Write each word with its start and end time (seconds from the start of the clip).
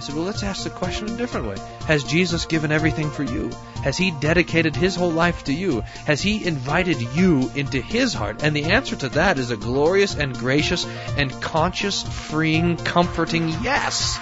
I 0.00 0.02
said, 0.02 0.14
well, 0.14 0.24
let's 0.24 0.42
ask 0.42 0.64
the 0.64 0.70
question 0.70 1.10
a 1.10 1.16
different 1.18 1.46
way. 1.46 1.56
Has 1.86 2.04
Jesus 2.04 2.46
given 2.46 2.72
everything 2.72 3.10
for 3.10 3.22
you? 3.22 3.50
Has 3.84 3.98
He 3.98 4.12
dedicated 4.12 4.74
His 4.74 4.96
whole 4.96 5.10
life 5.10 5.44
to 5.44 5.52
you? 5.52 5.82
Has 6.06 6.22
He 6.22 6.42
invited 6.42 7.02
you 7.14 7.50
into 7.54 7.82
His 7.82 8.14
heart? 8.14 8.42
And 8.42 8.56
the 8.56 8.64
answer 8.64 8.96
to 8.96 9.10
that 9.10 9.38
is 9.38 9.50
a 9.50 9.58
glorious 9.58 10.14
and 10.14 10.34
gracious 10.34 10.86
and 11.18 11.30
conscious, 11.42 12.02
freeing, 12.02 12.78
comforting 12.78 13.50
yes. 13.62 14.16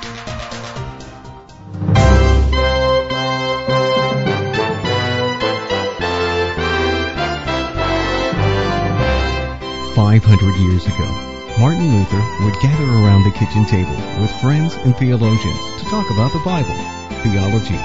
500 9.95 10.57
years 10.57 10.87
ago, 10.87 11.38
Martin 11.59 11.91
Luther 11.99 12.45
would 12.45 12.55
gather 12.61 12.85
around 12.85 13.25
the 13.25 13.33
kitchen 13.33 13.65
table 13.67 13.97
with 14.21 14.31
friends 14.41 14.75
and 14.77 14.97
theologians 14.97 15.59
to 15.83 15.91
talk 15.91 16.09
about 16.13 16.33
the 16.33 16.39
Bible, 16.45 16.77
theology, 17.25 17.77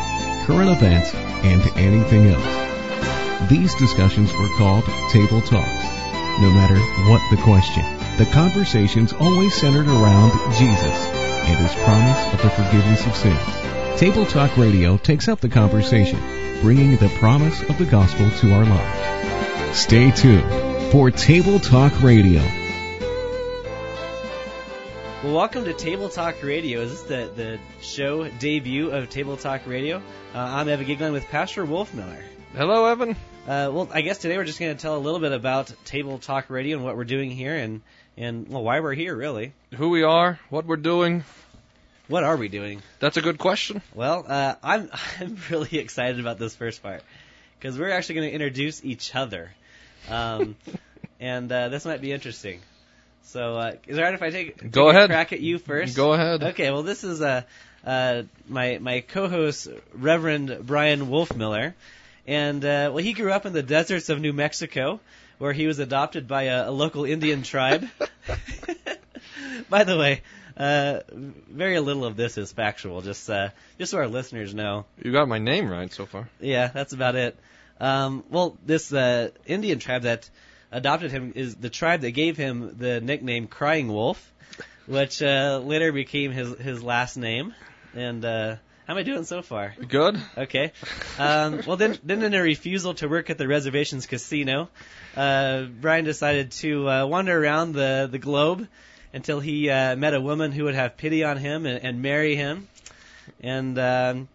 current 0.45 0.69
events, 0.69 1.11
and 1.43 1.61
anything 1.75 2.27
else. 2.29 3.49
These 3.49 3.73
discussions 3.73 4.31
were 4.33 4.57
called 4.59 4.83
table 5.09 5.41
talks. 5.41 5.83
No 6.39 6.51
matter 6.51 6.77
what 7.09 7.21
the 7.31 7.41
question, 7.41 7.83
the 8.19 8.29
conversations 8.31 9.11
always 9.11 9.55
centered 9.55 9.87
around 9.87 10.31
Jesus 10.55 10.95
and 11.49 11.57
his 11.57 11.73
promise 11.83 12.31
of 12.31 12.43
the 12.43 12.51
forgiveness 12.51 13.07
of 13.07 13.15
sins. 13.15 13.99
Table 13.99 14.27
Talk 14.27 14.55
Radio 14.55 14.97
takes 14.97 15.27
up 15.27 15.39
the 15.39 15.49
conversation, 15.49 16.19
bringing 16.61 16.97
the 16.97 17.09
promise 17.17 17.63
of 17.63 17.79
the 17.79 17.85
gospel 17.85 18.29
to 18.29 18.53
our 18.53 18.65
lives. 18.65 19.77
Stay 19.77 20.11
tuned 20.11 20.91
for 20.91 21.09
Table 21.09 21.59
Talk 21.59 22.03
Radio. 22.03 22.43
Well, 25.23 25.35
welcome 25.35 25.63
to 25.63 25.73
Table 25.73 26.09
Talk 26.09 26.43
Radio. 26.43 26.81
Is 26.81 26.91
this 26.91 27.03
the, 27.03 27.31
the 27.33 27.59
show 27.81 28.27
debut 28.27 28.91
of 28.91 29.09
Table 29.09 29.37
Talk 29.37 29.65
Radio? 29.65 29.99
Uh, 30.35 30.37
I'm 30.37 30.67
Evan 30.67 30.85
Goeglein 30.85 31.13
with 31.13 31.23
Pastor 31.29 31.65
Wolfmueller. 31.65 32.21
Hello, 32.53 32.87
Evan. 32.87 33.11
Uh, 33.47 33.71
well, 33.71 33.89
I 33.93 34.01
guess 34.01 34.17
today 34.17 34.35
we're 34.35 34.43
just 34.43 34.59
going 34.59 34.75
to 34.75 34.81
tell 34.81 34.97
a 34.97 34.99
little 34.99 35.21
bit 35.21 35.31
about 35.31 35.73
Table 35.85 36.17
Talk 36.17 36.49
Radio 36.49 36.75
and 36.75 36.83
what 36.83 36.97
we're 36.97 37.05
doing 37.05 37.31
here 37.31 37.55
and, 37.55 37.79
and 38.17 38.49
well, 38.49 38.65
why 38.65 38.81
we're 38.81 38.95
here, 38.95 39.15
really. 39.15 39.53
Who 39.75 39.91
we 39.91 40.03
are, 40.03 40.41
what 40.49 40.65
we're 40.65 40.75
doing. 40.75 41.23
What 42.09 42.25
are 42.25 42.35
we 42.35 42.49
doing? 42.49 42.81
That's 42.99 43.15
a 43.15 43.21
good 43.21 43.37
question. 43.37 43.81
Well, 43.95 44.25
uh, 44.27 44.55
I'm 44.61 44.89
I'm 45.21 45.37
really 45.49 45.77
excited 45.77 46.19
about 46.19 46.37
this 46.37 46.53
first 46.53 46.83
part 46.83 47.01
because 47.57 47.79
we're 47.79 47.91
actually 47.91 48.15
going 48.15 48.27
to 48.27 48.33
introduce 48.33 48.83
each 48.83 49.15
other. 49.15 49.51
Um, 50.09 50.57
and 51.21 51.49
uh, 51.49 51.69
this 51.69 51.85
might 51.85 52.01
be 52.01 52.11
interesting. 52.11 52.59
So, 53.23 53.55
uh, 53.57 53.73
is 53.87 53.97
it 53.97 53.99
alright 53.99 54.13
if 54.13 54.21
I 54.21 54.29
take, 54.29 54.59
take 54.59 54.71
Go 54.71 54.87
a 54.87 54.89
ahead. 54.91 55.09
crack 55.09 55.33
at 55.33 55.39
you 55.39 55.57
first? 55.57 55.95
Go 55.95 56.13
ahead. 56.13 56.43
Okay. 56.43 56.71
Well, 56.71 56.83
this 56.83 57.03
is 57.03 57.21
uh, 57.21 57.43
uh, 57.85 58.23
my 58.47 58.77
my 58.79 59.01
co-host 59.01 59.69
Reverend 59.93 60.59
Brian 60.61 61.07
Wolfmueller, 61.07 61.73
and 62.27 62.63
uh, 62.63 62.91
well, 62.93 63.03
he 63.03 63.13
grew 63.13 63.31
up 63.31 63.45
in 63.45 63.53
the 63.53 63.63
deserts 63.63 64.09
of 64.09 64.19
New 64.19 64.33
Mexico, 64.33 64.99
where 65.39 65.53
he 65.53 65.67
was 65.67 65.79
adopted 65.79 66.27
by 66.27 66.43
a, 66.43 66.69
a 66.69 66.71
local 66.71 67.05
Indian 67.05 67.43
tribe. 67.43 67.87
by 69.69 69.83
the 69.83 69.97
way. 69.97 70.21
Uh, 70.55 70.99
very 71.49 71.79
little 71.79 72.05
of 72.05 72.15
this 72.15 72.37
is 72.37 72.51
factual, 72.51 73.01
just 73.01 73.27
uh, 73.27 73.49
just 73.79 73.89
so 73.89 73.97
our 73.97 74.07
listeners 74.07 74.53
know. 74.53 74.85
You 75.01 75.11
got 75.11 75.27
my 75.27 75.39
name 75.39 75.67
right 75.67 75.91
so 75.91 76.05
far. 76.05 76.29
Yeah, 76.39 76.67
that's 76.67 76.93
about 76.93 77.15
it. 77.15 77.35
Um, 77.79 78.23
well, 78.29 78.55
this 78.63 78.93
uh, 78.93 79.31
Indian 79.47 79.79
tribe 79.79 80.03
that 80.03 80.29
adopted 80.73 81.11
him 81.11 81.33
is 81.35 81.55
the 81.55 81.69
tribe 81.69 82.01
that 82.01 82.11
gave 82.11 82.35
him 82.35 82.75
the 82.77 82.99
nickname 82.99 83.47
Crying 83.47 83.87
Wolf, 83.87 84.33
which 84.85 85.21
uh, 85.21 85.61
later 85.63 85.91
became 85.91 86.31
his 86.31 86.57
his 86.57 86.83
last 86.83 87.15
name. 87.15 87.53
And 87.95 88.25
uh, 88.25 88.55
how 88.85 88.93
am 88.93 88.97
I 88.97 89.03
doing 89.03 89.23
so 89.23 89.41
far? 89.41 89.73
Good. 89.87 90.19
Okay. 90.37 90.73
Um, 91.17 91.61
well, 91.65 91.77
then, 91.77 91.97
then 92.03 92.21
in 92.23 92.33
a 92.33 92.41
refusal 92.41 92.93
to 92.95 93.07
work 93.07 93.29
at 93.29 93.37
the 93.37 93.47
reservations 93.47 94.07
casino, 94.07 94.69
uh, 95.15 95.63
Brian 95.79 96.03
decided 96.03 96.51
to 96.51 96.89
uh, 96.89 97.05
wander 97.05 97.41
around 97.41 97.73
the 97.73 98.09
the 98.11 98.19
globe 98.19 98.67
until 99.13 99.39
he 99.39 99.69
uh, 99.69 99.95
met 99.95 100.13
a 100.13 100.19
woman 100.19 100.51
who 100.51 100.65
would 100.65 100.75
have 100.75 100.97
pity 100.97 101.23
on 101.23 101.37
him 101.37 101.65
and, 101.65 101.83
and 101.83 102.01
marry 102.01 102.35
him. 102.35 102.67
And 103.39 103.77
um, 103.79 104.27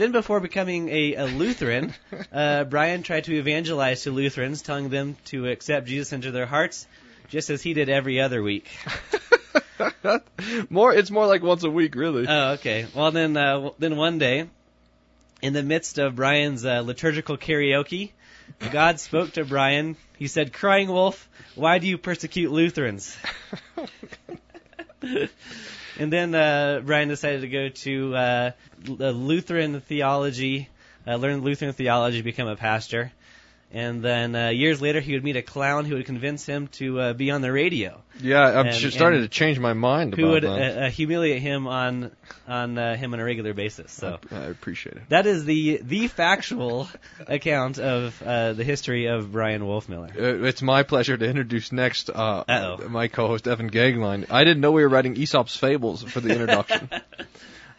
then, 0.00 0.12
before 0.12 0.40
becoming 0.40 0.88
a, 0.88 1.14
a 1.14 1.26
Lutheran, 1.26 1.94
uh, 2.32 2.64
Brian 2.64 3.02
tried 3.02 3.24
to 3.24 3.34
evangelize 3.34 4.02
to 4.04 4.10
Lutherans, 4.10 4.62
telling 4.62 4.88
them 4.88 5.16
to 5.26 5.48
accept 5.48 5.86
Jesus 5.86 6.12
into 6.12 6.30
their 6.30 6.46
hearts, 6.46 6.86
just 7.28 7.50
as 7.50 7.62
he 7.62 7.74
did 7.74 7.88
every 7.88 8.20
other 8.20 8.42
week. 8.42 8.68
more, 10.70 10.94
it's 10.94 11.10
more 11.10 11.26
like 11.26 11.42
once 11.42 11.64
a 11.64 11.70
week, 11.70 11.94
really. 11.94 12.26
Oh, 12.26 12.52
okay. 12.52 12.86
Well, 12.94 13.10
then, 13.10 13.36
uh, 13.36 13.70
then 13.78 13.96
one 13.96 14.18
day, 14.18 14.48
in 15.42 15.52
the 15.52 15.62
midst 15.62 15.98
of 15.98 16.16
Brian's 16.16 16.64
uh, 16.64 16.80
liturgical 16.80 17.36
karaoke, 17.36 18.12
God 18.72 19.00
spoke 19.00 19.32
to 19.32 19.44
Brian. 19.44 19.96
He 20.18 20.26
said, 20.26 20.52
"Crying 20.52 20.88
wolf, 20.88 21.28
why 21.54 21.78
do 21.78 21.86
you 21.86 21.98
persecute 21.98 22.50
Lutherans?" 22.50 23.16
and 26.00 26.10
then 26.10 26.34
uh, 26.34 26.80
Brian 26.82 27.08
decided 27.08 27.42
to 27.42 27.48
go 27.48 27.68
to 27.68 28.16
uh, 28.16 28.50
Lutheran 28.86 29.82
theology, 29.82 30.70
uh, 31.06 31.16
learn 31.16 31.42
Lutheran 31.42 31.74
theology, 31.74 32.22
become 32.22 32.48
a 32.48 32.56
pastor. 32.56 33.12
And 33.72 34.02
then 34.02 34.34
uh, 34.34 34.48
years 34.48 34.82
later, 34.82 34.98
he 35.00 35.12
would 35.12 35.22
meet 35.22 35.36
a 35.36 35.42
clown 35.42 35.84
who 35.84 35.94
would 35.94 36.04
convince 36.06 36.44
him 36.44 36.66
to 36.72 37.00
uh, 37.00 37.12
be 37.12 37.30
on 37.30 37.40
the 37.40 37.52
radio. 37.52 38.00
Yeah, 38.20 38.42
I'm 38.42 38.66
And- 38.66 38.76
just 38.76 38.96
starting 38.96 39.20
to 39.20 39.28
change 39.28 39.60
my 39.60 39.72
mind 39.74 40.14
Who 40.16 40.24
about 40.24 40.32
would 40.32 40.42
that. 40.42 40.76
uh, 40.76 40.80
uh, 40.86 40.90
humiliate 40.90 41.40
him 41.40 41.68
on 41.68 42.10
on 42.48 42.76
uh, 42.76 42.96
him 42.96 43.14
on 43.14 43.20
a 43.20 43.24
regular 43.24 43.54
basis. 43.54 43.92
So 43.92 44.18
I, 44.32 44.36
I 44.36 44.44
appreciate 44.46 44.96
it. 44.96 45.02
that 45.08 45.26
is 45.26 45.44
the 45.44 45.80
the 45.84 46.08
factual 46.08 46.88
account 47.28 47.78
of 47.78 48.20
uh, 48.22 48.52
the 48.54 48.64
history 48.64 49.06
of 49.06 49.30
Brian 49.30 49.62
Wolfmueller. 49.62 50.44
It's 50.44 50.62
my 50.62 50.82
pleasure 50.82 51.16
to 51.16 51.24
introduce 51.24 51.70
next 51.70 52.10
uh, 52.10 52.76
my 52.88 53.06
co-host 53.08 53.46
Evan 53.46 53.70
Goeglein. 53.70 54.26
I 54.30 54.42
didn't 54.44 54.60
know 54.62 54.72
we 54.72 54.82
were 54.82 54.88
writing 54.88 55.16
Aesop's 55.16 55.56
fables 55.56 56.02
for 56.02 56.20
the 56.20 56.30
introduction. 56.30 56.90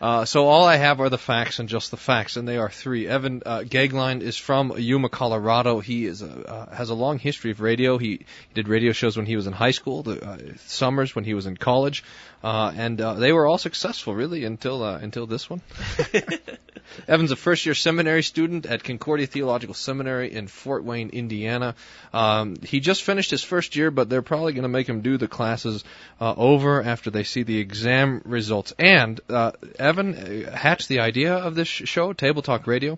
uh, 0.01 0.25
so 0.25 0.47
all 0.47 0.65
I 0.65 0.77
have 0.77 0.99
are 0.99 1.09
the 1.09 1.19
facts 1.19 1.59
and 1.59 1.69
just 1.69 1.91
the 1.91 1.97
facts, 1.97 2.35
and 2.35 2.47
they 2.47 2.57
are 2.57 2.71
three. 2.71 3.07
Evan 3.07 3.43
uh, 3.45 3.59
Goeglein 3.59 4.21
is 4.21 4.35
from 4.35 4.73
Yuma, 4.75 5.09
Colorado. 5.09 5.79
He 5.79 6.07
is 6.07 6.23
a, 6.23 6.49
uh, 6.49 6.75
has 6.75 6.89
a 6.89 6.95
long 6.95 7.19
history 7.19 7.51
of 7.51 7.61
radio. 7.61 7.99
He, 7.99 8.07
he 8.07 8.53
did 8.55 8.67
radio 8.67 8.93
shows 8.93 9.15
when 9.15 9.27
he 9.27 9.35
was 9.35 9.45
in 9.45 9.53
high 9.53 9.71
school, 9.71 10.01
the 10.01 10.25
uh, 10.25 10.37
summers 10.65 11.15
when 11.15 11.23
he 11.23 11.35
was 11.35 11.45
in 11.45 11.55
college, 11.55 12.03
uh, 12.43 12.71
and 12.75 12.99
uh, 12.99 13.13
they 13.13 13.31
were 13.31 13.45
all 13.45 13.57
successful 13.57 14.15
really 14.15 14.45
until 14.45 14.83
uh, 14.83 14.97
until 14.97 15.27
this 15.27 15.49
one. 15.49 15.61
Evan's 17.07 17.31
a 17.31 17.35
first 17.35 17.65
year 17.65 17.75
seminary 17.75 18.23
student 18.23 18.65
at 18.65 18.83
Concordia 18.83 19.27
Theological 19.27 19.73
Seminary 19.73 20.33
in 20.33 20.47
Fort 20.47 20.83
Wayne, 20.83 21.09
Indiana. 21.09 21.75
Um, 22.13 22.55
he 22.63 22.79
just 22.79 23.03
finished 23.03 23.31
his 23.31 23.43
first 23.43 23.75
year, 23.75 23.91
but 23.91 24.09
they're 24.09 24.21
probably 24.21 24.53
going 24.53 24.63
to 24.63 24.69
make 24.69 24.87
him 24.87 25.01
do 25.01 25.17
the 25.17 25.27
classes 25.27 25.83
uh, 26.19 26.33
over 26.35 26.81
after 26.81 27.09
they 27.09 27.23
see 27.23 27.43
the 27.43 27.59
exam 27.59 28.21
results. 28.25 28.73
And 28.77 29.19
uh, 29.29 29.51
Evan 29.79 30.15
uh, 30.15 30.55
hatched 30.55 30.87
the 30.87 30.99
idea 30.99 31.35
of 31.35 31.55
this 31.55 31.67
show, 31.67 32.13
Table 32.13 32.41
Talk 32.41 32.67
Radio, 32.67 32.97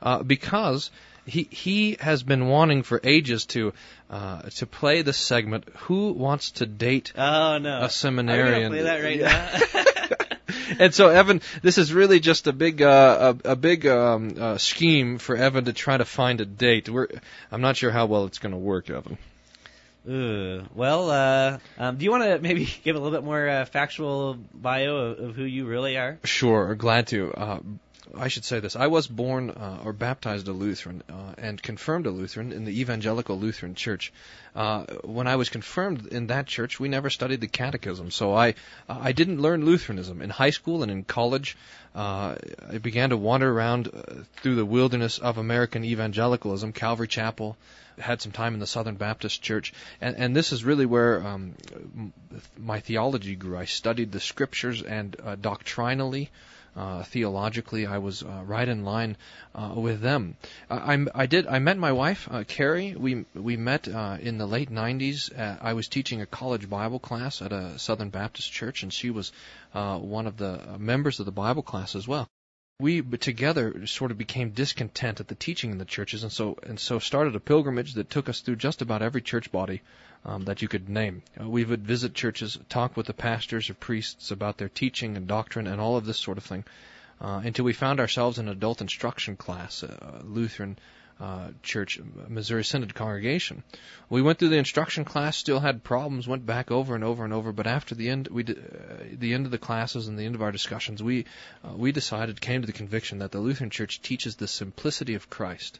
uh, 0.00 0.22
because 0.22 0.90
he 1.26 1.48
he 1.50 1.96
has 2.00 2.22
been 2.22 2.48
wanting 2.48 2.82
for 2.82 3.00
ages 3.02 3.46
to 3.46 3.72
uh, 4.10 4.42
to 4.42 4.66
play 4.66 5.02
the 5.02 5.12
segment 5.12 5.68
"Who 5.80 6.12
Wants 6.12 6.52
to 6.52 6.66
Date 6.66 7.12
Oh 7.16 7.58
no! 7.58 7.82
a 7.82 7.88
Seminarian?" 7.88 8.70
Play 8.70 8.82
that 8.82 9.02
right 9.02 9.20
now? 9.20 9.84
and 10.78 10.94
so 10.94 11.08
Evan, 11.08 11.40
this 11.62 11.78
is 11.78 11.92
really 11.92 12.20
just 12.20 12.46
a 12.46 12.52
big 12.52 12.82
uh, 12.82 13.34
a, 13.44 13.52
a 13.52 13.56
big 13.56 13.86
um, 13.86 14.34
uh, 14.38 14.58
scheme 14.58 15.18
for 15.18 15.36
Evan 15.36 15.64
to 15.66 15.72
try 15.72 15.96
to 15.96 16.04
find 16.04 16.40
a 16.40 16.44
date. 16.44 16.88
We're 16.88 17.08
I'm 17.50 17.60
not 17.60 17.76
sure 17.76 17.90
how 17.90 18.06
well 18.06 18.24
it's 18.26 18.38
going 18.38 18.52
to 18.52 18.58
work, 18.58 18.90
Evan. 18.90 19.18
Ooh, 20.06 20.62
well, 20.74 21.10
uh, 21.10 21.58
um, 21.78 21.96
do 21.96 22.04
you 22.04 22.10
want 22.10 22.24
to 22.24 22.38
maybe 22.38 22.68
give 22.84 22.94
a 22.94 22.98
little 22.98 23.16
bit 23.16 23.24
more 23.24 23.48
uh, 23.48 23.64
factual 23.64 24.34
bio 24.52 24.96
of, 24.96 25.18
of 25.18 25.34
who 25.34 25.44
you 25.44 25.66
really 25.66 25.96
are? 25.96 26.18
Sure, 26.24 26.74
glad 26.74 27.06
to. 27.08 27.32
Uh, 27.32 27.60
I 28.14 28.28
should 28.28 28.44
say 28.44 28.60
this. 28.60 28.76
I 28.76 28.88
was 28.88 29.06
born 29.06 29.50
uh, 29.50 29.80
or 29.84 29.92
baptized 29.92 30.46
a 30.48 30.52
Lutheran 30.52 31.02
uh, 31.08 31.34
and 31.38 31.62
confirmed 31.62 32.06
a 32.06 32.10
Lutheran 32.10 32.52
in 32.52 32.64
the 32.64 32.80
Evangelical 32.80 33.38
Lutheran 33.38 33.74
Church. 33.74 34.12
Uh, 34.54 34.84
when 35.04 35.26
I 35.26 35.36
was 35.36 35.48
confirmed 35.48 36.06
in 36.08 36.26
that 36.26 36.46
church, 36.46 36.78
we 36.78 36.88
never 36.88 37.08
studied 37.08 37.40
the 37.40 37.48
Catechism, 37.48 38.10
so 38.10 38.34
I 38.34 38.54
I 38.88 39.12
didn't 39.12 39.40
learn 39.40 39.64
Lutheranism 39.64 40.20
in 40.22 40.30
high 40.30 40.50
school 40.50 40.82
and 40.82 40.92
in 40.92 41.04
college. 41.04 41.56
Uh, 41.94 42.36
I 42.68 42.78
began 42.78 43.10
to 43.10 43.16
wander 43.16 43.50
around 43.50 43.88
uh, 43.88 44.24
through 44.36 44.56
the 44.56 44.66
wilderness 44.66 45.18
of 45.18 45.38
American 45.38 45.84
evangelicalism, 45.84 46.72
Calvary 46.72 47.08
Chapel. 47.08 47.56
Had 47.98 48.20
some 48.20 48.32
time 48.32 48.54
in 48.54 48.60
the 48.60 48.66
Southern 48.66 48.96
Baptist 48.96 49.40
Church, 49.40 49.72
and, 50.00 50.16
and 50.16 50.34
this 50.34 50.50
is 50.50 50.64
really 50.64 50.84
where 50.84 51.24
um, 51.24 51.54
my 52.58 52.80
theology 52.80 53.36
grew. 53.36 53.56
I 53.56 53.66
studied 53.66 54.10
the 54.10 54.18
scriptures 54.18 54.82
and 54.82 55.16
uh, 55.24 55.36
doctrinally 55.36 56.30
theologically, 57.04 57.86
I 57.86 57.98
was 57.98 58.22
uh, 58.22 58.42
right 58.44 58.68
in 58.68 58.84
line 58.84 59.16
uh, 59.54 59.74
with 59.76 60.00
them. 60.00 60.36
I, 60.68 61.06
I, 61.14 61.26
did. 61.26 61.46
I 61.46 61.58
met 61.58 61.78
my 61.78 61.92
wife, 61.92 62.28
uh, 62.30 62.44
Carrie. 62.44 62.94
We 62.96 63.24
we 63.34 63.56
met 63.56 63.88
uh, 63.88 64.18
in 64.20 64.38
the 64.38 64.46
late 64.46 64.70
'90s. 64.70 65.36
Uh, 65.38 65.56
I 65.60 65.74
was 65.74 65.88
teaching 65.88 66.20
a 66.20 66.26
college 66.26 66.68
Bible 66.68 66.98
class 66.98 67.42
at 67.42 67.52
a 67.52 67.78
Southern 67.78 68.10
Baptist 68.10 68.50
church, 68.50 68.82
and 68.82 68.92
she 68.92 69.10
was 69.10 69.32
uh, 69.74 69.98
one 69.98 70.26
of 70.26 70.36
the 70.36 70.60
members 70.78 71.20
of 71.20 71.26
the 71.26 71.32
Bible 71.32 71.62
class 71.62 71.94
as 71.94 72.08
well 72.08 72.28
we 72.80 73.02
together 73.02 73.86
sort 73.86 74.10
of 74.10 74.18
became 74.18 74.50
discontent 74.50 75.20
at 75.20 75.28
the 75.28 75.36
teaching 75.36 75.70
in 75.70 75.78
the 75.78 75.84
churches, 75.84 76.24
and 76.24 76.32
so 76.32 76.58
and 76.64 76.80
so 76.80 76.98
started 76.98 77.36
a 77.36 77.40
pilgrimage 77.40 77.94
that 77.94 78.10
took 78.10 78.28
us 78.28 78.40
through 78.40 78.56
just 78.56 78.82
about 78.82 79.00
every 79.00 79.22
church 79.22 79.52
body 79.52 79.80
um, 80.24 80.44
that 80.44 80.62
you 80.62 80.68
could 80.68 80.88
name. 80.88 81.22
Uh, 81.40 81.48
we 81.48 81.64
would 81.64 81.86
visit 81.86 82.14
churches, 82.14 82.58
talk 82.68 82.96
with 82.96 83.06
the 83.06 83.14
pastors 83.14 83.70
or 83.70 83.74
priests 83.74 84.30
about 84.30 84.58
their 84.58 84.68
teaching 84.68 85.16
and 85.16 85.26
doctrine 85.26 85.66
and 85.66 85.80
all 85.80 85.96
of 85.96 86.06
this 86.06 86.18
sort 86.18 86.38
of 86.38 86.44
thing, 86.44 86.64
uh, 87.20 87.40
until 87.44 87.64
we 87.64 87.72
found 87.72 88.00
ourselves 88.00 88.38
in 88.38 88.46
an 88.46 88.52
adult 88.52 88.80
instruction 88.80 89.36
class, 89.36 89.82
uh, 89.82 90.20
Lutheran 90.24 90.76
uh, 91.20 91.48
church, 91.62 92.00
Missouri 92.28 92.64
Synod 92.64 92.94
congregation. 92.94 93.62
We 94.10 94.20
went 94.20 94.38
through 94.38 94.48
the 94.48 94.58
instruction 94.58 95.04
class, 95.04 95.36
still 95.36 95.60
had 95.60 95.84
problems, 95.84 96.26
went 96.26 96.44
back 96.44 96.72
over 96.72 96.94
and 96.96 97.04
over 97.04 97.24
and 97.24 97.32
over. 97.32 97.52
But 97.52 97.68
after 97.68 97.94
the 97.94 98.10
end, 98.10 98.28
we 98.28 98.42
uh, 98.42 98.54
the 99.12 99.32
end 99.32 99.46
of 99.46 99.52
the 99.52 99.58
classes 99.58 100.08
and 100.08 100.18
the 100.18 100.24
end 100.24 100.34
of 100.34 100.42
our 100.42 100.50
discussions, 100.50 101.02
we 101.02 101.26
uh, 101.64 101.74
we 101.76 101.92
decided, 101.92 102.40
came 102.40 102.62
to 102.62 102.66
the 102.66 102.72
conviction 102.72 103.20
that 103.20 103.30
the 103.30 103.38
Lutheran 103.38 103.70
Church 103.70 104.02
teaches 104.02 104.36
the 104.36 104.48
simplicity 104.48 105.14
of 105.14 105.30
Christ. 105.30 105.78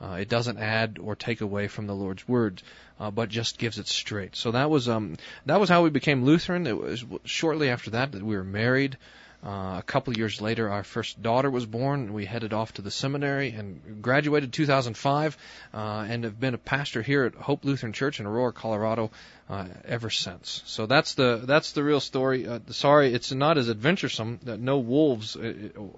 Uh, 0.00 0.14
it 0.14 0.28
doesn't 0.28 0.58
add 0.58 0.98
or 1.00 1.14
take 1.14 1.40
away 1.40 1.68
from 1.68 1.86
the 1.86 1.94
Lord's 1.94 2.26
word, 2.26 2.62
uh, 2.98 3.10
but 3.10 3.28
just 3.28 3.58
gives 3.58 3.78
it 3.78 3.86
straight. 3.86 4.34
So 4.34 4.52
that 4.52 4.70
was 4.70 4.88
um, 4.88 5.16
that 5.46 5.60
was 5.60 5.68
how 5.68 5.82
we 5.82 5.90
became 5.90 6.24
Lutheran. 6.24 6.66
It 6.66 6.76
was 6.76 7.04
shortly 7.24 7.68
after 7.68 7.90
that 7.90 8.12
that 8.12 8.22
we 8.22 8.36
were 8.36 8.44
married. 8.44 8.96
Uh, 9.42 9.76
a 9.78 9.82
couple 9.86 10.14
years 10.14 10.42
later, 10.42 10.68
our 10.68 10.84
first 10.84 11.22
daughter 11.22 11.50
was 11.50 11.64
born, 11.64 12.12
we 12.12 12.26
headed 12.26 12.52
off 12.52 12.74
to 12.74 12.82
the 12.82 12.90
seminary 12.90 13.52
and 13.52 14.02
graduated 14.02 14.52
2005, 14.52 15.38
uh, 15.72 16.06
and 16.06 16.24
have 16.24 16.38
been 16.38 16.52
a 16.52 16.58
pastor 16.58 17.00
here 17.00 17.24
at 17.24 17.34
Hope 17.34 17.64
Lutheran 17.64 17.94
Church 17.94 18.20
in 18.20 18.26
Aurora, 18.26 18.52
Colorado, 18.52 19.10
uh, 19.48 19.64
ever 19.86 20.10
since. 20.10 20.62
So 20.66 20.84
that's 20.84 21.14
the 21.14 21.40
that's 21.44 21.72
the 21.72 21.82
real 21.82 22.00
story. 22.00 22.46
Uh, 22.46 22.58
sorry, 22.68 23.14
it's 23.14 23.32
not 23.32 23.56
as 23.56 23.70
adventuresome. 23.70 24.40
No 24.44 24.78
wolves 24.78 25.36
uh, 25.36 25.54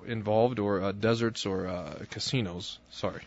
involved, 0.06 0.60
or 0.60 0.80
uh, 0.80 0.92
deserts, 0.92 1.44
or 1.44 1.66
uh, 1.66 1.94
casinos. 2.10 2.78
Sorry. 2.90 3.22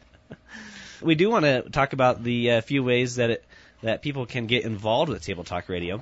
We 1.02 1.16
do 1.16 1.30
want 1.30 1.46
to 1.46 1.62
talk 1.70 1.94
about 1.94 2.24
the 2.24 2.52
uh, 2.52 2.62
few 2.62 2.84
ways 2.84 3.18
that 3.18 3.30
it, 3.30 3.46
that 3.82 4.02
people 4.02 4.26
can 4.26 4.48
get 4.48 4.64
involved 4.64 5.10
with 5.10 5.24
Table 5.24 5.44
Talk 5.44 5.70
Radio. 5.70 6.02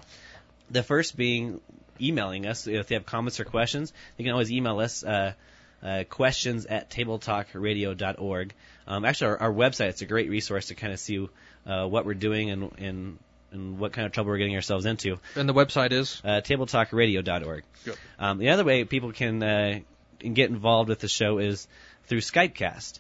The 0.69 0.83
first 0.83 1.17
being 1.17 1.59
emailing 1.99 2.45
us. 2.45 2.67
If 2.67 2.87
they 2.87 2.95
have 2.95 3.05
comments 3.05 3.39
or 3.39 3.45
questions, 3.45 3.93
they 4.17 4.23
can 4.23 4.33
always 4.33 4.51
email 4.51 4.79
us. 4.79 5.03
Uh, 5.03 5.33
uh, 5.83 6.03
questions 6.09 6.65
at 6.65 6.89
tabletalkradio.org. 6.89 8.53
Um, 8.87 9.05
actually, 9.05 9.27
our, 9.27 9.41
our 9.41 9.53
website 9.53 9.89
it's 9.89 10.01
a 10.01 10.05
great 10.05 10.29
resource 10.29 10.67
to 10.67 10.75
kind 10.75 10.93
of 10.93 10.99
see 10.99 11.27
uh, 11.65 11.85
what 11.85 12.05
we're 12.05 12.13
doing 12.13 12.49
and, 12.51 12.71
and 12.77 13.19
and 13.51 13.77
what 13.77 13.93
kind 13.93 14.05
of 14.05 14.11
trouble 14.11 14.31
we're 14.31 14.37
getting 14.37 14.55
ourselves 14.55 14.85
into. 14.85 15.19
And 15.35 15.47
the 15.47 15.53
website 15.53 15.91
is 15.91 16.21
uh, 16.23 16.41
tabletalkradio.org. 16.41 17.63
Um, 18.17 18.39
the 18.39 18.49
other 18.49 18.63
way 18.63 18.83
people 18.83 19.11
can 19.11 19.43
uh, 19.43 19.79
get 20.19 20.49
involved 20.49 20.89
with 20.89 20.99
the 20.99 21.07
show 21.07 21.37
is 21.37 21.67
through 22.07 22.21
Skypecast. 22.21 22.99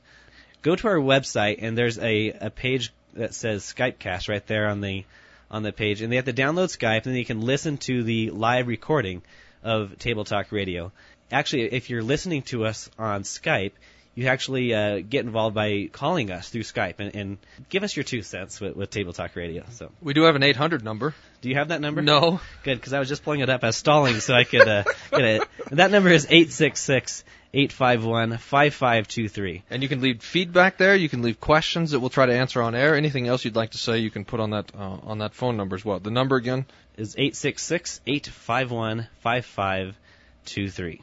Go 0.63 0.75
to 0.75 0.87
our 0.87 0.95
website 0.95 1.57
and 1.59 1.77
there's 1.77 1.99
a, 1.99 2.31
a 2.31 2.49
page 2.49 2.91
that 3.13 3.35
says 3.35 3.63
Skypecast 3.63 4.27
right 4.27 4.45
there 4.47 4.67
on 4.67 4.81
the 4.81 5.05
on 5.51 5.61
the 5.61 5.71
page, 5.71 6.01
and 6.01 6.11
they 6.11 6.15
have 6.15 6.25
to 6.25 6.33
download 6.33 6.75
Skype, 6.75 7.05
and 7.05 7.13
then 7.13 7.15
you 7.15 7.25
can 7.25 7.41
listen 7.41 7.77
to 7.77 8.01
the 8.01 8.31
live 8.31 8.67
recording 8.67 9.21
of 9.63 9.99
Table 9.99 10.23
Talk 10.23 10.51
Radio. 10.51 10.91
Actually, 11.31 11.71
if 11.73 11.91
you're 11.91 12.01
listening 12.01 12.41
to 12.43 12.65
us 12.65 12.89
on 12.97 13.21
Skype, 13.21 13.73
you 14.15 14.27
actually 14.27 14.73
uh, 14.73 15.01
get 15.07 15.25
involved 15.25 15.55
by 15.55 15.89
calling 15.91 16.31
us 16.31 16.49
through 16.49 16.63
Skype 16.63 16.95
and, 16.99 17.15
and 17.15 17.37
give 17.69 17.83
us 17.83 17.95
your 17.95 18.03
two 18.03 18.21
cents 18.21 18.59
with, 18.59 18.75
with 18.75 18.89
Table 18.89 19.13
Talk 19.13 19.35
Radio. 19.35 19.63
So 19.71 19.91
we 20.01 20.13
do 20.13 20.23
have 20.23 20.35
an 20.35 20.43
800 20.43 20.83
number. 20.83 21.13
Do 21.41 21.49
you 21.49 21.55
have 21.55 21.69
that 21.69 21.81
number? 21.81 22.01
No. 22.01 22.39
Good, 22.63 22.79
because 22.79 22.93
I 22.93 22.99
was 22.99 23.09
just 23.09 23.23
pulling 23.23 23.41
it 23.41 23.49
up 23.49 23.63
as 23.63 23.75
stalling 23.75 24.19
so 24.19 24.33
I 24.33 24.43
could 24.43 24.67
uh, 24.67 24.83
get 25.11 25.21
it. 25.21 25.43
And 25.69 25.79
that 25.79 25.91
number 25.91 26.09
is 26.09 26.27
eight 26.29 26.51
six 26.51 26.79
six 26.79 27.23
851 27.53 28.37
5523. 28.37 29.63
And 29.69 29.83
you 29.83 29.89
can 29.89 30.01
leave 30.01 30.23
feedback 30.23 30.77
there. 30.77 30.95
You 30.95 31.07
can 31.07 31.21
leave 31.21 31.39
questions 31.39 31.91
that 31.91 31.99
we'll 31.99 32.09
try 32.09 32.25
to 32.25 32.33
answer 32.33 32.61
on 32.63 32.73
air. 32.73 32.95
Anything 32.95 33.27
else 33.27 33.45
you'd 33.45 33.55
like 33.55 33.71
to 33.71 33.77
say, 33.77 33.99
you 33.99 34.09
can 34.09 34.25
put 34.25 34.39
on 34.39 34.51
that 34.51 34.71
uh, 34.75 34.97
on 35.03 35.19
that 35.19 35.35
phone 35.35 35.55
number 35.55 35.75
as 35.75 35.85
well. 35.85 35.99
The 35.99 36.09
number 36.09 36.35
again 36.35 36.65
is 36.97 37.15
866 37.15 38.01
851 38.07 39.07
5523. 39.21 41.01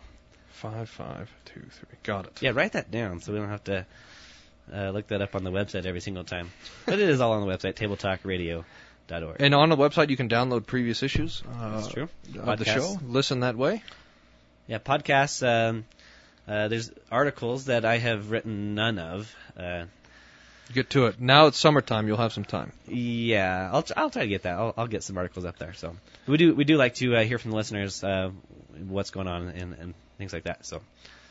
5523. 0.50 1.98
Got 2.02 2.26
it. 2.26 2.42
Yeah, 2.42 2.50
write 2.50 2.72
that 2.72 2.90
down 2.90 3.20
so 3.20 3.32
we 3.32 3.38
don't 3.38 3.48
have 3.48 3.64
to 3.64 3.86
uh, 4.72 4.90
look 4.90 5.06
that 5.08 5.22
up 5.22 5.36
on 5.36 5.44
the 5.44 5.50
website 5.50 5.86
every 5.86 6.00
single 6.00 6.24
time. 6.24 6.50
But 6.84 6.98
it 6.98 7.08
is 7.08 7.20
all 7.20 7.32
on 7.32 7.46
the 7.46 7.52
website, 7.52 7.74
tabletalkradio.org. 7.74 9.36
And 9.40 9.54
on 9.54 9.68
the 9.68 9.76
website, 9.76 10.10
you 10.10 10.16
can 10.16 10.28
download 10.28 10.66
previous 10.66 11.02
issues 11.02 11.42
uh, 11.48 11.76
That's 11.76 11.88
true. 11.88 12.08
of 12.40 12.58
the 12.58 12.64
show. 12.64 12.98
Listen 13.06 13.40
that 13.40 13.56
way. 13.56 13.82
Yeah, 14.66 14.78
podcasts. 14.78 15.46
Um, 15.46 15.84
uh, 16.48 16.68
there's 16.68 16.90
articles 17.10 17.66
that 17.66 17.84
I 17.84 17.98
have 17.98 18.30
written 18.30 18.74
none 18.74 18.98
of. 18.98 19.34
Uh, 19.56 19.84
get 20.72 20.90
to 20.90 21.06
it. 21.06 21.20
Now 21.20 21.46
it's 21.46 21.58
summertime. 21.58 22.06
You'll 22.06 22.16
have 22.16 22.32
some 22.32 22.44
time. 22.44 22.72
Yeah, 22.86 23.70
I'll 23.72 23.84
I'll 23.96 24.10
try 24.10 24.22
to 24.22 24.28
get 24.28 24.42
that. 24.42 24.54
I'll, 24.54 24.74
I'll 24.76 24.86
get 24.86 25.02
some 25.02 25.18
articles 25.18 25.44
up 25.44 25.58
there. 25.58 25.74
So 25.74 25.96
we 26.26 26.36
do 26.36 26.54
we 26.54 26.64
do 26.64 26.76
like 26.76 26.94
to 26.96 27.16
uh, 27.16 27.24
hear 27.24 27.38
from 27.38 27.50
the 27.50 27.56
listeners 27.56 28.02
uh, 28.02 28.30
what's 28.88 29.10
going 29.10 29.26
on 29.26 29.48
and, 29.48 29.74
and 29.78 29.94
things 30.18 30.32
like 30.32 30.44
that. 30.44 30.66
So. 30.66 30.80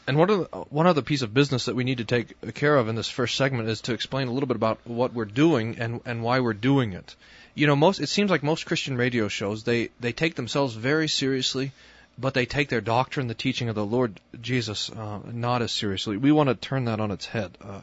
And 0.07 0.17
one 0.17 0.31
other, 0.31 0.45
one 0.71 0.87
other 0.87 1.03
piece 1.03 1.21
of 1.21 1.35
business 1.35 1.65
that 1.65 1.75
we 1.75 1.83
need 1.83 1.99
to 1.99 2.03
take 2.03 2.55
care 2.55 2.75
of 2.75 2.87
in 2.87 2.95
this 2.95 3.07
first 3.07 3.37
segment 3.37 3.69
is 3.69 3.81
to 3.81 3.93
explain 3.93 4.27
a 4.27 4.31
little 4.31 4.47
bit 4.47 4.55
about 4.55 4.79
what 4.85 5.13
we're 5.13 5.25
doing 5.25 5.77
and, 5.77 6.01
and 6.03 6.23
why 6.23 6.39
we're 6.39 6.53
doing 6.53 6.93
it. 6.93 7.15
You 7.53 7.67
know, 7.67 7.75
most 7.75 7.99
it 7.99 8.09
seems 8.09 8.31
like 8.31 8.41
most 8.41 8.65
Christian 8.65 8.97
radio 8.97 9.27
shows 9.27 9.65
they, 9.65 9.89
they 9.99 10.11
take 10.11 10.33
themselves 10.33 10.73
very 10.73 11.07
seriously 11.07 11.73
but 12.19 12.33
they 12.33 12.45
take 12.45 12.69
their 12.69 12.81
doctrine, 12.81 13.27
the 13.27 13.33
teaching 13.33 13.69
of 13.69 13.75
the 13.75 13.85
Lord 13.85 14.19
Jesus, 14.41 14.89
uh, 14.89 15.19
not 15.31 15.61
as 15.61 15.71
seriously. 15.71 16.17
We 16.17 16.31
want 16.31 16.49
to 16.49 16.55
turn 16.55 16.85
that 16.85 16.99
on 16.99 17.11
its 17.11 17.25
head. 17.25 17.57
Uh, 17.61 17.81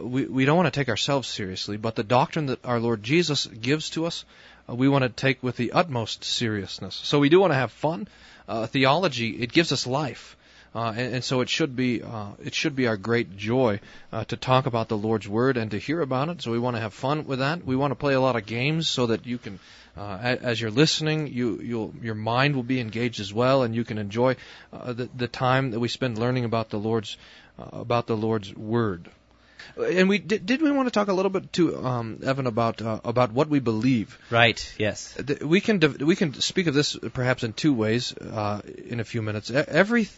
we 0.00 0.24
we 0.26 0.44
don't 0.44 0.56
want 0.56 0.72
to 0.72 0.78
take 0.78 0.88
ourselves 0.88 1.28
seriously, 1.28 1.76
but 1.76 1.94
the 1.94 2.04
doctrine 2.04 2.46
that 2.46 2.64
our 2.64 2.78
Lord 2.78 3.02
Jesus 3.02 3.46
gives 3.46 3.90
to 3.90 4.06
us, 4.06 4.24
uh, 4.68 4.74
we 4.74 4.88
want 4.88 5.02
to 5.02 5.08
take 5.08 5.42
with 5.42 5.56
the 5.56 5.72
utmost 5.72 6.24
seriousness. 6.24 6.94
So 6.94 7.18
we 7.18 7.28
do 7.28 7.40
want 7.40 7.52
to 7.52 7.58
have 7.58 7.72
fun. 7.72 8.08
Uh, 8.48 8.66
theology 8.66 9.30
it 9.42 9.52
gives 9.52 9.72
us 9.72 9.86
life. 9.86 10.36
Uh, 10.72 10.92
and, 10.96 11.14
and, 11.16 11.24
so 11.24 11.40
it 11.40 11.48
should 11.48 11.74
be 11.74 12.00
uh, 12.00 12.28
it 12.44 12.54
should 12.54 12.76
be 12.76 12.86
our 12.86 12.96
great 12.96 13.36
joy 13.36 13.80
uh, 14.12 14.24
to 14.24 14.36
talk 14.36 14.66
about 14.66 14.88
the 14.88 14.96
Lord's 14.96 15.28
word 15.28 15.56
and 15.56 15.72
to 15.72 15.78
hear 15.78 16.00
about 16.00 16.28
it. 16.28 16.42
So 16.42 16.52
we 16.52 16.60
want 16.60 16.76
to 16.76 16.80
have 16.80 16.94
fun 16.94 17.26
with 17.26 17.40
that. 17.40 17.64
We 17.64 17.74
want 17.74 17.90
to 17.90 17.96
play 17.96 18.14
a 18.14 18.20
lot 18.20 18.36
of 18.36 18.46
games 18.46 18.88
so 18.88 19.06
that 19.06 19.26
you 19.26 19.38
can 19.38 19.58
uh, 19.96 20.36
as 20.40 20.60
you're 20.60 20.70
listening, 20.70 21.26
you 21.26 21.60
you'll, 21.60 21.94
your 22.00 22.14
mind 22.14 22.54
will 22.54 22.62
be 22.62 22.80
engaged 22.80 23.20
as 23.20 23.34
well, 23.34 23.62
and 23.62 23.74
you 23.74 23.84
can 23.84 23.98
enjoy 23.98 24.36
uh, 24.72 24.92
the, 24.92 25.08
the 25.16 25.28
time 25.28 25.72
that 25.72 25.80
we 25.80 25.88
spend 25.88 26.18
learning 26.18 26.44
about 26.44 26.70
the 26.70 26.78
Lord's 26.78 27.16
uh, 27.58 27.68
about 27.72 28.06
the 28.06 28.16
Lord's 28.16 28.54
Word. 28.54 29.10
And 29.76 30.08
we 30.08 30.18
did, 30.18 30.46
did 30.46 30.62
we 30.62 30.70
want 30.70 30.86
to 30.86 30.90
talk 30.90 31.08
a 31.08 31.12
little 31.12 31.30
bit 31.30 31.52
to 31.54 31.84
um, 31.84 32.20
Evan 32.24 32.46
about 32.46 32.80
uh, 32.80 33.00
about 33.04 33.32
what 33.32 33.48
we 33.48 33.60
believe. 33.60 34.18
Right. 34.30 34.74
Yes. 34.78 35.16
We 35.40 35.60
can 35.60 35.80
we 36.00 36.16
can 36.16 36.34
speak 36.34 36.66
of 36.66 36.74
this 36.74 36.96
perhaps 37.12 37.44
in 37.44 37.52
two 37.52 37.74
ways 37.74 38.16
uh, 38.16 38.62
in 38.86 39.00
a 39.00 39.04
few 39.04 39.22
minutes. 39.22 39.50
Every 39.50 40.08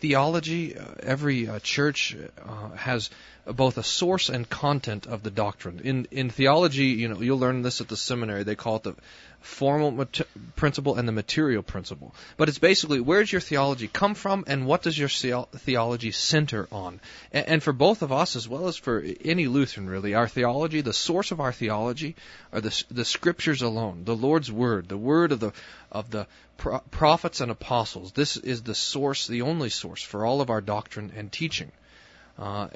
theology, 0.00 0.76
uh, 0.76 0.84
every 1.02 1.48
uh, 1.48 1.58
church 1.60 2.16
uh, 2.16 2.70
has 2.70 3.10
both 3.46 3.78
a 3.78 3.82
source 3.82 4.28
and 4.28 4.48
content 4.48 5.06
of 5.06 5.22
the 5.22 5.30
doctrine. 5.30 5.80
In 5.84 6.06
in 6.10 6.30
theology, 6.30 6.86
you 6.86 7.08
know, 7.08 7.20
you'll 7.20 7.38
learn 7.38 7.62
this 7.62 7.80
at 7.80 7.88
the 7.88 7.96
seminary. 7.96 8.42
They 8.42 8.54
call 8.54 8.76
it 8.76 8.82
the 8.82 8.94
formal 9.40 9.90
mat- 9.90 10.20
principle 10.56 10.96
and 10.96 11.06
the 11.06 11.12
material 11.12 11.62
principle. 11.62 12.14
But 12.36 12.48
it's 12.48 12.58
basically 12.58 13.00
where 13.00 13.20
does 13.20 13.32
your 13.32 13.40
theology 13.40 13.88
come 13.88 14.14
from 14.14 14.44
and 14.46 14.66
what 14.66 14.82
does 14.82 14.98
your 14.98 15.08
theology 15.08 16.10
center 16.12 16.68
on? 16.72 17.00
And, 17.32 17.48
and, 17.48 17.62
for 17.62 17.72
both 17.72 18.02
of 18.02 18.12
us 18.12 18.36
as 18.36 18.48
well 18.48 18.68
as 18.68 18.76
for 18.76 19.04
any 19.24 19.46
Lutheran 19.46 19.88
really, 19.88 20.14
our 20.14 20.28
theology, 20.28 20.80
the 20.80 20.92
source 20.92 21.30
of 21.30 21.40
our 21.40 21.52
theology 21.52 22.16
are 22.52 22.60
the 22.60 22.84
the 22.90 23.04
scriptures 23.04 23.62
alone, 23.62 24.04
the 24.04 24.16
Lord's 24.16 24.50
word, 24.50 24.88
the 24.88 24.98
word 24.98 25.32
of 25.32 25.40
the 25.40 25.52
of 25.90 26.10
the 26.10 26.26
pro- 26.56 26.80
prophets 26.80 27.40
and 27.40 27.50
apostles. 27.50 28.12
This 28.12 28.36
is 28.36 28.62
the 28.62 28.74
source, 28.74 29.26
the 29.26 29.42
only 29.42 29.70
source 29.70 30.02
for 30.02 30.26
all 30.26 30.40
of 30.40 30.50
our 30.50 30.60
doctrine 30.60 31.12
and 31.16 31.30
teaching. 31.30 31.72
Uh, 32.38 32.68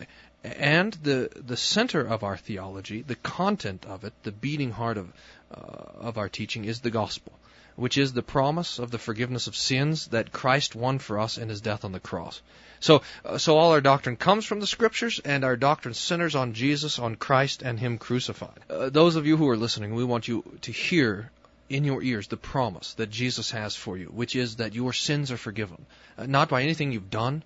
and 0.44 0.92
the 0.94 1.30
the 1.36 1.56
center 1.56 2.00
of 2.00 2.24
our 2.24 2.36
theology, 2.36 3.02
the 3.02 3.14
content 3.14 3.84
of 3.86 4.04
it, 4.04 4.12
the 4.24 4.32
beating 4.32 4.72
heart 4.72 4.96
of 4.96 5.12
of 5.52 6.18
our 6.18 6.28
teaching 6.28 6.64
is 6.64 6.80
the 6.80 6.90
gospel, 6.90 7.32
which 7.76 7.98
is 7.98 8.12
the 8.12 8.22
promise 8.22 8.78
of 8.78 8.90
the 8.90 8.98
forgiveness 8.98 9.46
of 9.46 9.56
sins 9.56 10.08
that 10.08 10.32
Christ 10.32 10.74
won 10.74 10.98
for 10.98 11.18
us 11.18 11.38
in 11.38 11.48
His 11.48 11.60
death 11.60 11.84
on 11.84 11.92
the 11.92 12.00
cross. 12.00 12.42
So, 12.80 13.02
uh, 13.24 13.38
so 13.38 13.56
all 13.56 13.72
our 13.72 13.80
doctrine 13.80 14.16
comes 14.16 14.44
from 14.44 14.60
the 14.60 14.66
Scriptures, 14.66 15.20
and 15.24 15.44
our 15.44 15.56
doctrine 15.56 15.94
centers 15.94 16.34
on 16.34 16.52
Jesus, 16.52 16.98
on 16.98 17.14
Christ, 17.14 17.62
and 17.62 17.78
Him 17.78 17.98
crucified. 17.98 18.58
Uh, 18.68 18.90
those 18.90 19.16
of 19.16 19.26
you 19.26 19.36
who 19.36 19.48
are 19.48 19.56
listening, 19.56 19.94
we 19.94 20.04
want 20.04 20.26
you 20.26 20.44
to 20.62 20.72
hear 20.72 21.30
in 21.68 21.84
your 21.84 22.02
ears 22.02 22.28
the 22.28 22.36
promise 22.36 22.94
that 22.94 23.10
Jesus 23.10 23.50
has 23.52 23.76
for 23.76 23.96
you, 23.96 24.06
which 24.06 24.36
is 24.36 24.56
that 24.56 24.74
your 24.74 24.92
sins 24.92 25.30
are 25.30 25.36
forgiven, 25.36 25.86
uh, 26.18 26.26
not 26.26 26.48
by 26.48 26.62
anything 26.62 26.92
you've 26.92 27.10
done, 27.10 27.42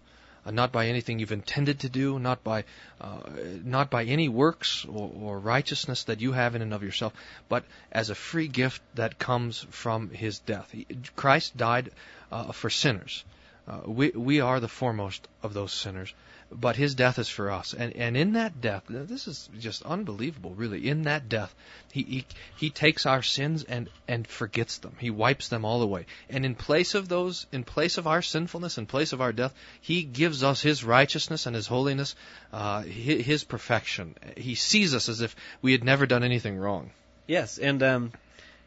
uh, 0.46 0.50
not 0.50 0.72
by 0.72 0.86
anything 0.86 1.18
you've 1.18 1.32
intended 1.32 1.80
to 1.80 1.88
do, 1.88 2.18
not 2.18 2.44
by 2.44 2.64
uh, 3.00 3.18
not 3.64 3.90
by 3.90 4.04
any 4.04 4.28
works 4.28 4.84
or, 4.84 5.10
or 5.20 5.38
righteousness 5.38 6.04
that 6.04 6.20
you 6.20 6.32
have 6.32 6.54
in 6.54 6.62
and 6.62 6.72
of 6.72 6.82
yourself, 6.82 7.12
but 7.48 7.64
as 7.90 8.10
a 8.10 8.14
free 8.14 8.48
gift 8.48 8.80
that 8.94 9.18
comes 9.18 9.66
from 9.70 10.10
His 10.10 10.38
death. 10.38 10.70
He, 10.70 10.86
Christ 11.16 11.56
died 11.56 11.90
uh, 12.30 12.52
for 12.52 12.70
sinners. 12.70 13.24
Uh, 13.68 13.80
we 13.86 14.10
we 14.10 14.40
are 14.40 14.60
the 14.60 14.68
foremost 14.68 15.26
of 15.42 15.52
those 15.52 15.72
sinners, 15.72 16.14
but 16.50 16.76
his 16.76 16.94
death 16.94 17.18
is 17.18 17.28
for 17.28 17.50
us. 17.50 17.74
And 17.74 17.92
and 17.94 18.16
in 18.16 18.34
that 18.34 18.60
death, 18.60 18.84
this 18.88 19.26
is 19.26 19.48
just 19.58 19.82
unbelievable, 19.82 20.54
really. 20.54 20.88
In 20.88 21.02
that 21.02 21.28
death, 21.28 21.54
he 21.92 22.02
he, 22.02 22.26
he 22.56 22.70
takes 22.70 23.06
our 23.06 23.22
sins 23.22 23.64
and 23.64 23.88
and 24.06 24.26
forgets 24.26 24.78
them. 24.78 24.96
He 24.98 25.10
wipes 25.10 25.48
them 25.48 25.64
all 25.64 25.82
away. 25.82 26.06
And 26.30 26.44
in 26.44 26.54
place 26.54 26.94
of 26.94 27.08
those, 27.08 27.46
in 27.52 27.64
place 27.64 27.98
of 27.98 28.06
our 28.06 28.22
sinfulness, 28.22 28.78
in 28.78 28.86
place 28.86 29.12
of 29.12 29.20
our 29.20 29.32
death, 29.32 29.54
he 29.80 30.02
gives 30.02 30.42
us 30.42 30.60
his 30.62 30.84
righteousness 30.84 31.46
and 31.46 31.56
his 31.56 31.66
holiness, 31.66 32.14
uh, 32.52 32.82
his, 32.82 33.24
his 33.24 33.44
perfection. 33.44 34.14
He 34.36 34.54
sees 34.54 34.94
us 34.94 35.08
as 35.08 35.20
if 35.20 35.34
we 35.62 35.72
had 35.72 35.84
never 35.84 36.06
done 36.06 36.22
anything 36.22 36.56
wrong. 36.56 36.90
Yes, 37.26 37.58
and 37.58 37.82
um, 37.82 38.12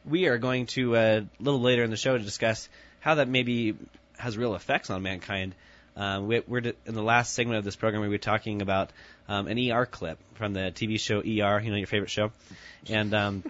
we 0.05 0.27
are 0.27 0.37
going 0.37 0.65
to 0.67 0.95
uh, 0.95 1.21
a 1.21 1.43
little 1.43 1.61
later 1.61 1.83
in 1.83 1.91
the 1.91 1.97
show 1.97 2.17
to 2.17 2.23
discuss 2.23 2.67
how 2.99 3.15
that 3.15 3.29
maybe 3.29 3.75
has 4.17 4.37
real 4.37 4.55
effects 4.55 4.89
on 4.89 5.01
mankind. 5.01 5.55
Um, 5.99 6.27
we, 6.27 6.37
are 6.37 6.57
in 6.59 6.93
the 6.93 7.03
last 7.03 7.33
segment 7.33 7.57
of 7.57 7.65
this 7.65 7.75
program. 7.75 8.01
We 8.01 8.07
were 8.07 8.17
talking 8.17 8.61
about 8.61 8.91
um, 9.27 9.47
an 9.47 9.59
ER 9.59 9.85
clip 9.85 10.17
from 10.35 10.53
the 10.53 10.71
TV 10.73 10.97
show 10.97 11.19
ER. 11.19 11.59
You 11.59 11.71
know 11.71 11.77
your 11.77 11.87
favorite 11.87 12.09
show, 12.09 12.31
and 12.87 13.13
um, 13.13 13.43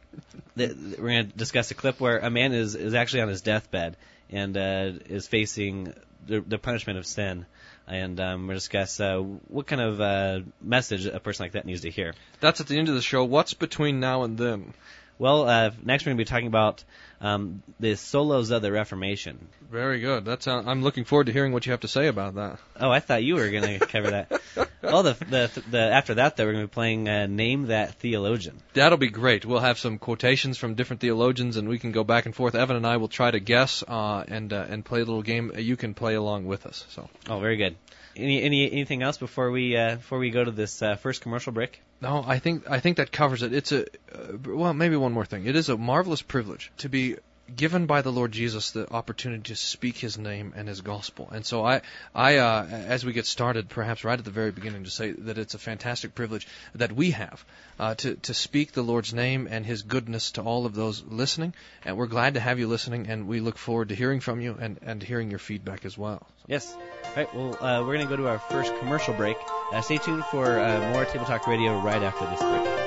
the, 0.56 0.66
the, 0.66 0.96
we're 1.00 1.08
going 1.10 1.30
to 1.30 1.36
discuss 1.36 1.70
a 1.70 1.74
clip 1.74 2.00
where 2.00 2.18
a 2.18 2.28
man 2.28 2.52
is 2.52 2.74
is 2.74 2.94
actually 2.94 3.22
on 3.22 3.28
his 3.28 3.40
deathbed 3.40 3.96
and 4.30 4.56
uh, 4.56 4.90
is 5.08 5.28
facing 5.28 5.94
the, 6.26 6.40
the 6.40 6.58
punishment 6.58 6.98
of 6.98 7.06
sin. 7.06 7.46
And 7.86 8.18
um, 8.20 8.46
we'll 8.46 8.56
discuss 8.56 8.98
uh, 8.98 9.18
what 9.18 9.66
kind 9.66 9.80
of 9.80 10.00
uh, 10.00 10.40
message 10.60 11.06
a 11.06 11.20
person 11.20 11.44
like 11.44 11.52
that 11.52 11.66
needs 11.66 11.82
to 11.82 11.90
hear. 11.90 12.14
That's 12.40 12.60
at 12.60 12.66
the 12.66 12.78
end 12.78 12.88
of 12.88 12.94
the 12.94 13.02
show. 13.02 13.24
What's 13.24 13.54
between 13.54 14.00
now 14.00 14.22
and 14.22 14.38
then? 14.38 14.72
Well, 15.22 15.48
uh, 15.48 15.70
next 15.84 16.04
we're 16.04 16.10
going 16.10 16.16
to 16.16 16.24
be 16.24 16.28
talking 16.28 16.48
about 16.48 16.82
um, 17.20 17.62
the 17.78 17.92
solas 17.92 18.50
of 18.50 18.60
the 18.60 18.72
Reformation. 18.72 19.46
Very 19.70 20.00
good. 20.00 20.24
That's 20.24 20.48
uh, 20.48 20.64
I'm 20.66 20.82
looking 20.82 21.04
forward 21.04 21.26
to 21.26 21.32
hearing 21.32 21.52
what 21.52 21.64
you 21.64 21.70
have 21.70 21.82
to 21.82 21.88
say 21.88 22.08
about 22.08 22.34
that. 22.34 22.58
Oh, 22.74 22.90
I 22.90 22.98
thought 22.98 23.22
you 23.22 23.36
were 23.36 23.48
going 23.48 23.78
to 23.78 23.86
cover 23.86 24.10
that. 24.10 24.42
well, 24.82 25.04
the, 25.04 25.12
the 25.12 25.62
the 25.70 25.78
after 25.78 26.14
that, 26.14 26.36
though, 26.36 26.44
we're 26.44 26.54
going 26.54 26.64
to 26.64 26.68
be 26.68 26.74
playing 26.74 27.08
uh, 27.08 27.26
Name 27.28 27.68
That 27.68 28.00
Theologian. 28.00 28.58
That'll 28.72 28.98
be 28.98 29.10
great. 29.10 29.46
We'll 29.46 29.60
have 29.60 29.78
some 29.78 29.98
quotations 29.98 30.58
from 30.58 30.74
different 30.74 30.98
theologians, 30.98 31.56
and 31.56 31.68
we 31.68 31.78
can 31.78 31.92
go 31.92 32.02
back 32.02 32.26
and 32.26 32.34
forth. 32.34 32.56
Evan 32.56 32.74
and 32.74 32.84
I 32.84 32.96
will 32.96 33.06
try 33.06 33.30
to 33.30 33.38
guess 33.38 33.84
uh, 33.86 34.24
and 34.26 34.52
uh, 34.52 34.66
and 34.68 34.84
play 34.84 35.02
a 35.02 35.04
little 35.04 35.22
game. 35.22 35.52
You 35.56 35.76
can 35.76 35.94
play 35.94 36.14
along 36.14 36.46
with 36.46 36.66
us. 36.66 36.84
So. 36.88 37.08
Oh, 37.28 37.38
very 37.38 37.58
good. 37.58 37.76
Any, 38.16 38.42
any 38.42 38.70
anything 38.70 39.02
else 39.02 39.18
before 39.18 39.50
we 39.50 39.76
uh, 39.76 39.96
before 39.96 40.18
we 40.18 40.30
go 40.30 40.44
to 40.44 40.50
this 40.50 40.82
uh, 40.82 40.96
first 40.96 41.22
commercial 41.22 41.52
break? 41.52 41.80
No, 42.00 42.24
I 42.26 42.38
think 42.38 42.68
I 42.70 42.80
think 42.80 42.96
that 42.98 43.12
covers 43.12 43.42
it. 43.42 43.52
It's 43.52 43.72
a 43.72 43.84
uh, 43.84 44.36
well, 44.46 44.74
maybe 44.74 44.96
one 44.96 45.12
more 45.12 45.24
thing. 45.24 45.46
It 45.46 45.56
is 45.56 45.68
a 45.68 45.76
marvelous 45.76 46.22
privilege 46.22 46.72
to 46.78 46.88
be 46.88 47.16
given 47.54 47.86
by 47.86 48.02
the 48.02 48.12
Lord 48.12 48.32
Jesus 48.32 48.70
the 48.70 48.90
opportunity 48.92 49.42
to 49.44 49.56
speak 49.56 49.96
His 49.96 50.18
name 50.18 50.52
and 50.56 50.68
His 50.68 50.80
gospel. 50.80 51.28
And 51.32 51.44
so 51.44 51.64
I, 51.64 51.82
I, 52.14 52.36
uh, 52.36 52.66
as 52.66 53.04
we 53.04 53.12
get 53.12 53.26
started, 53.26 53.68
perhaps 53.68 54.04
right 54.04 54.18
at 54.18 54.24
the 54.24 54.30
very 54.30 54.50
beginning, 54.50 54.84
to 54.84 54.90
say 54.90 55.12
that 55.12 55.38
it's 55.38 55.54
a 55.54 55.58
fantastic 55.58 56.14
privilege 56.14 56.46
that 56.74 56.92
we 56.92 57.10
have 57.12 57.44
uh, 57.78 57.94
to 57.96 58.16
to 58.16 58.34
speak 58.34 58.72
the 58.72 58.82
Lord's 58.82 59.12
name 59.12 59.48
and 59.50 59.66
His 59.66 59.82
goodness 59.82 60.32
to 60.32 60.42
all 60.42 60.66
of 60.66 60.74
those 60.74 61.02
listening. 61.02 61.54
And 61.84 61.96
we're 61.96 62.06
glad 62.06 62.34
to 62.34 62.40
have 62.40 62.58
you 62.58 62.68
listening, 62.68 63.08
and 63.08 63.26
we 63.26 63.40
look 63.40 63.58
forward 63.58 63.88
to 63.90 63.94
hearing 63.94 64.20
from 64.20 64.40
you 64.40 64.56
and 64.60 64.78
and 64.82 65.02
hearing 65.02 65.30
your 65.30 65.38
feedback 65.38 65.84
as 65.84 65.96
well. 65.98 66.26
Yes. 66.46 66.74
All 66.74 67.12
right. 67.16 67.34
Well, 67.34 67.64
uh, 67.64 67.80
we're 67.80 67.94
going 67.94 68.06
to 68.06 68.16
go 68.16 68.16
to 68.16 68.28
our 68.28 68.38
first 68.38 68.74
commercial 68.78 69.14
break. 69.14 69.36
Uh, 69.72 69.80
stay 69.80 69.98
tuned 69.98 70.24
for 70.24 70.58
uh, 70.58 70.92
more 70.92 71.04
Table 71.04 71.24
Talk 71.24 71.46
Radio 71.46 71.80
right 71.80 72.02
after 72.02 72.26
this 72.26 72.40
break. 72.40 72.81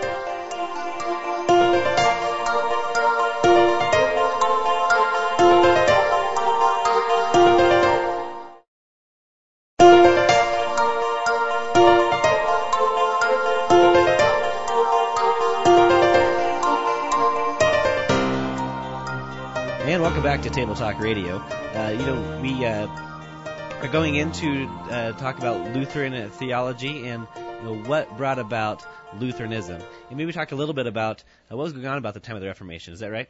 Back 20.35 20.43
to 20.43 20.49
Table 20.49 20.75
Talk 20.75 20.99
Radio. 20.99 21.37
Uh, 21.37 21.95
you 21.97 22.05
know, 22.05 22.39
we 22.41 22.65
uh, 22.65 22.87
are 22.87 23.87
going 23.87 24.15
into 24.15 24.67
uh, 24.67 25.13
talk 25.13 25.37
about 25.37 25.73
Lutheran 25.73 26.29
theology 26.29 27.07
and 27.07 27.25
you 27.37 27.63
know, 27.63 27.75
what 27.85 28.17
brought 28.17 28.37
about 28.37 28.85
Lutheranism. 29.17 29.81
And 30.09 30.17
maybe 30.17 30.33
talk 30.33 30.51
a 30.51 30.55
little 30.55 30.73
bit 30.73 30.87
about 30.87 31.23
uh, 31.49 31.55
what 31.55 31.63
was 31.63 31.71
going 31.71 31.85
on 31.85 31.97
about 31.97 32.15
the 32.15 32.19
time 32.19 32.35
of 32.35 32.41
the 32.41 32.49
Reformation. 32.49 32.93
Is 32.93 32.99
that 32.99 33.11
right? 33.11 33.29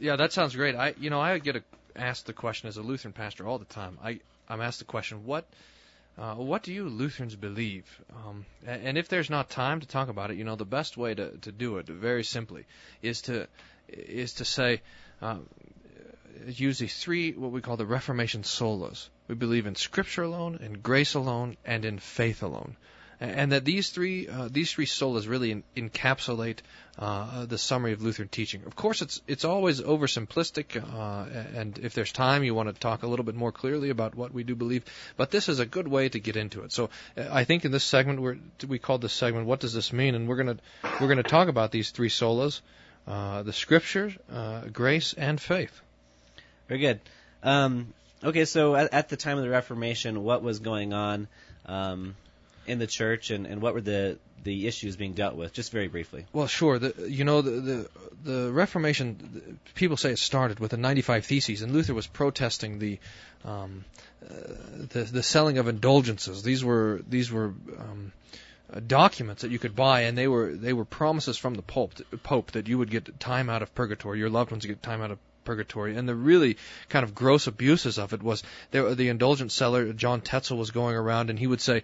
Yeah, 0.00 0.16
that 0.16 0.32
sounds 0.32 0.56
great. 0.56 0.74
I, 0.74 0.94
you 0.98 1.08
know, 1.08 1.20
I 1.20 1.38
get 1.38 1.62
asked 1.94 2.26
the 2.26 2.32
question 2.32 2.68
as 2.68 2.78
a 2.78 2.82
Lutheran 2.82 3.12
pastor 3.12 3.46
all 3.46 3.60
the 3.60 3.64
time. 3.64 3.96
I, 4.02 4.18
I'm 4.48 4.60
asked 4.60 4.80
the 4.80 4.86
question, 4.86 5.26
what, 5.26 5.46
uh, 6.18 6.34
what 6.34 6.64
do 6.64 6.72
you 6.72 6.88
Lutherans 6.88 7.36
believe? 7.36 7.84
Um, 8.26 8.44
and 8.66 8.98
if 8.98 9.06
there's 9.06 9.30
not 9.30 9.50
time 9.50 9.78
to 9.82 9.86
talk 9.86 10.08
about 10.08 10.32
it, 10.32 10.36
you 10.36 10.42
know, 10.42 10.56
the 10.56 10.64
best 10.64 10.96
way 10.96 11.14
to, 11.14 11.30
to 11.42 11.52
do 11.52 11.78
it, 11.78 11.86
very 11.86 12.24
simply, 12.24 12.64
is 13.02 13.22
to, 13.22 13.46
is 13.88 14.34
to 14.34 14.44
say, 14.44 14.82
uh, 15.22 15.36
these 16.46 16.96
three, 16.98 17.32
what 17.32 17.50
we 17.52 17.60
call 17.60 17.76
the 17.76 17.86
Reformation 17.86 18.42
solas. 18.42 19.08
We 19.28 19.34
believe 19.34 19.66
in 19.66 19.74
Scripture 19.74 20.22
alone, 20.22 20.58
in 20.62 20.74
grace 20.74 21.14
alone, 21.14 21.56
and 21.64 21.84
in 21.84 21.98
faith 21.98 22.42
alone. 22.42 22.76
And 23.20 23.52
that 23.52 23.64
these 23.64 23.90
three 23.90 24.28
uh, 24.28 24.48
these 24.50 24.72
three 24.72 24.86
solas 24.86 25.28
really 25.28 25.52
in, 25.52 25.62
encapsulate 25.76 26.58
uh, 26.98 27.46
the 27.46 27.58
summary 27.58 27.92
of 27.92 28.02
Lutheran 28.02 28.28
teaching. 28.28 28.62
Of 28.66 28.74
course, 28.74 29.02
it's 29.02 29.22
it's 29.26 29.44
always 29.44 29.80
oversimplistic, 29.80 30.76
uh, 30.76 31.26
and 31.56 31.78
if 31.78 31.94
there's 31.94 32.12
time, 32.12 32.42
you 32.44 32.54
want 32.54 32.68
to 32.68 32.74
talk 32.74 33.02
a 33.02 33.06
little 33.06 33.24
bit 33.24 33.34
more 33.34 33.52
clearly 33.52 33.90
about 33.90 34.14
what 34.14 34.34
we 34.34 34.42
do 34.42 34.54
believe. 34.54 34.84
But 35.16 35.30
this 35.30 35.48
is 35.48 35.60
a 35.60 35.66
good 35.66 35.88
way 35.88 36.08
to 36.08 36.18
get 36.18 36.36
into 36.36 36.62
it. 36.62 36.72
So 36.72 36.90
uh, 37.16 37.24
I 37.30 37.44
think 37.44 37.64
in 37.64 37.70
this 37.72 37.84
segment, 37.84 38.20
we 38.20 38.66
we 38.66 38.78
called 38.78 39.00
this 39.00 39.12
segment 39.12 39.46
"What 39.46 39.60
does 39.60 39.72
this 39.72 39.92
mean?" 39.92 40.14
and 40.14 40.28
we're 40.28 40.36
gonna 40.36 40.58
we're 41.00 41.08
gonna 41.08 41.22
talk 41.22 41.48
about 41.48 41.70
these 41.70 41.90
three 41.90 42.10
solas, 42.10 42.60
uh, 43.06 43.42
the 43.44 43.52
Scriptures, 43.52 44.12
uh, 44.30 44.62
grace, 44.72 45.14
and 45.14 45.40
faith. 45.40 45.80
Very 46.68 46.80
good. 46.80 47.00
Um, 47.42 47.92
okay, 48.22 48.44
so 48.44 48.74
at, 48.74 48.92
at, 48.94 49.08
the 49.08 49.16
time 49.16 49.36
of 49.36 49.44
the 49.44 49.50
Reformation, 49.50 50.22
what 50.22 50.42
was 50.42 50.58
going 50.60 50.92
on 50.92 51.28
um, 51.66 52.16
in 52.66 52.78
the 52.78 52.86
church, 52.86 53.30
and, 53.30 53.46
and 53.46 53.60
what 53.60 53.74
were 53.74 53.80
the 53.80 54.18
the 54.42 54.66
issues 54.66 54.96
being 54.96 55.14
dealt 55.14 55.34
with? 55.34 55.52
Just 55.52 55.72
very 55.72 55.88
briefly. 55.88 56.26
Well, 56.32 56.46
sure. 56.46 56.78
The, 56.78 57.10
you 57.10 57.24
know, 57.24 57.42
the, 57.42 57.50
the 57.50 57.90
the 58.22 58.52
Reformation. 58.52 59.58
People 59.74 59.96
say 59.96 60.12
it 60.12 60.18
started 60.18 60.58
with 60.58 60.70
the 60.70 60.76
95 60.76 61.26
Theses, 61.26 61.62
and 61.62 61.72
Luther 61.72 61.94
was 61.94 62.06
protesting 62.06 62.78
the 62.78 62.98
um, 63.44 63.84
uh, 64.24 64.34
the, 64.90 65.02
the 65.02 65.22
selling 65.22 65.58
of 65.58 65.68
indulgences. 65.68 66.42
These 66.42 66.64
were 66.64 67.02
these 67.06 67.30
were 67.30 67.52
um, 67.78 68.12
uh, 68.72 68.80
documents 68.86 69.42
that 69.42 69.50
you 69.50 69.58
could 69.58 69.76
buy, 69.76 70.02
and 70.02 70.16
they 70.16 70.28
were 70.28 70.54
they 70.54 70.72
were 70.72 70.86
promises 70.86 71.36
from 71.36 71.54
the 71.54 71.62
Pope 71.62 71.92
Pope 72.22 72.52
that 72.52 72.68
you 72.68 72.78
would 72.78 72.90
get 72.90 73.20
time 73.20 73.50
out 73.50 73.62
of 73.62 73.74
purgatory, 73.74 74.18
your 74.18 74.30
loved 74.30 74.50
ones 74.50 74.64
would 74.64 74.74
get 74.74 74.82
time 74.82 75.02
out 75.02 75.10
of 75.10 75.18
purgatory. 75.44 75.96
And 75.96 76.08
the 76.08 76.14
really 76.14 76.56
kind 76.88 77.04
of 77.04 77.14
gross 77.14 77.46
abuses 77.46 77.98
of 77.98 78.12
it 78.12 78.22
was 78.22 78.42
there, 78.70 78.94
the 78.94 79.08
indulgent 79.08 79.52
seller, 79.52 79.92
John 79.92 80.20
Tetzel, 80.20 80.56
was 80.56 80.70
going 80.70 80.96
around 80.96 81.30
and 81.30 81.38
he 81.38 81.46
would 81.46 81.60
say, 81.60 81.82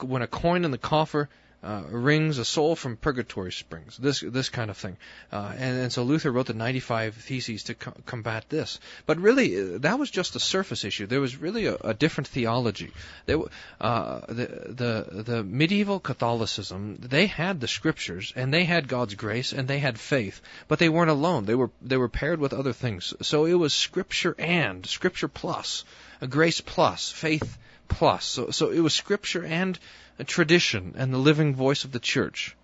when 0.00 0.22
a 0.22 0.26
coin 0.26 0.64
in 0.64 0.70
the 0.70 0.78
coffer 0.78 1.28
uh, 1.62 1.82
rings 1.90 2.38
a 2.38 2.44
soul 2.44 2.74
from 2.74 2.96
purgatory 2.96 3.52
springs. 3.52 3.96
This 3.96 4.20
this 4.20 4.48
kind 4.48 4.70
of 4.70 4.76
thing, 4.76 4.96
uh, 5.30 5.52
and, 5.56 5.78
and 5.78 5.92
so 5.92 6.02
Luther 6.02 6.32
wrote 6.32 6.46
the 6.46 6.54
95 6.54 7.14
Theses 7.14 7.64
to 7.64 7.74
co- 7.74 7.94
combat 8.04 8.46
this. 8.48 8.80
But 9.06 9.18
really, 9.18 9.74
uh, 9.74 9.78
that 9.78 9.98
was 9.98 10.10
just 10.10 10.34
a 10.34 10.40
surface 10.40 10.84
issue. 10.84 11.06
There 11.06 11.20
was 11.20 11.36
really 11.36 11.66
a, 11.66 11.76
a 11.76 11.94
different 11.94 12.28
theology. 12.28 12.92
There, 13.26 13.38
uh, 13.80 14.20
the 14.28 14.46
the 14.68 15.22
the 15.22 15.44
medieval 15.44 16.00
Catholicism 16.00 16.98
they 17.00 17.26
had 17.26 17.60
the 17.60 17.68
scriptures 17.68 18.32
and 18.34 18.52
they 18.52 18.64
had 18.64 18.88
God's 18.88 19.14
grace 19.14 19.52
and 19.52 19.68
they 19.68 19.78
had 19.78 19.98
faith, 19.98 20.40
but 20.68 20.78
they 20.78 20.88
weren't 20.88 21.10
alone. 21.10 21.44
They 21.44 21.54
were 21.54 21.70
they 21.80 21.96
were 21.96 22.08
paired 22.08 22.40
with 22.40 22.52
other 22.52 22.72
things. 22.72 23.14
So 23.22 23.44
it 23.44 23.54
was 23.54 23.72
scripture 23.72 24.34
and 24.38 24.84
scripture 24.86 25.28
plus, 25.28 25.84
a 26.20 26.26
grace 26.26 26.60
plus, 26.60 27.10
faith 27.10 27.56
plus. 27.88 28.24
So 28.24 28.50
so 28.50 28.70
it 28.70 28.80
was 28.80 28.94
scripture 28.94 29.44
and 29.44 29.78
tradition 30.26 30.94
and 30.96 31.12
the 31.12 31.18
living 31.18 31.54
voice 31.54 31.84
of 31.84 31.92
the 31.92 32.00
church. 32.00 32.56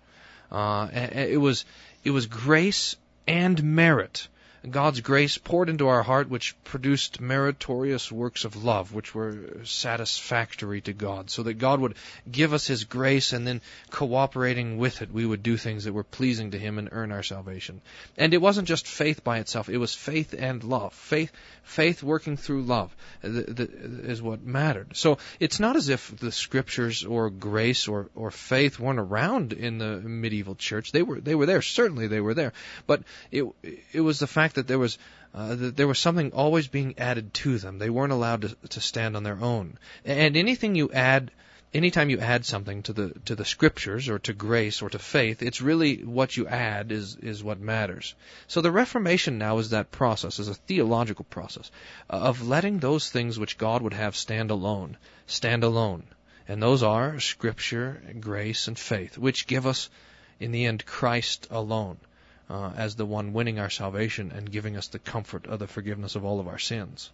Uh, 0.51 0.87
it 0.93 1.39
was 1.39 1.65
it 2.03 2.11
was 2.11 2.25
grace 2.25 2.95
and 3.27 3.61
merit. 3.63 4.27
God's 4.69 4.99
grace 5.01 5.37
poured 5.37 5.69
into 5.69 5.87
our 5.87 6.03
heart, 6.03 6.29
which 6.29 6.55
produced 6.63 7.21
meritorious 7.21 8.11
works 8.11 8.43
of 8.43 8.63
love, 8.63 8.93
which 8.93 9.15
were 9.15 9.61
satisfactory 9.63 10.81
to 10.81 10.93
God, 10.93 11.29
so 11.29 11.43
that 11.43 11.55
God 11.55 11.79
would 11.79 11.95
give 12.29 12.53
us 12.53 12.67
His 12.67 12.83
grace, 12.83 13.31
and 13.31 13.47
then 13.47 13.61
cooperating 13.89 14.77
with 14.77 15.01
it, 15.01 15.11
we 15.11 15.25
would 15.25 15.43
do 15.43 15.55
things 15.55 15.85
that 15.85 15.93
were 15.93 16.03
pleasing 16.03 16.51
to 16.51 16.59
Him 16.59 16.77
and 16.77 16.89
earn 16.91 17.11
our 17.11 17.23
salvation. 17.23 17.81
And 18.17 18.33
it 18.33 18.41
wasn't 18.41 18.67
just 18.67 18.85
faith 18.85 19.23
by 19.23 19.39
itself; 19.39 19.69
it 19.69 19.77
was 19.77 19.95
faith 19.95 20.35
and 20.37 20.63
love. 20.63 20.93
Faith, 20.93 21.31
faith 21.63 22.03
working 22.03 22.35
through 22.35 22.63
love 22.63 22.93
uh, 23.23 23.29
is 23.29 24.21
what 24.21 24.43
mattered. 24.43 24.97
So 24.97 25.19
it's 25.39 25.59
not 25.59 25.77
as 25.77 25.89
if 25.89 26.15
the 26.17 26.31
Scriptures 26.31 27.05
or 27.05 27.29
grace 27.29 27.87
or 27.87 28.09
or 28.13 28.31
faith 28.31 28.77
weren't 28.77 28.99
around 28.99 29.53
in 29.53 29.77
the 29.77 30.01
medieval 30.01 30.55
church. 30.55 30.91
They 30.91 31.03
were 31.03 31.21
they 31.21 31.35
were 31.35 31.45
there. 31.45 31.61
Certainly, 31.61 32.07
they 32.07 32.21
were 32.21 32.33
there. 32.33 32.53
But 32.87 33.03
it 33.31 33.45
it 33.93 34.01
was 34.01 34.19
the 34.19 34.27
fact 34.27 34.48
that 34.53 34.67
there 34.67 34.79
was 34.79 34.97
uh, 35.33 35.55
that 35.55 35.77
there 35.77 35.87
was 35.87 35.99
something 35.99 36.31
always 36.31 36.67
being 36.67 36.97
added 36.97 37.33
to 37.35 37.59
them. 37.59 37.77
They 37.77 37.89
weren't 37.89 38.11
allowed 38.11 38.41
to, 38.41 38.55
to 38.69 38.81
stand 38.81 39.15
on 39.15 39.23
their 39.23 39.39
own. 39.39 39.77
And 40.03 40.35
anything 40.35 40.73
you 40.73 40.91
add, 40.91 41.29
anytime 41.71 42.09
you 42.09 42.19
add 42.19 42.45
something 42.45 42.81
to 42.83 42.93
the 42.93 43.09
to 43.25 43.35
the 43.35 43.45
scriptures 43.45 44.09
or 44.09 44.17
to 44.19 44.33
grace 44.33 44.81
or 44.81 44.89
to 44.89 44.97
faith, 44.97 45.43
it's 45.43 45.61
really 45.61 45.97
what 45.97 46.35
you 46.35 46.47
add 46.47 46.91
is 46.91 47.15
is 47.17 47.43
what 47.43 47.59
matters. 47.59 48.15
So 48.47 48.61
the 48.61 48.71
Reformation 48.71 49.37
now 49.37 49.59
is 49.59 49.69
that 49.69 49.91
process, 49.91 50.39
is 50.39 50.47
a 50.47 50.55
theological 50.55 51.25
process 51.25 51.69
uh, 52.09 52.13
of 52.13 52.47
letting 52.47 52.79
those 52.79 53.09
things 53.09 53.37
which 53.37 53.59
God 53.59 53.83
would 53.83 53.93
have 53.93 54.15
stand 54.15 54.49
alone, 54.49 54.97
stand 55.27 55.63
alone. 55.63 56.03
And 56.47 56.63
those 56.63 56.81
are 56.81 57.19
scripture, 57.19 58.01
grace, 58.19 58.67
and 58.67 58.79
faith, 58.79 59.19
which 59.19 59.45
give 59.45 59.67
us, 59.67 59.91
in 60.39 60.51
the 60.51 60.65
end, 60.65 60.83
Christ 60.83 61.45
alone 61.51 61.97
uh, 62.49 62.71
as 62.75 62.95
the 62.95 63.05
one 63.05 63.33
winning 63.33 63.59
our 63.59 63.69
salvation 63.69 64.31
and 64.31 64.51
giving 64.51 64.75
us 64.75 64.87
the 64.87 64.99
comfort 64.99 65.45
of 65.47 65.59
the 65.59 65.67
forgiveness 65.67 66.15
of 66.15 66.25
all 66.25 66.39
of 66.39 66.47
our 66.47 66.57
sins. 66.59 67.11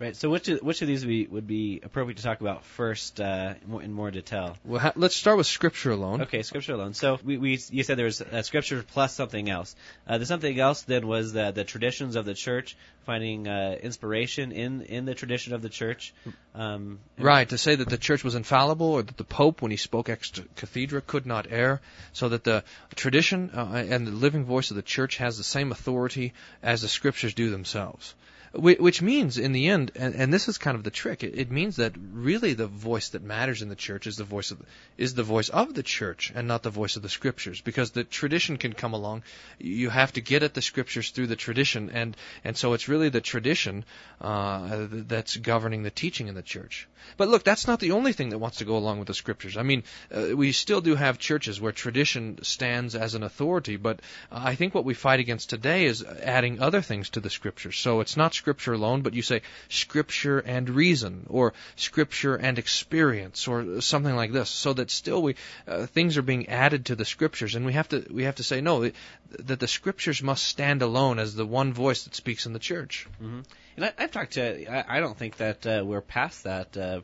Right. 0.00 0.14
So 0.14 0.30
which 0.30 0.48
of, 0.48 0.62
which 0.62 0.80
of 0.80 0.86
these 0.86 1.04
we, 1.04 1.26
would 1.26 1.48
be 1.48 1.80
appropriate 1.82 2.18
to 2.18 2.22
talk 2.22 2.40
about 2.40 2.64
first 2.64 3.20
uh, 3.20 3.54
in, 3.60 3.70
more, 3.70 3.82
in 3.82 3.92
more 3.92 4.10
detail? 4.12 4.56
Well, 4.64 4.78
ha- 4.78 4.92
let's 4.94 5.16
start 5.16 5.38
with 5.38 5.48
Scripture 5.48 5.90
alone. 5.90 6.22
Okay, 6.22 6.42
Scripture 6.42 6.74
alone. 6.74 6.94
So 6.94 7.18
we, 7.24 7.36
we 7.36 7.58
you 7.70 7.82
said 7.82 7.98
there 7.98 8.04
was 8.04 8.20
uh, 8.20 8.42
Scripture 8.42 8.84
plus 8.84 9.12
something 9.12 9.50
else. 9.50 9.74
Uh, 10.06 10.18
the 10.18 10.26
something 10.26 10.58
else 10.58 10.82
then 10.82 11.08
was 11.08 11.32
the, 11.32 11.50
the 11.50 11.64
traditions 11.64 12.14
of 12.14 12.26
the 12.26 12.34
church, 12.34 12.76
finding 13.06 13.48
uh, 13.48 13.76
inspiration 13.82 14.52
in 14.52 14.82
in 14.82 15.04
the 15.04 15.16
tradition 15.16 15.52
of 15.52 15.62
the 15.62 15.68
church. 15.68 16.14
Um, 16.54 17.00
right. 17.18 17.48
To 17.48 17.58
say 17.58 17.74
that 17.74 17.88
the 17.88 17.98
church 17.98 18.22
was 18.22 18.36
infallible, 18.36 18.86
or 18.86 19.02
that 19.02 19.16
the 19.16 19.24
Pope, 19.24 19.62
when 19.62 19.72
he 19.72 19.76
spoke 19.76 20.08
ex 20.08 20.30
cathedra, 20.54 21.00
could 21.00 21.26
not 21.26 21.48
err, 21.50 21.80
so 22.12 22.28
that 22.28 22.44
the 22.44 22.62
tradition 22.94 23.50
uh, 23.52 23.84
and 23.88 24.06
the 24.06 24.12
living 24.12 24.44
voice 24.44 24.70
of 24.70 24.76
the 24.76 24.82
church 24.82 25.16
has 25.16 25.36
the 25.38 25.44
same 25.44 25.72
authority 25.72 26.34
as 26.62 26.82
the 26.82 26.88
Scriptures 26.88 27.34
do 27.34 27.50
themselves 27.50 28.14
which 28.52 29.02
means 29.02 29.36
in 29.38 29.52
the 29.52 29.68
end, 29.68 29.92
and, 29.94 30.14
and 30.14 30.32
this 30.32 30.48
is 30.48 30.58
kind 30.58 30.76
of 30.76 30.82
the 30.82 30.90
trick. 30.90 31.22
It, 31.22 31.38
it, 31.38 31.50
means 31.50 31.76
that 31.76 31.92
really 32.12 32.54
the 32.54 32.66
voice 32.66 33.10
that 33.10 33.22
matters 33.22 33.62
in 33.62 33.68
the 33.68 33.76
church 33.76 34.06
is 34.06 34.16
the 34.16 34.24
voice 34.24 34.50
of 34.50 34.62
is 34.96 35.14
the 35.14 35.22
voice 35.22 35.48
of 35.48 35.74
the 35.74 35.82
church 35.82 36.32
and 36.34 36.48
not 36.48 36.62
the 36.62 36.70
voice 36.70 36.96
of 36.96 37.02
the 37.02 37.08
scriptures, 37.08 37.60
because 37.60 37.90
the 37.90 38.04
tradition 38.04 38.56
can 38.56 38.72
come 38.72 38.94
along. 38.94 39.22
You 39.58 39.90
have 39.90 40.12
to 40.14 40.20
get 40.20 40.42
at 40.42 40.54
the 40.54 40.62
scriptures 40.62 41.10
through 41.10 41.26
the 41.26 41.36
tradition, 41.36 41.90
and 41.90 42.16
and 42.44 42.56
so 42.56 42.72
it's 42.72 42.88
really 42.88 43.10
the 43.10 43.20
tradition 43.20 43.84
uh, 44.20 44.86
that's 44.90 45.36
governing 45.36 45.82
the 45.82 45.90
teaching 45.90 46.28
in 46.28 46.34
the 46.34 46.42
church. 46.42 46.88
But 47.16 47.28
look, 47.28 47.44
that's 47.44 47.66
not 47.66 47.80
the 47.80 47.92
only 47.92 48.12
thing 48.12 48.30
that 48.30 48.38
wants 48.38 48.58
to 48.58 48.64
go 48.64 48.76
along 48.76 48.98
with 48.98 49.08
the 49.08 49.14
scriptures. 49.14 49.56
I 49.56 49.62
mean, 49.62 49.84
uh, 50.12 50.36
we 50.36 50.52
still 50.52 50.80
do 50.80 50.94
have 50.94 51.18
churches 51.18 51.60
where 51.60 51.72
tradition 51.72 52.42
stands 52.42 52.94
as 52.94 53.14
an 53.14 53.22
authority, 53.22 53.76
but 53.76 54.00
I 54.30 54.54
think 54.54 54.74
what 54.74 54.84
we 54.84 54.94
fight 54.94 55.20
against 55.20 55.50
today 55.50 55.84
is 55.84 56.02
adding 56.02 56.60
other 56.60 56.82
things 56.82 57.10
to 57.10 57.20
the 57.20 57.30
scriptures. 57.30 57.76
So 57.76 58.00
it's 58.00 58.16
not 58.16 58.34
scripture 58.38 58.72
alone, 58.72 59.02
but 59.02 59.14
you 59.14 59.22
say 59.22 59.42
scripture 59.68 60.38
and 60.38 60.70
reason, 60.70 61.26
or 61.28 61.52
scripture 61.76 62.36
and 62.36 62.58
experience, 62.58 63.46
or 63.46 63.80
something 63.80 64.16
like 64.16 64.32
this, 64.32 64.48
so 64.48 64.72
that 64.72 64.90
still 64.90 65.22
we 65.22 65.34
uh, 65.66 65.86
things 65.86 66.16
are 66.16 66.22
being 66.22 66.48
added 66.48 66.86
to 66.86 66.96
the 66.96 67.04
scriptures, 67.04 67.54
and 67.54 67.66
we 67.66 67.74
have 67.74 67.88
to 67.88 68.06
we 68.10 68.24
have 68.24 68.36
to 68.36 68.42
say 68.42 68.60
no 68.60 68.90
that 69.30 69.60
the 69.60 69.68
scriptures 69.68 70.22
must 70.22 70.44
stand 70.44 70.82
alone 70.82 71.18
as 71.18 71.34
the 71.34 71.46
one 71.46 71.72
voice 71.72 72.04
that 72.04 72.14
speaks 72.14 72.46
in 72.46 72.52
the 72.52 72.58
church. 72.58 73.06
Mm-hmm. 73.22 73.40
And 73.76 73.84
I, 73.84 73.92
have 73.98 74.12
talked 74.12 74.32
to. 74.32 74.66
I, 74.66 74.96
I, 74.96 75.00
don't 75.00 75.16
think 75.16 75.36
that 75.36 75.66
uh, 75.66 75.82
we're 75.84 76.00
past 76.00 76.44
that. 76.44 76.76
Uh, 76.76 77.00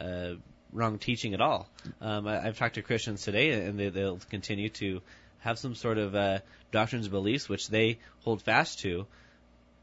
uh, 0.00 0.34
wrong 0.72 0.98
teaching 0.98 1.34
at 1.34 1.40
all. 1.40 1.68
Um, 2.00 2.26
I, 2.26 2.40
have 2.40 2.58
talked 2.58 2.76
to 2.76 2.82
Christians 2.82 3.22
today, 3.22 3.50
and 3.50 3.78
they, 3.78 3.90
will 3.90 4.20
continue 4.30 4.68
to 4.70 5.02
have 5.40 5.58
some 5.58 5.74
sort 5.74 5.98
of 5.98 6.14
uh, 6.14 6.38
doctrines 6.70 7.08
beliefs 7.08 7.48
which 7.48 7.68
they 7.68 7.98
hold 8.24 8.42
fast 8.42 8.80
to, 8.80 9.06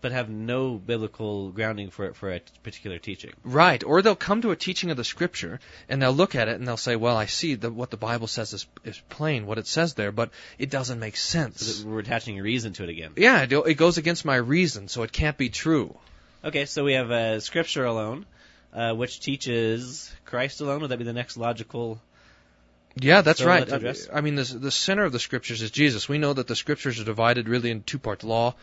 but 0.02 0.12
have 0.12 0.30
no 0.30 0.76
biblical 0.76 1.52
grounding 1.52 1.90
for 1.90 2.14
for 2.14 2.34
a 2.34 2.42
particular 2.64 3.00
teaching. 3.00 3.34
Right, 3.44 3.84
or 3.84 4.02
they'll 4.02 4.16
come 4.16 4.42
to 4.44 4.52
a 4.52 4.56
teaching 4.56 4.92
of 4.92 4.98
the 4.98 5.04
Scripture 5.04 5.60
and 5.90 6.02
they'll 6.02 6.14
look 6.14 6.36
at 6.36 6.48
it 6.48 6.56
and 6.56 6.68
they'll 6.68 6.78
say, 6.78 6.96
"Well, 6.96 7.18
I 7.18 7.26
see 7.26 7.56
that 7.56 7.72
what 7.72 7.92
the 7.92 7.98
Bible 7.98 8.28
says 8.28 8.54
is, 8.54 8.68
is 8.84 9.02
plain, 9.10 9.46
what 9.46 9.58
it 9.58 9.68
says 9.68 9.94
there, 9.94 10.12
but 10.12 10.32
it 10.58 10.70
doesn't 10.70 11.00
make 11.00 11.18
sense." 11.18 11.66
So 11.66 11.88
we're 11.88 12.00
attaching 12.00 12.40
reason 12.40 12.74
to 12.74 12.84
it 12.84 12.90
again. 12.90 13.14
Yeah, 13.16 13.46
it, 13.50 13.74
goes 13.76 13.98
against 13.98 14.26
my 14.26 14.36
reason, 14.36 14.88
so 14.88 15.04
it 15.04 15.12
can't 15.12 15.38
be 15.38 15.50
true. 15.50 15.98
Okay, 16.44 16.66
so 16.66 16.84
we 16.84 16.94
have 16.94 17.12
uh, 17.12 17.40
Scripture 17.40 17.86
alone 17.86 18.26
uh, 18.74 18.94
which 18.94 19.20
teaches 19.20 20.14
Christ 20.26 20.62
alone. 20.62 20.82
Would 20.82 20.92
that 20.92 20.98
be 20.98 21.04
the 21.04 21.14
next 21.14 21.38
logical? 21.38 22.02
Yeah, 22.96 23.22
that's 23.22 23.44
right. 23.44 23.72
I 24.14 24.22
mean, 24.22 24.36
the, 24.36 24.44
the 24.44 24.72
center 24.72 25.04
of 25.04 25.12
the 25.12 25.20
scriptures 25.20 25.62
is 25.62 25.72
Jesus. 25.72 26.10
We 26.10 26.18
know 26.18 26.34
that 26.34 26.48
the 26.48 26.56
scriptures 26.56 27.00
are 27.00 27.04
divided 27.04 27.48
really 27.48 27.72
in 27.72 27.84
two 27.84 28.00
parts: 28.00 28.24
law 28.24 28.56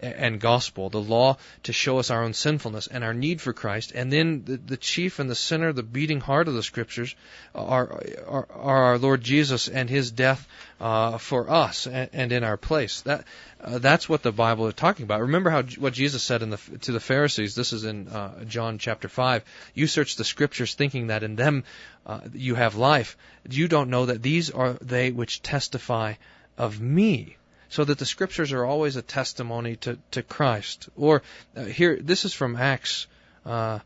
and 0.00 0.40
gospel, 0.40 0.88
the 0.88 1.00
law 1.00 1.36
to 1.64 1.72
show 1.72 1.98
us 1.98 2.10
our 2.10 2.24
own 2.24 2.32
sinfulness 2.32 2.86
and 2.86 3.04
our 3.04 3.14
need 3.14 3.40
for 3.40 3.52
Christ, 3.52 3.92
and 3.94 4.12
then 4.12 4.44
the, 4.44 4.56
the 4.56 4.76
chief 4.76 5.18
and 5.18 5.28
the 5.28 5.34
center, 5.34 5.72
the 5.72 5.82
beating 5.82 6.20
heart 6.20 6.48
of 6.48 6.54
the 6.54 6.62
scriptures 6.62 7.14
are, 7.54 8.02
are, 8.26 8.46
are 8.50 8.84
our 8.84 8.98
Lord 8.98 9.20
Jesus 9.20 9.68
and 9.68 9.90
His 9.90 10.10
death 10.10 10.46
uh, 10.80 11.18
for 11.18 11.50
us 11.50 11.86
and, 11.86 12.10
and, 12.12 12.32
in 12.32 12.44
our 12.44 12.56
place. 12.56 13.02
That 13.02 13.24
uh, 13.62 13.78
that's 13.78 14.08
what 14.08 14.22
the 14.22 14.32
Bible 14.32 14.66
is 14.68 14.74
talking 14.74 15.04
about. 15.04 15.20
Remember 15.20 15.50
how 15.50 15.62
what 15.62 15.92
Jesus 15.92 16.22
said 16.22 16.40
the, 16.40 16.78
to 16.80 16.92
the 16.92 17.00
Pharisees. 17.00 17.54
This 17.54 17.72
is 17.72 17.84
in 17.84 18.08
uh, 18.08 18.44
John 18.44 18.78
chapter 18.78 19.08
five. 19.08 19.44
You 19.74 19.86
search 19.86 20.16
the 20.16 20.24
scriptures, 20.24 20.74
thinking 20.74 21.08
that 21.08 21.22
in 21.22 21.36
them 21.36 21.64
uh, 22.06 22.20
you 22.32 22.54
have 22.54 22.76
life. 22.76 23.16
You 23.48 23.68
don't 23.68 23.90
know 23.90 24.06
that 24.06 24.22
these 24.22 24.50
are 24.50 24.72
they 24.74 25.10
which 25.10 25.42
testify 25.42 26.14
of 26.56 26.80
me 26.80 27.36
so 27.70 27.84
that 27.84 27.98
the 27.98 28.04
scriptures 28.04 28.52
are 28.52 28.64
always 28.64 28.96
a 28.96 29.02
testimony 29.02 29.76
to, 29.76 29.98
to 30.10 30.22
Christ. 30.22 30.88
Or 30.96 31.22
uh, 31.56 31.64
here, 31.64 31.98
this 32.00 32.24
is 32.24 32.34
from 32.34 32.56
Acts 32.56 33.06
uh, 33.46 33.78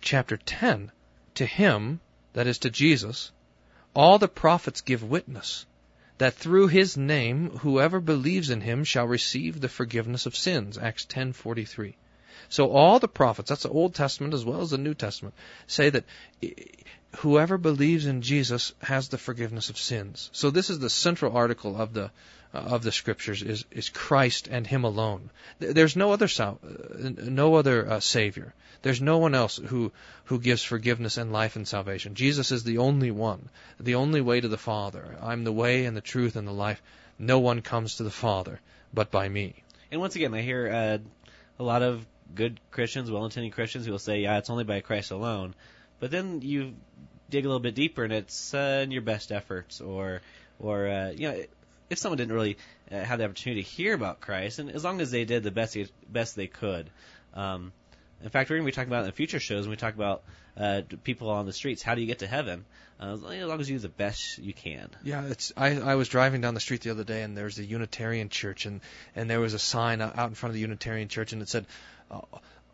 chapter 0.00 0.36
10. 0.36 0.92
To 1.34 1.46
him, 1.46 2.00
that 2.34 2.46
is 2.46 2.58
to 2.58 2.70
Jesus, 2.70 3.32
all 3.94 4.18
the 4.18 4.28
prophets 4.28 4.82
give 4.82 5.02
witness 5.02 5.66
that 6.18 6.34
through 6.34 6.68
his 6.68 6.96
name 6.96 7.50
whoever 7.58 8.00
believes 8.00 8.50
in 8.50 8.60
him 8.60 8.84
shall 8.84 9.06
receive 9.06 9.60
the 9.60 9.68
forgiveness 9.68 10.26
of 10.26 10.36
sins. 10.36 10.78
Acts 10.78 11.04
10:43. 11.06 11.94
So 12.48 12.70
all 12.70 12.98
the 12.98 13.08
prophets, 13.08 13.48
that's 13.48 13.64
the 13.64 13.70
Old 13.70 13.94
Testament 13.94 14.34
as 14.34 14.44
well 14.44 14.60
as 14.60 14.70
the 14.70 14.78
New 14.78 14.94
Testament, 14.94 15.34
say 15.66 15.90
that 15.90 16.04
whoever 17.16 17.58
believes 17.58 18.06
in 18.06 18.22
Jesus 18.22 18.72
has 18.82 19.08
the 19.08 19.18
forgiveness 19.18 19.68
of 19.68 19.78
sins. 19.78 20.30
So 20.32 20.50
this 20.50 20.70
is 20.70 20.78
the 20.78 20.90
central 20.90 21.36
article 21.36 21.76
of 21.76 21.92
the 21.92 22.10
of 22.56 22.82
the 22.82 22.92
scriptures 22.92 23.42
is 23.42 23.64
is 23.70 23.88
Christ 23.88 24.48
and 24.48 24.66
Him 24.66 24.84
alone. 24.84 25.30
There's 25.58 25.96
no 25.96 26.12
other 26.12 26.28
uh, 26.38 26.54
no 26.98 27.54
other 27.54 27.90
uh, 27.90 28.00
Savior. 28.00 28.54
There's 28.82 29.00
no 29.00 29.18
one 29.18 29.34
else 29.34 29.56
who 29.56 29.92
who 30.24 30.38
gives 30.38 30.62
forgiveness 30.62 31.16
and 31.16 31.32
life 31.32 31.56
and 31.56 31.66
salvation. 31.66 32.14
Jesus 32.14 32.52
is 32.52 32.64
the 32.64 32.78
only 32.78 33.10
one, 33.10 33.48
the 33.80 33.96
only 33.96 34.20
way 34.20 34.40
to 34.40 34.48
the 34.48 34.58
Father. 34.58 35.16
I'm 35.20 35.44
the 35.44 35.52
way 35.52 35.84
and 35.84 35.96
the 35.96 36.00
truth 36.00 36.36
and 36.36 36.46
the 36.46 36.52
life. 36.52 36.82
No 37.18 37.38
one 37.38 37.62
comes 37.62 37.96
to 37.96 38.02
the 38.02 38.10
Father 38.10 38.60
but 38.92 39.10
by 39.10 39.28
me. 39.28 39.62
And 39.90 40.00
once 40.00 40.16
again, 40.16 40.34
I 40.34 40.42
hear 40.42 40.68
uh, 40.68 40.98
a 41.58 41.62
lot 41.62 41.82
of 41.82 42.04
good 42.34 42.60
Christians, 42.70 43.10
well-intending 43.10 43.52
Christians, 43.52 43.86
who 43.86 43.92
will 43.92 43.98
say, 43.98 44.20
"Yeah, 44.20 44.38
it's 44.38 44.50
only 44.50 44.64
by 44.64 44.80
Christ 44.80 45.10
alone." 45.10 45.54
But 46.00 46.10
then 46.10 46.42
you 46.42 46.74
dig 47.30 47.44
a 47.44 47.48
little 47.48 47.60
bit 47.60 47.74
deeper, 47.74 48.04
and 48.04 48.12
it's 48.12 48.54
uh, 48.54 48.80
in 48.82 48.90
your 48.90 49.02
best 49.02 49.30
efforts, 49.30 49.80
or 49.80 50.22
or 50.58 50.88
uh, 50.88 51.10
you 51.10 51.30
know, 51.30 51.44
if 51.90 51.98
someone 51.98 52.18
didn't 52.18 52.34
really 52.34 52.58
uh, 52.90 53.00
have 53.00 53.18
the 53.18 53.24
opportunity 53.24 53.62
to 53.62 53.68
hear 53.68 53.94
about 53.94 54.20
Christ, 54.20 54.58
and 54.58 54.70
as 54.70 54.84
long 54.84 55.00
as 55.00 55.10
they 55.10 55.24
did 55.24 55.42
the 55.42 55.50
best 55.50 55.76
best 56.10 56.36
they 56.36 56.46
could. 56.46 56.90
Um, 57.34 57.72
in 58.22 58.30
fact, 58.30 58.48
we're 58.48 58.56
going 58.56 58.66
to 58.66 58.72
be 58.72 58.74
talking 58.74 58.88
about 58.88 59.00
in 59.00 59.06
the 59.06 59.12
future 59.12 59.38
shows 59.38 59.62
when 59.62 59.70
we 59.70 59.76
talk 59.76 59.94
about 59.94 60.22
uh, 60.56 60.82
people 61.04 61.28
on 61.30 61.44
the 61.44 61.52
streets. 61.52 61.82
How 61.82 61.94
do 61.94 62.00
you 62.00 62.06
get 62.06 62.20
to 62.20 62.26
heaven? 62.26 62.64
Uh, 62.98 63.12
as 63.12 63.22
long 63.22 63.60
as 63.60 63.68
you 63.68 63.76
do 63.76 63.82
the 63.82 63.88
best 63.90 64.38
you 64.38 64.54
can. 64.54 64.88
Yeah, 65.04 65.26
it's. 65.26 65.52
I, 65.54 65.78
I 65.78 65.94
was 65.96 66.08
driving 66.08 66.40
down 66.40 66.54
the 66.54 66.60
street 66.60 66.80
the 66.80 66.90
other 66.90 67.04
day, 67.04 67.22
and 67.22 67.36
there 67.36 67.44
was 67.44 67.58
a 67.58 67.64
Unitarian 67.64 68.30
church, 68.30 68.64
and 68.64 68.80
and 69.14 69.28
there 69.28 69.40
was 69.40 69.52
a 69.52 69.58
sign 69.58 70.00
out 70.00 70.28
in 70.28 70.34
front 70.34 70.50
of 70.50 70.54
the 70.54 70.60
Unitarian 70.60 71.08
church, 71.08 71.34
and 71.34 71.42
it 71.42 71.48
said, 71.50 71.66
uh, 72.10 72.20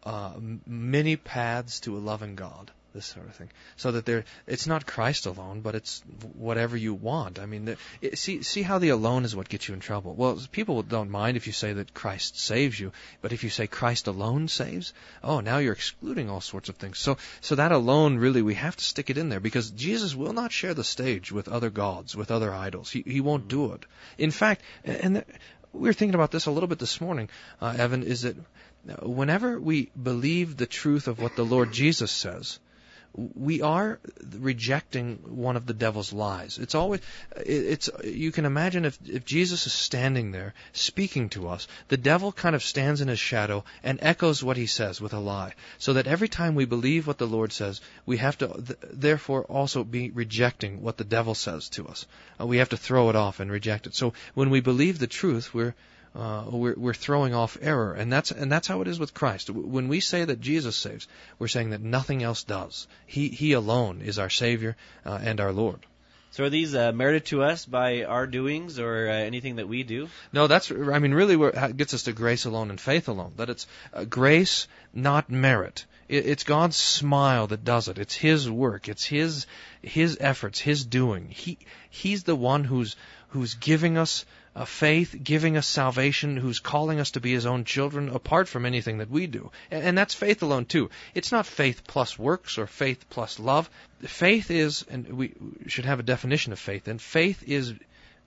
uh, 0.05 0.35
"Many 0.65 1.17
paths 1.17 1.81
to 1.81 1.97
a 1.97 1.99
loving 1.99 2.37
God." 2.37 2.71
This 2.93 3.07
sort 3.07 3.27
of 3.27 3.35
thing. 3.35 3.51
So 3.77 3.93
that 3.93 4.05
there, 4.07 4.25
it's 4.47 4.67
not 4.67 4.87
Christ 4.87 5.27
alone, 5.27 5.61
but 5.61 5.75
it's 5.75 6.03
whatever 6.35 6.77
you 6.77 6.95
want. 6.95 7.39
I 7.39 7.47
mean, 7.47 7.65
the, 7.65 7.77
it, 8.01 8.19
see, 8.19 8.43
see 8.43 8.63
how 8.63 8.79
the 8.79 8.91
alone 8.91 9.25
is 9.25 9.35
what 9.35 9.49
gets 9.49 9.69
you 9.69 9.75
in 9.75 9.81
trouble. 9.81 10.15
Well, 10.15 10.41
people 10.51 10.83
don't 10.83 11.11
mind 11.11 11.37
if 11.37 11.47
you 11.47 11.53
say 11.53 11.73
that 11.73 11.95
Christ 11.95 12.39
saves 12.39 12.79
you, 12.79 12.93
but 13.21 13.33
if 13.33 13.45
you 13.45 13.51
say 13.51 13.67
Christ 13.67 14.07
alone 14.07 14.49
saves, 14.49 14.93
oh, 15.23 15.41
now 15.41 15.59
you're 15.59 15.73
excluding 15.73 16.29
all 16.31 16.41
sorts 16.41 16.69
of 16.69 16.77
things. 16.77 16.99
So, 16.99 17.17
so 17.41 17.55
that 17.55 17.73
alone, 17.73 18.17
really, 18.19 18.43
we 18.43 18.55
have 18.55 18.77
to 18.77 18.85
stick 18.85 19.11
it 19.11 19.19
in 19.19 19.29
there 19.29 19.41
because 19.41 19.71
Jesus 19.71 20.15
will 20.15 20.33
not 20.33 20.53
share 20.53 20.75
the 20.75 20.85
stage 20.85 21.33
with 21.33 21.49
other 21.49 21.71
gods, 21.71 22.17
with 22.17 22.31
other 22.31 22.53
idols. 22.53 22.91
He, 22.91 23.03
he 23.07 23.21
won't 23.21 23.49
do 23.49 23.73
it. 23.73 23.85
In 24.19 24.31
fact, 24.31 24.63
and 24.85 25.17
the, 25.17 25.25
we 25.73 25.89
were 25.89 25.93
thinking 25.93 26.15
about 26.15 26.31
this 26.31 26.47
a 26.47 26.51
little 26.51 26.69
bit 26.69 26.79
this 26.79 27.01
morning, 27.01 27.29
uh, 27.61 27.75
Evan, 27.77 28.03
is 28.03 28.23
that 28.23 28.37
whenever 29.01 29.59
we 29.59 29.91
believe 30.01 30.57
the 30.57 30.67
truth 30.67 31.09
of 31.09 31.19
what 31.19 31.37
the 31.37 31.45
Lord 31.45 31.73
Jesus 31.73 32.11
says, 32.11 32.59
we 33.15 33.61
are 33.61 34.01
rejecting 34.39 35.17
one 35.27 35.57
of 35.57 35.67
the 35.67 35.75
devil's 35.75 36.13
lies. 36.13 36.59
It's 36.59 36.75
always, 36.75 37.01
it's, 37.37 37.91
you 38.05 38.33
can 38.33 38.47
imagine 38.47 38.85
if, 38.87 38.99
if 39.07 39.25
Jesus 39.25 39.67
is 39.67 39.73
standing 39.73 40.33
there 40.33 40.55
speaking 40.73 41.29
to 41.31 41.49
us, 41.49 41.69
the 41.89 41.99
devil 41.99 42.33
kind 42.33 42.55
of 42.55 42.63
stands 42.63 43.01
in 43.01 43.09
his 43.09 43.19
shadow 43.19 43.65
and 43.83 43.99
echoes 44.01 44.43
what 44.43 44.57
he 44.57 44.67
says 44.67 45.01
with 45.01 45.13
a 45.13 45.19
lie. 45.19 45.53
So 45.79 45.95
that 45.95 46.07
every 46.07 46.29
time 46.29 46.55
we 46.55 46.65
believe 46.65 47.07
what 47.07 47.19
the 47.19 47.27
Lord 47.27 47.53
says, 47.53 47.83
we 48.07 48.17
have 48.17 48.39
to 48.39 48.49
th- 48.49 48.79
therefore 48.91 49.45
also 49.45 49.85
be 49.85 50.11
rejecting 50.11 50.83
what 50.83 50.97
the 50.97 51.05
devil 51.05 51.35
says 51.35 51.69
to 51.71 51.89
us. 51.89 52.07
Uh, 52.41 52.47
we 52.47 52.59
have 52.59 52.71
to 52.71 52.77
throw 52.79 53.11
it 53.11 53.17
off 53.17 53.41
and 53.41 53.51
reject 53.51 53.87
it. 53.87 53.95
So 53.95 54.15
when 54.35 54.49
we 54.49 54.61
believe 54.61 54.99
the 54.99 55.07
truth, 55.07 55.53
we're, 55.53 55.75
uh, 56.15 56.45
we're, 56.51 56.75
we're 56.77 56.95
throwing 56.95 57.35
off 57.35 57.57
error, 57.61 57.95
and 57.95 58.13
that's 58.13 58.31
and 58.31 58.53
that's 58.53 58.69
how 58.69 58.83
it 58.83 58.89
is 58.89 58.99
with 58.99 59.15
Christ. 59.15 59.49
When 59.49 59.89
we 59.89 60.01
say 60.01 60.25
that 60.25 60.41
Jesus 60.41 60.77
saves, 60.77 61.09
we're 61.39 61.49
saying 61.49 61.71
that 61.71 61.81
nothing 61.81 62.23
else 62.23 62.45
does. 62.45 62.87
He 63.07 63.29
He 63.29 63.53
alone 63.53 64.03
is 64.03 64.19
our 64.19 64.31
Savior 64.31 64.77
uh, 65.07 65.19
and 65.23 65.41
our 65.41 65.53
Lord. 65.53 65.87
So 66.33 66.45
are 66.45 66.51
these 66.51 66.75
uh, 66.75 66.93
merited 66.93 67.27
to 67.27 67.43
us 67.43 67.67
by 67.67 68.05
our 68.05 68.27
doings 68.27 68.79
or 68.79 69.09
uh, 69.09 69.13
anything 69.13 69.57
that 69.57 69.69
we 69.69 69.83
do? 69.83 70.09
No, 70.33 70.47
that's 70.47 70.71
I 70.71 70.99
mean 70.99 71.13
really 71.13 71.37
what 71.37 71.77
gets 71.77 71.95
us 71.95 72.05
to 72.05 72.13
grace 72.13 72.45
alone 72.47 72.71
and 72.71 72.81
faith 72.81 73.09
alone. 73.09 73.33
That 73.37 73.51
it's 73.51 73.67
uh, 73.93 74.05
grace, 74.05 74.67
not 74.95 75.31
merit. 75.31 75.85
It, 76.09 76.27
it's 76.27 76.45
God's 76.45 76.77
smile 76.77 77.47
that 77.49 77.65
does 77.65 77.89
it. 77.89 77.99
It's 77.99 78.15
His 78.15 78.51
work. 78.51 78.89
It's 78.89 79.05
His 79.05 79.47
His 79.83 80.19
efforts. 80.21 80.59
His 80.59 80.85
doing. 80.85 81.29
He 81.29 81.59
He's 81.89 82.25
the 82.25 82.37
one 82.37 82.65
who's 82.65 82.97
who's 83.29 83.55
giving 83.55 83.97
us 83.97 84.25
uh, 84.55 84.65
faith, 84.65 85.17
giving 85.23 85.57
us 85.57 85.67
salvation, 85.67 86.37
who's 86.37 86.61
calling 86.61 87.01
us 87.01 87.13
to 87.13 87.21
be 87.21 87.33
his 87.33 87.47
own 87.47 87.65
children 87.65 88.09
apart 88.09 88.49
from 88.49 88.67
anything 88.67 88.99
that 88.99 89.11
we 89.11 89.27
do. 89.27 89.51
And, 89.71 89.85
and 89.85 89.99
that's 89.99 90.15
faith 90.15 90.43
alone, 90.43 90.67
too. 90.67 90.91
It's 91.15 91.33
not 91.33 91.47
faith 91.47 91.87
plus 91.87 92.19
works 92.19 92.59
or 92.59 92.67
faith 92.67 93.09
plus 93.09 93.39
love. 93.39 93.71
Faith 94.03 94.51
is, 94.51 94.85
and 94.91 95.09
we 95.09 95.35
should 95.69 95.87
have 95.87 96.01
a 96.01 96.05
definition 96.05 96.53
of 96.53 96.59
faith, 96.59 96.89
and 96.89 97.01
faith 97.01 97.43
is 97.47 97.75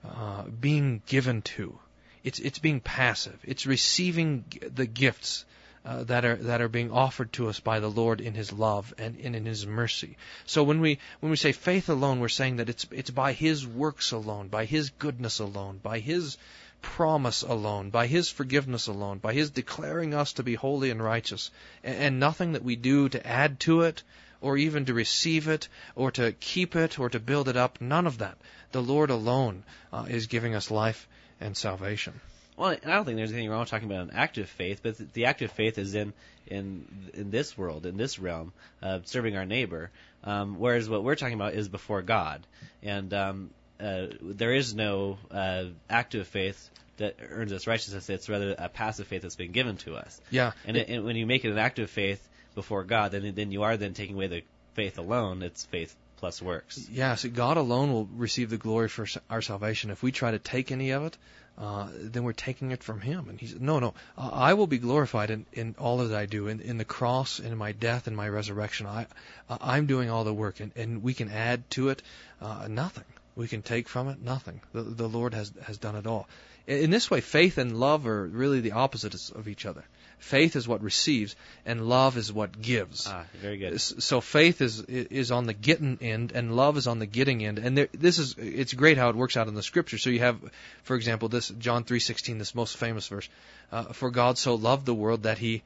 uh, 0.04 0.42
being 0.44 1.02
given 1.06 1.42
to. 1.42 1.78
It's, 2.24 2.40
it's 2.40 2.58
being 2.58 2.80
passive. 2.80 3.38
It's 3.44 3.66
receiving 3.66 4.44
the 4.74 4.86
gifts 4.86 5.44
uh, 5.86 6.02
that 6.04 6.24
are 6.24 6.34
that 6.34 6.60
are 6.60 6.68
being 6.68 6.90
offered 6.90 7.32
to 7.32 7.48
us 7.48 7.60
by 7.60 7.78
the 7.78 7.88
Lord 7.88 8.20
in 8.20 8.34
His 8.34 8.52
love 8.52 8.92
and, 8.98 9.16
in 9.16 9.46
His 9.46 9.66
mercy. 9.66 10.16
So 10.44 10.64
when 10.64 10.80
we 10.80 10.98
when 11.20 11.30
we 11.30 11.36
say 11.36 11.52
faith 11.52 11.88
alone, 11.88 12.18
we're 12.18 12.28
saying 12.28 12.56
that 12.56 12.68
it's 12.68 12.86
it's 12.90 13.10
by 13.10 13.32
His 13.32 13.64
works 13.64 14.10
alone, 14.10 14.48
by 14.48 14.64
His 14.64 14.90
goodness 14.90 15.38
alone, 15.38 15.78
by 15.80 16.00
His 16.00 16.38
promise 16.82 17.42
alone, 17.42 17.90
by 17.90 18.08
His 18.08 18.28
forgiveness 18.28 18.88
alone, 18.88 19.18
by 19.18 19.32
His 19.32 19.50
declaring 19.50 20.12
us 20.12 20.32
to 20.34 20.42
be 20.42 20.54
holy 20.54 20.90
and 20.90 21.00
righteous, 21.00 21.52
and, 21.84 21.96
and 21.96 22.20
nothing 22.20 22.52
that 22.52 22.64
we 22.64 22.74
do 22.74 23.08
to 23.08 23.24
add 23.24 23.60
to 23.60 23.82
it, 23.82 24.02
or 24.40 24.58
even 24.58 24.86
to 24.86 24.94
receive 24.94 25.46
it, 25.46 25.68
or 25.94 26.10
to 26.10 26.32
keep 26.32 26.74
it, 26.74 26.98
or 26.98 27.08
to 27.10 27.20
build 27.20 27.48
it 27.48 27.56
up. 27.56 27.80
None 27.80 28.08
of 28.08 28.18
that. 28.18 28.36
The 28.72 28.82
Lord 28.82 29.10
alone 29.10 29.62
uh, 29.92 30.06
is 30.08 30.26
giving 30.26 30.56
us 30.56 30.68
life 30.72 31.06
and 31.40 31.56
salvation. 31.56 32.20
Well, 32.56 32.70
I 32.70 32.76
don't 32.76 33.04
think 33.04 33.16
there's 33.16 33.32
anything 33.32 33.50
wrong 33.50 33.60
with 33.60 33.68
talking 33.68 33.90
about 33.90 34.04
an 34.08 34.14
active 34.14 34.48
faith, 34.48 34.80
but 34.82 35.12
the 35.12 35.26
active 35.26 35.52
faith 35.52 35.78
is 35.78 35.94
in 35.94 36.12
in 36.46 37.10
in 37.12 37.30
this 37.30 37.56
world, 37.56 37.84
in 37.86 37.96
this 37.96 38.18
realm, 38.18 38.52
uh, 38.82 39.00
serving 39.04 39.36
our 39.36 39.44
neighbor. 39.44 39.90
Um, 40.24 40.58
whereas 40.58 40.88
what 40.88 41.04
we're 41.04 41.16
talking 41.16 41.34
about 41.34 41.54
is 41.54 41.68
before 41.68 42.02
God, 42.02 42.46
and 42.82 43.12
um, 43.12 43.50
uh, 43.78 44.06
there 44.22 44.54
is 44.54 44.74
no 44.74 45.18
uh, 45.30 45.64
active 45.90 46.26
faith 46.28 46.70
that 46.96 47.16
earns 47.20 47.52
us 47.52 47.66
righteousness. 47.66 48.08
It's 48.08 48.28
rather 48.28 48.54
a 48.56 48.68
passive 48.68 49.06
faith 49.06 49.22
that's 49.22 49.36
been 49.36 49.52
given 49.52 49.76
to 49.78 49.96
us. 49.96 50.18
Yeah. 50.30 50.52
And, 50.66 50.76
it, 50.76 50.88
and 50.88 51.04
when 51.04 51.16
you 51.16 51.26
make 51.26 51.44
it 51.44 51.50
an 51.50 51.58
active 51.58 51.90
faith 51.90 52.26
before 52.54 52.84
God, 52.84 53.12
then 53.12 53.34
then 53.34 53.52
you 53.52 53.64
are 53.64 53.76
then 53.76 53.92
taking 53.92 54.14
away 54.14 54.28
the 54.28 54.42
faith 54.74 54.98
alone. 54.98 55.42
It's 55.42 55.64
faith 55.66 55.94
plus 56.16 56.42
works. 56.42 56.88
Yeah, 56.90 57.16
God 57.32 57.56
alone 57.56 57.92
will 57.92 58.06
receive 58.06 58.50
the 58.50 58.56
glory 58.56 58.88
for 58.88 59.06
our 59.30 59.42
salvation. 59.42 59.90
If 59.90 60.02
we 60.02 60.12
try 60.12 60.30
to 60.30 60.38
take 60.38 60.72
any 60.72 60.90
of 60.90 61.04
it, 61.04 61.16
uh, 61.58 61.88
then 61.94 62.24
we're 62.24 62.32
taking 62.32 62.70
it 62.70 62.82
from 62.82 63.00
Him. 63.00 63.28
And 63.28 63.40
He 63.40 63.46
said, 63.46 63.62
No, 63.62 63.78
no, 63.78 63.94
I 64.16 64.54
will 64.54 64.66
be 64.66 64.78
glorified 64.78 65.30
in, 65.30 65.46
in 65.52 65.74
all 65.78 65.98
that 65.98 66.16
I 66.16 66.26
do, 66.26 66.48
in, 66.48 66.60
in 66.60 66.78
the 66.78 66.84
cross, 66.84 67.40
in 67.40 67.56
my 67.56 67.72
death, 67.72 68.08
in 68.08 68.14
my 68.14 68.28
resurrection. 68.28 68.86
I, 68.86 69.06
I'm 69.48 69.86
doing 69.86 70.10
all 70.10 70.24
the 70.24 70.34
work, 70.34 70.60
and, 70.60 70.72
and 70.76 71.02
we 71.02 71.14
can 71.14 71.30
add 71.30 71.68
to 71.70 71.88
it 71.90 72.02
uh, 72.40 72.66
nothing. 72.68 73.04
We 73.34 73.48
can 73.48 73.62
take 73.62 73.88
from 73.88 74.08
it 74.08 74.20
nothing. 74.20 74.60
The, 74.72 74.82
the 74.82 75.08
Lord 75.08 75.34
has 75.34 75.52
has 75.64 75.78
done 75.78 75.96
it 75.96 76.06
all. 76.06 76.28
In 76.66 76.90
this 76.90 77.10
way, 77.10 77.20
faith 77.20 77.58
and 77.58 77.78
love 77.78 78.06
are 78.06 78.26
really 78.26 78.60
the 78.60 78.72
opposites 78.72 79.30
of 79.30 79.46
each 79.46 79.66
other. 79.66 79.84
Faith 80.18 80.56
is 80.56 80.66
what 80.66 80.82
receives, 80.82 81.36
and 81.64 81.88
love 81.88 82.16
is 82.16 82.32
what 82.32 82.60
gives. 82.60 83.06
Ah, 83.06 83.24
very 83.40 83.58
good. 83.58 83.80
So 83.80 84.20
faith 84.20 84.60
is 84.60 84.80
is 84.82 85.30
on 85.30 85.46
the 85.46 85.52
getting 85.52 85.98
end, 86.00 86.32
and 86.32 86.56
love 86.56 86.76
is 86.76 86.86
on 86.86 86.98
the 86.98 87.06
getting 87.06 87.44
end. 87.44 87.58
And 87.58 87.78
there, 87.78 87.88
this 87.92 88.18
is 88.18 88.34
it's 88.38 88.72
great 88.72 88.98
how 88.98 89.10
it 89.10 89.16
works 89.16 89.36
out 89.36 89.46
in 89.46 89.54
the 89.54 89.62
scripture. 89.62 89.98
So 89.98 90.10
you 90.10 90.20
have, 90.20 90.38
for 90.82 90.96
example, 90.96 91.28
this 91.28 91.48
John 91.48 91.84
three 91.84 92.00
sixteen, 92.00 92.38
this 92.38 92.54
most 92.54 92.76
famous 92.76 93.06
verse. 93.08 93.28
Uh, 93.70 93.84
For 93.92 94.10
God 94.10 94.38
so 94.38 94.54
loved 94.54 94.86
the 94.86 94.94
world 94.94 95.24
that 95.24 95.38
He 95.38 95.62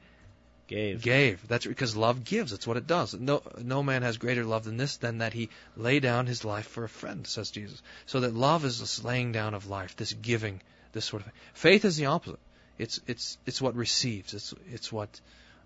gave. 0.71 1.01
Gave. 1.01 1.47
That's 1.47 1.65
because 1.65 1.95
love 1.95 2.23
gives. 2.23 2.51
That's 2.51 2.65
what 2.65 2.77
it 2.77 2.87
does. 2.87 3.13
No, 3.13 3.41
no 3.61 3.83
man 3.83 4.03
has 4.03 4.17
greater 4.17 4.45
love 4.45 4.63
than 4.63 4.77
this, 4.77 4.97
than 4.97 5.19
that 5.19 5.33
he 5.33 5.49
lay 5.75 5.99
down 5.99 6.27
his 6.27 6.45
life 6.45 6.67
for 6.67 6.85
a 6.85 6.89
friend, 6.89 7.27
says 7.27 7.51
Jesus. 7.51 7.81
So 8.05 8.21
that 8.21 8.33
love 8.33 8.63
is 8.63 8.79
this 8.79 9.03
laying 9.03 9.33
down 9.33 9.53
of 9.53 9.67
life, 9.67 9.95
this 9.97 10.13
giving, 10.13 10.61
this 10.93 11.05
sort 11.05 11.21
of 11.21 11.25
thing. 11.25 11.33
Faith 11.53 11.83
is 11.85 11.97
the 11.97 12.05
opposite. 12.05 12.39
It's 12.77 12.99
it's 13.07 13.37
it's 13.45 13.61
what 13.61 13.75
receives. 13.75 14.33
It's 14.33 14.53
it's 14.71 14.91
what 14.91 15.19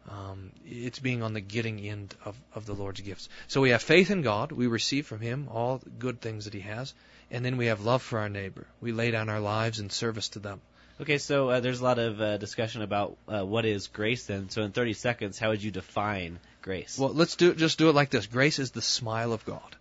um, 0.09 0.51
it's 0.65 0.99
being 0.99 1.23
on 1.23 1.33
the 1.33 1.41
getting 1.41 1.79
end 1.79 2.13
of, 2.25 2.35
of 2.53 2.65
the 2.65 2.73
Lord's 2.73 3.01
gifts. 3.01 3.29
So 3.47 3.61
we 3.61 3.71
have 3.71 3.81
faith 3.81 4.11
in 4.11 4.21
God. 4.21 4.51
We 4.51 4.67
receive 4.67 5.07
from 5.07 5.19
Him 5.19 5.47
all 5.51 5.81
good 5.99 6.21
things 6.21 6.45
that 6.45 6.53
He 6.53 6.61
has, 6.61 6.93
and 7.31 7.43
then 7.43 7.57
we 7.57 7.67
have 7.67 7.81
love 7.81 8.01
for 8.01 8.19
our 8.19 8.29
neighbor. 8.29 8.67
We 8.81 8.91
lay 8.91 9.11
down 9.11 9.29
our 9.29 9.39
lives 9.39 9.79
in 9.79 9.89
service 9.89 10.29
to 10.29 10.39
them. 10.39 10.61
Okay, 11.01 11.17
so 11.17 11.49
uh, 11.49 11.59
there's 11.59 11.81
a 11.81 11.83
lot 11.83 11.99
of 11.99 12.21
uh, 12.21 12.37
discussion 12.37 12.81
about 12.81 13.17
uh, 13.27 13.45
what 13.45 13.65
is 13.65 13.87
grace. 13.87 14.25
Then, 14.25 14.49
so 14.49 14.61
in 14.61 14.71
30 14.71 14.93
seconds, 14.93 15.37
how 15.37 15.49
would 15.49 15.61
you 15.61 15.71
define 15.71 16.39
grace? 16.61 16.97
Well, 16.97 17.13
let's 17.13 17.35
do 17.35 17.51
it, 17.51 17.57
just 17.57 17.77
do 17.77 17.89
it 17.89 17.95
like 17.95 18.11
this. 18.11 18.27
Grace 18.27 18.59
is 18.59 18.71
the 18.71 18.81
smile 18.81 19.33
of 19.33 19.43
God, 19.43 19.75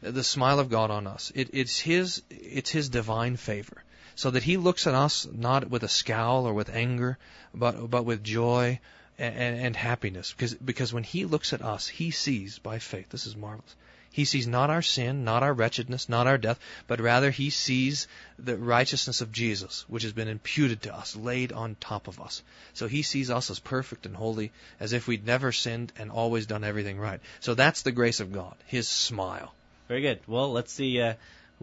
the 0.00 0.22
smile 0.22 0.60
of 0.60 0.70
God 0.70 0.90
on 0.90 1.06
us. 1.06 1.32
It, 1.34 1.50
it's 1.54 1.78
His 1.78 2.22
it's 2.30 2.70
His 2.70 2.88
divine 2.88 3.36
favor 3.36 3.82
so 4.14 4.30
that 4.30 4.42
he 4.42 4.56
looks 4.56 4.86
at 4.86 4.94
us 4.94 5.26
not 5.32 5.70
with 5.70 5.82
a 5.82 5.88
scowl 5.88 6.46
or 6.46 6.54
with 6.54 6.68
anger, 6.70 7.18
but 7.54 7.90
but 7.90 8.04
with 8.04 8.22
joy 8.22 8.80
and, 9.18 9.60
and, 9.60 9.76
happiness. 9.76 10.32
Because 10.32 10.54
because 10.54 10.92
when 10.92 11.04
he 11.04 11.24
looks 11.24 11.52
at 11.52 11.62
us, 11.62 11.86
he 11.86 12.10
sees 12.10 12.58
by 12.58 12.78
faith. 12.78 13.10
This 13.10 13.26
is 13.26 13.36
marvelous. 13.36 13.76
He 14.12 14.24
sees 14.24 14.46
not 14.46 14.70
our 14.70 14.82
sin, 14.82 15.24
not 15.24 15.44
our 15.44 15.52
wretchedness, 15.52 16.08
not 16.08 16.26
our 16.26 16.36
death, 16.36 16.58
but 16.88 17.00
rather 17.00 17.30
he 17.30 17.50
sees 17.50 18.08
the 18.40 18.56
righteousness 18.56 19.20
of 19.20 19.30
Jesus, 19.30 19.84
which 19.88 20.02
has 20.02 20.12
been 20.12 20.26
imputed 20.26 20.82
to 20.82 20.94
us, 20.94 21.14
laid 21.14 21.52
on 21.52 21.76
top 21.76 22.08
of 22.08 22.20
us. 22.20 22.42
So 22.74 22.88
he 22.88 23.02
sees 23.02 23.30
us 23.30 23.50
as 23.50 23.60
perfect 23.60 24.06
and 24.06 24.16
holy, 24.16 24.50
as 24.80 24.92
if 24.92 25.06
we'd 25.06 25.24
never 25.24 25.52
sinned 25.52 25.92
and 25.96 26.10
always 26.10 26.46
done 26.46 26.64
everything 26.64 26.98
right. 26.98 27.20
So 27.38 27.54
that's 27.54 27.82
the 27.82 27.92
grace 27.92 28.18
of 28.18 28.32
God, 28.32 28.56
his 28.66 28.88
smile. 28.88 29.54
Very 29.86 30.02
good. 30.02 30.18
Well, 30.26 30.52
let's 30.52 30.72
see. 30.72 31.00
Uh, 31.00 31.14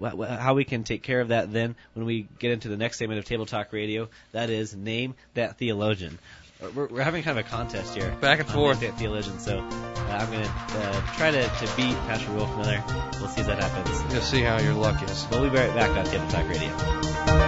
how 0.02 0.54
we 0.54 0.64
can 0.64 0.84
take 0.84 1.04
care 1.04 1.22
of 1.22 1.30
that 1.30 1.52
then 1.52 1.76
when 1.94 2.06
we 2.06 2.28
get 2.40 2.52
into 2.52 2.70
the 2.70 2.78
next 2.78 3.00
segment 3.00 3.20
of 3.20 3.26
Table 3.26 3.46
Talk 3.46 3.74
Radio. 3.74 4.10
That 4.32 4.50
is 4.50 4.76
name 4.76 5.16
that 5.34 5.58
theologian. 5.58 6.20
Uh, 6.62 6.70
we're, 6.74 6.88
we're 6.88 7.04
having 7.04 7.24
kind 7.24 7.38
of 7.38 7.46
a 7.46 7.50
contest 7.50 7.96
here. 7.96 8.16
Back 8.20 8.40
and 8.40 8.50
forth. 8.50 8.82
Name 8.82 8.92
That 8.92 9.00
theologian. 9.00 9.40
So 9.40 9.60
uh, 9.60 10.18
I'm 10.20 10.32
going 10.32 10.44
to 10.44 10.50
uh, 10.50 11.02
try 11.16 11.32
to, 11.32 11.44
to 11.44 11.76
beat 11.76 11.96
Pastor 12.08 12.30
Wolfmueller. 12.30 13.20
We'll 13.20 13.30
see 13.30 13.42
if 13.42 13.48
that 13.48 13.62
happens. 13.62 14.14
We'll 14.14 14.22
see 14.22 14.42
how 14.42 14.60
your 14.60 14.74
luck 14.74 15.02
is. 15.04 15.28
We'll 15.32 15.50
be 15.50 15.56
right 15.56 15.74
back 15.74 15.92
on 15.92 16.06
Table 16.06 16.28
Talk 16.28 16.48
Radio. 16.48 17.47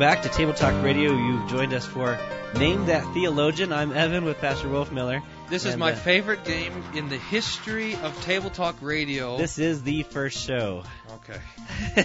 Back 0.00 0.22
to 0.22 0.30
Table 0.30 0.54
Talk 0.54 0.82
Radio. 0.82 1.12
You've 1.12 1.50
joined 1.50 1.74
us 1.74 1.84
for 1.84 2.18
Name 2.56 2.86
That 2.86 3.04
Theologian. 3.12 3.70
I'm 3.70 3.92
Evan 3.92 4.24
with 4.24 4.38
Pastor 4.38 4.66
Wolfmueller. 4.66 5.22
This 5.50 5.66
is 5.66 5.74
And, 5.74 5.80
my 5.80 5.92
uh, 5.92 5.94
favorite 5.94 6.42
game 6.42 6.72
in 6.94 7.10
the 7.10 7.18
history 7.18 7.96
of 7.96 8.18
Table 8.22 8.48
Talk 8.48 8.76
Radio. 8.80 9.36
This 9.36 9.58
is 9.58 9.82
the 9.82 10.02
first 10.04 10.38
show. 10.42 10.84
Okay. 11.16 11.38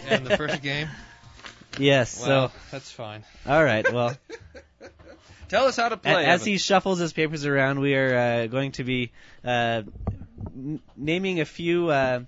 And 0.09 0.27
the 0.27 0.35
first 0.35 0.61
game? 0.61 0.89
yes. 1.79 2.21
Well, 2.21 2.51
that's 2.69 2.91
fine. 2.91 3.23
all 3.47 3.63
right. 3.63 3.89
Well, 3.89 4.13
Tell 5.47 5.67
us 5.67 5.77
how 5.77 5.87
to 5.87 5.95
a- 5.95 5.97
play. 5.97 6.25
as 6.25 6.41
Evan. 6.41 6.51
he 6.51 6.57
shuffles 6.57 6.99
his 6.99 7.13
papers 7.13 7.45
around, 7.45 7.79
we 7.79 7.95
are 7.95 8.13
uh, 8.17 8.47
going 8.47 8.73
to 8.73 8.83
be 8.83 9.13
uh, 9.45 9.83
n- 10.53 10.81
naming 10.97 11.39
a 11.39 11.45
few 11.45 11.87
uh, 11.91 12.19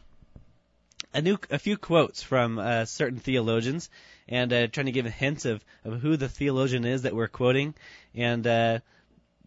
a 1.13 1.21
new 1.21 1.37
a 1.51 1.59
few 1.59 1.75
quotes 1.75 2.23
from 2.23 2.57
uh, 2.57 2.85
certain 2.85 3.19
theologians, 3.19 3.89
and 4.29 4.51
uh, 4.51 4.67
trying 4.67 4.87
to 4.87 4.91
give 4.91 5.05
hints 5.05 5.45
of, 5.45 5.63
of 5.85 6.01
who 6.01 6.17
the 6.17 6.29
theologian 6.29 6.85
is 6.85 7.03
that 7.03 7.15
we're 7.15 7.27
quoting, 7.27 7.73
and 8.15 8.45
uh, 8.45 8.79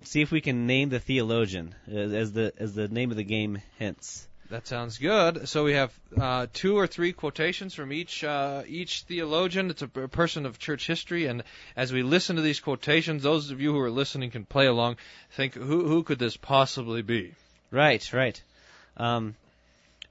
see 0.03 0.23
if 0.23 0.31
we 0.31 0.41
can 0.41 0.67
name 0.67 0.89
the 0.89 1.01
theologian 1.01 1.75
as, 1.87 2.13
as 2.13 2.33
the 2.33 2.53
as 2.59 2.75
the 2.75 2.89
name 2.89 3.11
of 3.11 3.17
the 3.17 3.25
game 3.25 3.61
hints. 3.79 4.27
That 4.51 4.67
sounds 4.67 4.99
good. 4.99 5.49
So 5.49 5.63
we 5.63 5.75
have 5.75 5.93
uh, 6.21 6.49
two 6.53 6.77
or 6.77 6.89
three 6.89 7.13
quotations 7.13 7.73
from 7.73 7.93
each 7.93 8.25
uh, 8.25 8.65
each 8.67 9.03
theologian. 9.03 9.71
It's 9.71 9.83
a 9.83 9.89
person 9.89 10.45
of 10.45 10.59
church 10.59 10.89
history, 10.89 11.27
and 11.27 11.45
as 11.77 11.93
we 11.93 12.03
listen 12.03 12.37
to 12.37 12.43
these 12.43 12.59
quotations, 12.59 13.23
those 13.23 13.53
of 13.53 13.61
you 13.61 13.73
who 13.73 13.79
are 13.79 13.91
listening 13.91 14.33
can 14.33 14.45
play 14.45 14.67
along. 14.67 14.97
Think 15.31 15.55
who 15.55 15.87
who 15.87 16.03
could 16.03 16.19
this 16.19 16.37
possibly 16.37 17.03
be? 17.03 17.35
Right, 17.71 18.13
right. 18.13 18.43
Um, 18.97 19.37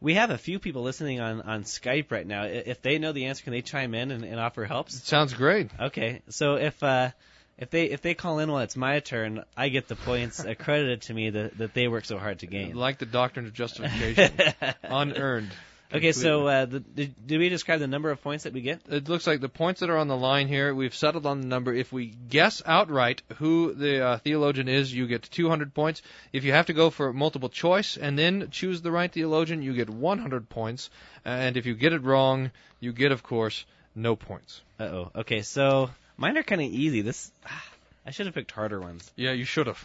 we 0.01 0.15
have 0.15 0.29
a 0.29 0.37
few 0.37 0.59
people 0.59 0.83
listening 0.83 1.19
on, 1.19 1.41
on 1.41 1.63
Skype 1.63 2.11
right 2.11 2.25
now. 2.25 2.43
If 2.43 2.81
they 2.81 2.99
know 2.99 3.11
the 3.11 3.25
answer, 3.25 3.43
can 3.43 3.51
they 3.51 3.61
chime 3.61 3.93
in 3.93 4.11
and, 4.11 4.23
and 4.23 4.39
offer 4.39 4.65
helps? 4.65 4.95
It 4.95 5.05
sounds 5.05 5.33
great. 5.33 5.71
Okay, 5.79 6.21
so 6.29 6.55
if 6.55 6.81
uh, 6.81 7.11
if 7.57 7.69
they 7.69 7.85
if 7.85 8.01
they 8.01 8.13
call 8.13 8.39
in 8.39 8.51
while 8.51 8.61
it's 8.61 8.77
my 8.77 8.99
turn, 8.99 9.43
I 9.57 9.69
get 9.69 9.87
the 9.87 9.95
points 9.95 10.39
accredited 10.39 11.01
to 11.03 11.13
me 11.13 11.29
that, 11.31 11.57
that 11.57 11.73
they 11.73 11.87
work 11.87 12.05
so 12.05 12.17
hard 12.17 12.39
to 12.39 12.47
gain. 12.47 12.75
Like 12.75 12.99
the 12.99 13.05
doctrine 13.05 13.45
of 13.45 13.53
justification, 13.53 14.31
unearned. 14.83 15.51
Okay, 15.93 16.11
so 16.11 16.47
uh, 16.47 16.65
the, 16.65 16.79
did, 16.79 17.27
did 17.27 17.39
we 17.39 17.49
describe 17.49 17.79
the 17.79 17.87
number 17.87 18.11
of 18.11 18.21
points 18.21 18.43
that 18.43 18.53
we 18.53 18.61
get? 18.61 18.81
it 18.89 19.09
looks 19.09 19.25
like 19.25 19.41
the 19.41 19.49
points 19.49 19.79
that 19.79 19.89
are 19.89 19.97
on 19.97 20.07
the 20.07 20.17
line 20.17 20.47
here, 20.47 20.73
we've 20.73 20.95
settled 20.95 21.25
on 21.25 21.41
the 21.41 21.47
number. 21.47 21.73
If 21.73 21.91
we 21.91 22.07
guess 22.07 22.61
outright 22.65 23.21
who 23.37 23.73
the 23.73 24.05
uh, 24.05 24.17
theologian 24.19 24.67
is, 24.67 24.93
you 24.93 25.07
get 25.07 25.23
200 25.23 25.73
points. 25.73 26.01
If 26.33 26.43
you 26.43 26.51
have 26.53 26.67
to 26.67 26.73
go 26.73 26.89
for 26.89 27.13
multiple 27.13 27.49
choice 27.49 27.97
and 27.97 28.17
then 28.17 28.49
choose 28.51 28.81
the 28.81 28.91
right 28.91 29.11
theologian, 29.11 29.61
you 29.61 29.73
get 29.73 29.89
100 29.89 30.49
points. 30.49 30.89
And 31.25 31.57
if 31.57 31.65
you 31.65 31.73
get 31.73 31.93
it 31.93 32.03
wrong, 32.03 32.51
you 32.79 32.93
get, 32.93 33.11
of 33.11 33.23
course, 33.23 33.65
no 33.95 34.15
points. 34.15 34.61
Uh 34.79 34.83
oh. 34.83 35.11
Okay, 35.15 35.41
so 35.41 35.89
mine 36.17 36.37
are 36.37 36.43
kind 36.43 36.61
of 36.61 36.67
easy. 36.67 37.01
This 37.01 37.31
I 38.05 38.11
should 38.11 38.25
have 38.25 38.35
picked 38.35 38.51
harder 38.51 38.79
ones. 38.79 39.11
Yeah, 39.15 39.33
you 39.33 39.45
should 39.45 39.67
have. 39.67 39.83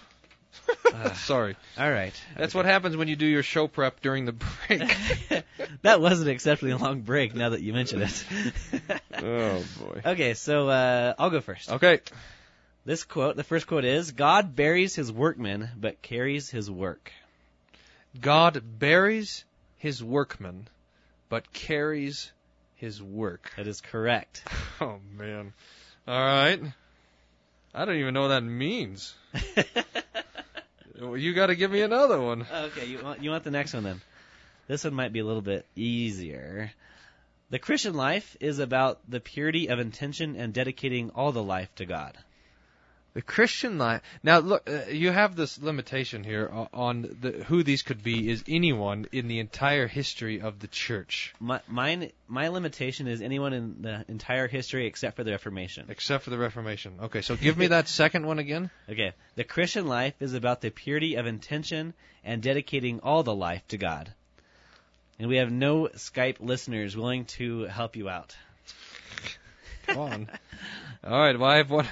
Sorry. 1.15 1.57
All 1.79 1.91
right. 1.91 2.15
That's 2.37 2.55
what 2.55 2.65
happens 2.67 2.97
when 2.97 3.09
you 3.09 3.17
do 3.17 3.27
your 3.27 3.43
show 3.43 3.67
prep 3.69 4.01
during 4.01 4.25
the 4.25 4.33
break. 4.33 4.97
that 5.83 6.01
was 6.01 6.21
an 6.21 6.29
exceptionally 6.29 6.75
long 6.75 7.01
break. 7.01 7.35
Now 7.35 7.51
that 7.51 7.63
you 7.63 7.73
mention 7.73 8.03
it. 8.03 8.25
oh, 9.23 9.65
boy. 9.81 10.03
okay, 10.05 10.35
so 10.35 10.69
uh, 10.69 11.15
I'll 11.19 11.31
go 11.31 11.41
first. 11.41 11.71
Okay. 11.71 12.01
This 12.85 13.05
quote, 13.05 13.37
the 13.37 13.45
first 13.45 13.67
quote 13.67 13.85
is 13.85 14.13
God 14.13 14.55
buries 14.55 14.95
his 14.95 15.11
workmen, 15.11 15.71
but 15.79 16.03
carries 16.03 16.51
his 16.51 16.71
work. 16.71 17.13
God 18.21 18.63
buries 18.79 19.45
his 19.79 20.05
workmen, 20.05 20.69
but 21.29 21.53
carries 21.53 22.31
his 22.77 23.03
work. 23.03 23.53
That 23.57 23.67
is 23.67 23.81
correct. 23.81 24.43
Oh 24.81 24.99
man. 25.17 25.53
All 26.09 26.19
right. 26.19 26.61
I 27.73 27.85
don't 27.85 27.95
even 27.95 28.13
know 28.13 28.23
what 28.23 28.29
that 28.29 28.43
means. 28.43 29.15
You 30.99 31.35
got 31.35 31.47
to 31.47 31.57
give 31.57 31.71
me 31.71 31.81
another 31.83 32.21
one. 32.21 32.47
Oh, 32.53 32.65
okay, 32.67 32.87
you 32.87 33.03
want 33.03 33.23
you 33.23 33.31
want 33.31 33.45
the 33.45 33.51
next 33.51 33.75
one 33.75 33.83
then. 33.83 34.01
This 34.69 34.85
one 34.85 34.95
might 34.95 35.13
be 35.13 35.19
a 35.19 35.25
little 35.25 35.43
bit 35.43 35.67
easier. 35.75 36.73
The 37.51 37.59
Christian 37.59 37.95
life 37.95 38.37
is 38.41 38.59
about 38.59 39.01
the 39.09 39.21
purity 39.21 39.69
of 39.69 39.79
intention 39.79 40.37
and 40.37 40.55
dedicating 40.55 41.11
all 41.11 41.33
the 41.33 41.43
life 41.43 41.75
to 41.77 41.85
God. 41.85 42.17
The 43.15 43.23
Christian 43.23 43.79
life. 43.79 44.03
Now, 44.25 44.41
look, 44.41 44.69
uh, 44.69 44.91
you 44.91 45.13
have 45.13 45.37
this 45.37 45.63
limitation 45.63 46.25
here 46.25 46.51
on 46.73 47.17
the, 47.21 47.31
who 47.45 47.63
these 47.63 47.83
could 47.83 48.03
be. 48.03 48.29
Is 48.29 48.43
anyone 48.49 49.07
in 49.13 49.29
the 49.29 49.39
entire 49.39 49.87
history 49.87 50.41
of 50.41 50.59
the 50.59 50.67
church, 50.67 51.33
My 51.39 51.61
mine 51.69 52.11
my 52.27 52.49
limitation 52.49 53.07
is 53.07 53.23
anyone 53.23 53.53
in 53.53 53.83
the 53.83 54.05
entire 54.09 54.49
history 54.49 54.89
except 54.89 55.15
for 55.15 55.23
the 55.23 55.31
Reformation. 55.31 55.87
except 55.91 56.25
for 56.25 56.31
the 56.31 56.39
Reformation? 56.39 56.95
Okay, 57.05 57.23
so 57.23 57.37
give 57.37 57.57
me 57.57 57.69
that 57.69 57.87
second 58.03 58.27
one 58.27 58.41
again. 58.41 58.69
Okay, 58.89 59.13
the 59.37 59.45
Christian 59.45 59.87
life 59.87 60.15
is 60.19 60.35
about 60.35 60.61
the 60.61 60.71
purity 60.71 61.15
of 61.15 61.27
intention 61.27 61.95
and 62.25 62.43
dedicating 62.43 62.99
all 62.99 63.23
the 63.23 63.35
life 63.35 63.63
to 63.69 63.79
God. 63.79 64.13
And 65.21 65.29
we 65.29 65.37
have 65.37 65.53
no 65.53 65.87
Skype 65.95 66.39
listeners 66.41 66.97
willing 66.97 67.27
to 67.27 67.67
help 67.67 67.95
you 67.95 68.09
out. 68.09 68.35
Come 69.87 69.99
on. 69.99 70.29
All 71.05 71.19
right. 71.21 71.39
Well, 71.39 71.49
I 71.49 71.59
have 71.59 71.71
one. 71.71 71.87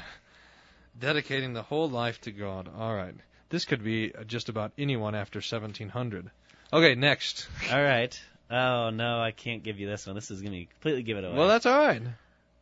Dedicating 0.98 1.52
the 1.52 1.62
whole 1.62 1.88
life 1.88 2.20
to 2.22 2.30
God. 2.32 2.68
All 2.76 2.94
right. 2.94 3.14
This 3.48 3.64
could 3.64 3.82
be 3.82 4.12
just 4.26 4.48
about 4.48 4.72
anyone 4.78 5.14
after 5.14 5.38
1700. 5.38 6.30
Okay, 6.72 6.94
next. 6.94 7.48
All 7.72 7.82
right. 7.82 8.18
Oh 8.50 8.90
no, 8.90 9.20
I 9.20 9.30
can't 9.30 9.62
give 9.62 9.80
you 9.80 9.88
this 9.88 10.06
one. 10.06 10.14
This 10.14 10.30
is 10.30 10.42
gonna 10.42 10.64
completely 10.66 11.02
give 11.02 11.16
it 11.16 11.24
away. 11.24 11.36
Well, 11.36 11.48
that's 11.48 11.64
all 11.64 11.78
right. 11.78 12.02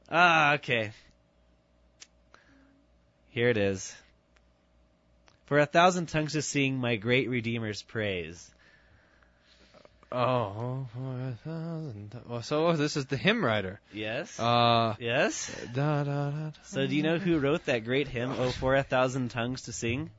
ah, 0.09 0.55
okay. 0.55 0.93
Here 3.31 3.49
it 3.49 3.57
is. 3.57 3.93
For 5.47 5.59
a 5.59 5.67
thousand 5.67 6.07
tongues 6.07 6.35
to 6.35 6.43
sing 6.43 6.77
my 6.79 6.95
great 6.95 7.29
Redeemer's 7.29 7.83
praise. 7.83 8.49
Oh, 10.13 10.87
for 10.93 11.29
a 11.29 11.39
thousand. 11.45 12.21
Well, 12.29 12.43
so 12.43 12.73
this 12.75 12.97
is 12.97 13.07
the 13.07 13.17
hymn 13.17 13.45
writer. 13.45 13.81
Yes. 13.93 14.39
Uh, 14.41 14.97
yes. 14.99 15.55
da, 15.73 16.03
da, 16.03 16.31
da. 16.31 16.51
So 16.65 16.87
do 16.87 16.95
you 16.97 17.03
know 17.05 17.19
who 17.19 17.39
wrote 17.39 17.67
that 17.67 17.85
great 17.85 18.09
hymn, 18.09 18.33
"Oh, 18.37 18.51
for 18.51 18.75
a 18.75 18.83
thousand 18.83 19.31
tongues 19.31 19.63
to 19.63 19.73
sing"? 19.73 20.11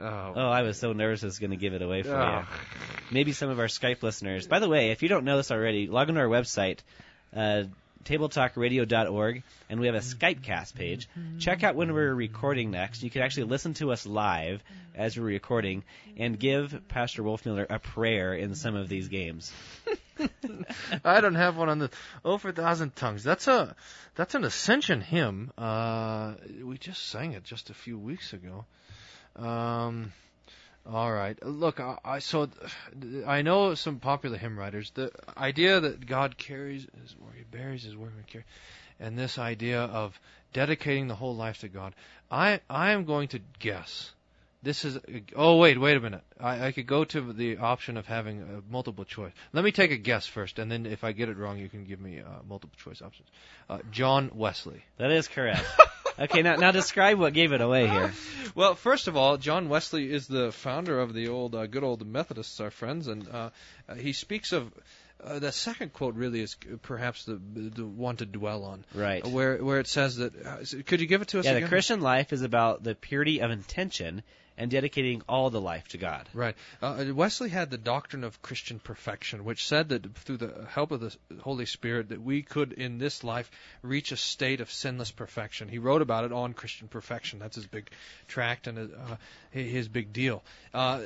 Oh. 0.00 0.32
Oh, 0.34 0.48
I 0.48 0.62
was 0.62 0.78
so 0.78 0.92
nervous 0.92 1.22
I 1.22 1.26
was 1.26 1.38
going 1.38 1.50
to 1.50 1.56
give 1.56 1.74
it 1.74 1.82
away 1.82 2.02
for 2.02 2.16
Ah. 2.16 2.40
you. 2.40 2.46
Maybe 3.10 3.32
some 3.32 3.50
of 3.50 3.58
our 3.60 3.66
Skype 3.66 4.02
listeners. 4.02 4.46
By 4.48 4.58
the 4.58 4.68
way, 4.68 4.90
if 4.90 5.02
you 5.02 5.08
don't 5.08 5.24
know 5.24 5.36
this 5.36 5.50
already, 5.50 5.86
log 5.86 6.08
on 6.08 6.14
to 6.14 6.20
our 6.22 6.26
website, 6.26 6.78
uh, 7.36 7.64
tabletalkradio.org, 8.04 9.42
and 9.68 9.80
we 9.80 9.86
have 9.86 9.94
a 9.94 10.00
Skype 10.00 10.42
cast 10.42 10.74
page. 10.74 11.08
Check 11.38 11.62
out 11.62 11.74
when 11.74 11.92
we're 11.92 12.14
recording 12.14 12.70
next. 12.70 13.02
You 13.02 13.10
can 13.10 13.22
actually 13.22 13.44
listen 13.44 13.74
to 13.74 13.92
us 13.92 14.06
live 14.06 14.62
as 14.94 15.18
we're 15.18 15.24
recording 15.24 15.82
and 16.16 16.38
give 16.38 16.80
Pastor 16.88 17.22
Wolfmueller 17.22 17.66
a 17.68 17.78
prayer 17.78 18.34
in 18.34 18.54
some 18.54 18.76
of 18.76 18.88
these 18.88 19.08
games. 19.08 19.52
I 21.04 21.20
don't 21.20 21.34
have 21.34 21.56
one 21.56 21.68
on 21.68 21.78
the 21.78 21.90
for 22.38 22.48
a 22.48 22.52
Thousand 22.52 22.94
Tongues. 22.94 23.24
That's 23.24 23.48
a 23.48 23.74
that's 24.14 24.34
an 24.34 24.44
Ascension 24.44 25.00
hymn. 25.00 25.52
Uh, 25.58 26.34
we 26.62 26.78
just 26.78 27.08
sang 27.08 27.32
it 27.32 27.44
just 27.44 27.70
a 27.70 27.74
few 27.74 27.98
weeks 27.98 28.32
ago. 28.32 28.64
Um, 29.36 30.12
all 30.90 31.12
right. 31.12 31.40
Look, 31.42 31.80
I, 31.80 31.98
I 32.04 32.18
so 32.18 32.48
I 33.26 33.42
know 33.42 33.74
some 33.74 34.00
popular 34.00 34.36
hymn 34.36 34.58
writers. 34.58 34.90
The 34.94 35.10
idea 35.36 35.80
that 35.80 36.06
God 36.06 36.36
carries 36.36 36.86
his 37.00 37.16
work, 37.18 37.34
He 37.36 37.44
buries 37.44 37.84
His 37.84 37.96
work, 37.96 38.12
and 38.16 38.26
carry, 38.26 38.44
and 39.00 39.18
this 39.18 39.38
idea 39.38 39.80
of 39.80 40.18
dedicating 40.52 41.08
the 41.08 41.14
whole 41.14 41.34
life 41.34 41.58
to 41.60 41.68
God. 41.68 41.94
I 42.30 42.60
I 42.68 42.92
am 42.92 43.04
going 43.04 43.28
to 43.28 43.40
guess. 43.58 44.10
This 44.62 44.84
is. 44.84 44.98
Oh 45.34 45.56
wait, 45.56 45.78
wait 45.80 45.96
a 45.96 46.00
minute. 46.00 46.22
I, 46.40 46.66
I 46.66 46.72
could 46.72 46.86
go 46.86 47.04
to 47.04 47.32
the 47.32 47.58
option 47.58 47.96
of 47.96 48.06
having 48.06 48.40
a 48.42 48.72
multiple 48.72 49.04
choice. 49.04 49.32
Let 49.52 49.64
me 49.64 49.72
take 49.72 49.90
a 49.90 49.96
guess 49.96 50.26
first, 50.26 50.58
and 50.58 50.70
then 50.70 50.86
if 50.86 51.04
I 51.04 51.12
get 51.12 51.28
it 51.28 51.36
wrong, 51.36 51.58
you 51.58 51.68
can 51.68 51.84
give 51.84 52.00
me 52.00 52.20
uh, 52.20 52.42
multiple 52.48 52.76
choice 52.78 53.00
options. 53.00 53.28
Uh, 53.68 53.78
John 53.90 54.30
Wesley. 54.34 54.82
That 54.98 55.10
is 55.10 55.28
correct. 55.28 55.64
okay, 56.18 56.42
now 56.42 56.56
now 56.56 56.70
describe 56.70 57.18
what 57.18 57.32
gave 57.32 57.52
it 57.52 57.60
away 57.60 57.86
here. 57.88 58.12
Well, 58.54 58.74
first 58.74 59.08
of 59.08 59.16
all, 59.16 59.36
John 59.36 59.68
Wesley 59.68 60.10
is 60.12 60.26
the 60.28 60.52
founder 60.52 61.00
of 61.00 61.12
the 61.12 61.28
old, 61.28 61.54
uh, 61.54 61.66
good 61.66 61.82
old 61.84 62.06
Methodists, 62.06 62.60
our 62.60 62.70
friends, 62.70 63.08
and 63.08 63.28
uh, 63.28 63.50
uh, 63.88 63.94
he 63.94 64.12
speaks 64.12 64.52
of. 64.52 64.72
Uh, 65.22 65.38
the 65.38 65.52
second 65.52 65.92
quote 65.94 66.16
really 66.16 66.40
is 66.40 66.54
perhaps 66.82 67.24
the 67.24 67.40
the 67.54 67.86
one 67.86 68.16
to 68.16 68.26
dwell 68.26 68.64
on, 68.64 68.84
Right. 68.94 69.26
where 69.26 69.56
where 69.64 69.80
it 69.80 69.86
says 69.86 70.16
that. 70.16 70.34
Uh, 70.44 70.56
could 70.84 71.00
you 71.00 71.06
give 71.06 71.22
it 71.22 71.28
to 71.28 71.38
us 71.38 71.46
Yeah, 71.46 71.52
again? 71.52 71.62
the 71.62 71.68
Christian 71.68 72.00
life 72.00 72.32
is 72.32 72.42
about 72.42 72.82
the 72.82 72.94
purity 72.94 73.40
of 73.40 73.50
intention 73.50 74.22
and 74.56 74.70
dedicating 74.70 75.22
all 75.28 75.50
the 75.50 75.60
life 75.60 75.88
to 75.88 75.98
God. 75.98 76.28
Right. 76.32 76.54
Uh, 76.80 77.06
Wesley 77.14 77.48
had 77.48 77.70
the 77.70 77.78
doctrine 77.78 78.24
of 78.24 78.40
Christian 78.42 78.78
perfection, 78.78 79.44
which 79.44 79.66
said 79.66 79.88
that 79.88 80.16
through 80.18 80.36
the 80.36 80.66
help 80.68 80.92
of 80.92 81.00
the 81.00 81.16
Holy 81.40 81.66
Spirit 81.66 82.10
that 82.10 82.22
we 82.22 82.42
could 82.42 82.72
in 82.72 82.98
this 82.98 83.24
life 83.24 83.50
reach 83.82 84.12
a 84.12 84.16
state 84.16 84.60
of 84.60 84.70
sinless 84.70 85.10
perfection. 85.10 85.68
He 85.68 85.78
wrote 85.78 86.02
about 86.02 86.24
it 86.24 86.32
on 86.32 86.54
Christian 86.54 86.88
perfection. 86.88 87.38
That's 87.38 87.56
his 87.56 87.66
big 87.66 87.90
tract 88.28 88.66
and 88.66 88.78
uh, 88.78 89.16
his 89.62 89.88
big 89.88 90.12
deal. 90.12 90.42
Uh, 90.72 91.00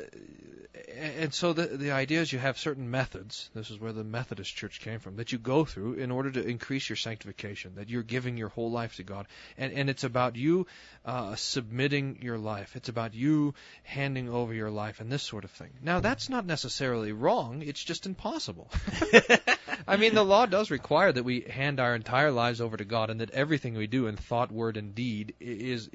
and 0.97 1.35
so 1.35 1.53
the 1.53 1.67
the 1.67 1.91
idea 1.93 2.21
is 2.21 2.33
you 2.33 2.39
have 2.39 2.59
certain 2.59 2.91
methods. 2.91 3.51
This 3.55 3.71
is 3.71 3.79
where 3.79 3.93
the 3.93 4.05
Methodist 4.05 4.55
Church 4.55 4.81
came 4.81 5.01
from 5.01 5.17
that 5.17 5.33
you 5.33 5.39
go 5.39 5.65
through 5.65 5.95
in 5.95 6.11
order 6.11 6.31
to 6.31 6.47
increase 6.47 6.89
your 6.89 6.97
sanctification. 6.97 7.75
That 7.77 7.89
you're 7.89 8.03
giving 8.03 8.37
your 8.37 8.49
whole 8.49 8.71
life 8.71 8.97
to 8.97 9.03
God, 9.03 9.27
and 9.57 9.73
and 9.73 9.91
it's 9.91 10.05
about 10.05 10.37
you 10.37 10.67
uh, 11.05 11.35
submitting 11.37 12.19
your 12.23 12.39
life. 12.39 12.77
It's 12.77 12.89
about 12.89 13.15
you 13.15 13.55
handing 13.83 14.29
over 14.29 14.55
your 14.55 14.71
life 14.71 15.01
and 15.01 15.11
this 15.11 15.23
sort 15.23 15.45
of 15.45 15.51
thing. 15.51 15.71
Now 15.83 16.01
that's 16.01 16.29
not 16.29 16.47
necessarily 16.47 17.13
wrong. 17.13 17.63
It's 17.63 17.83
just 17.83 18.07
impossible. 18.07 18.71
I 19.87 19.97
mean, 19.97 20.15
the 20.15 20.25
law 20.25 20.47
does 20.47 20.71
require 20.71 21.13
that 21.13 21.25
we 21.25 21.41
hand 21.41 21.81
our 21.81 21.95
entire 21.95 22.31
lives 22.31 22.61
over 22.61 22.77
to 22.77 22.85
God, 22.85 23.11
and 23.11 23.21
that 23.21 23.31
everything 23.31 23.75
we 23.75 23.87
do 23.87 24.07
in 24.07 24.17
thought, 24.17 24.51
word, 24.51 24.77
and 24.77 24.95
deed 24.95 25.35
is 25.41 25.89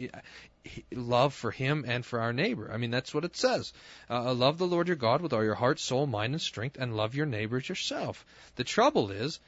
love 0.91 1.33
for 1.33 1.51
Him 1.51 1.83
and 1.87 2.05
for 2.05 2.19
our 2.19 2.33
neighbor. 2.33 2.71
I 2.71 2.77
mean, 2.77 2.91
that's 2.91 3.13
what 3.13 3.25
it 3.25 3.35
says. 3.35 3.73
Uh, 4.09 4.33
love 4.33 4.57
the 4.57 4.67
Lord 4.67 4.87
your 4.87 4.95
God 4.95 5.21
with 5.21 5.33
all 5.33 5.43
your 5.43 5.55
heart, 5.55 5.79
soul, 5.79 6.07
mind, 6.07 6.33
and 6.33 6.41
strength, 6.41 6.77
and 6.79 6.95
love 6.95 7.15
your 7.15 7.25
neighbor 7.25 7.57
as 7.57 7.67
yourself. 7.67 8.25
The 8.55 8.63
trouble 8.63 9.11
is, 9.11 9.39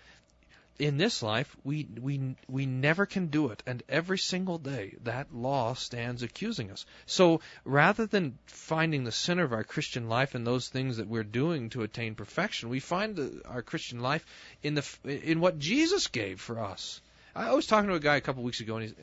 in 0.77 0.97
this 0.97 1.23
life, 1.23 1.55
we 1.63 1.87
we 2.01 2.35
we 2.47 2.65
never 2.65 3.05
can 3.05 3.27
do 3.27 3.49
it, 3.49 3.63
and 3.65 3.81
every 3.87 4.17
single 4.17 4.57
day 4.57 4.95
that 5.03 5.33
law 5.33 5.73
stands 5.73 6.21
accusing 6.21 6.69
us. 6.71 6.85
So 7.05 7.41
rather 7.63 8.05
than 8.05 8.37
finding 8.47 9.03
the 9.03 9.11
center 9.11 9.43
of 9.43 9.53
our 9.53 9.63
Christian 9.63 10.09
life 10.09 10.35
in 10.35 10.43
those 10.43 10.67
things 10.67 10.97
that 10.97 11.07
we're 11.07 11.23
doing 11.23 11.69
to 11.69 11.83
attain 11.83 12.15
perfection, 12.15 12.69
we 12.69 12.79
find 12.79 13.15
the, 13.15 13.41
our 13.45 13.61
Christian 13.61 13.99
life 14.01 14.25
in 14.63 14.75
the 14.75 14.85
in 15.03 15.39
what 15.39 15.59
Jesus 15.59 16.07
gave 16.07 16.41
for 16.41 16.59
us. 16.59 17.01
I 17.37 17.53
was 17.53 17.67
talking 17.67 17.89
to 17.89 17.95
a 17.95 17.99
guy 17.99 18.15
a 18.15 18.21
couple 18.21 18.43
weeks 18.43 18.61
ago, 18.61 18.77
and 18.77 18.83
he's, 18.83 18.93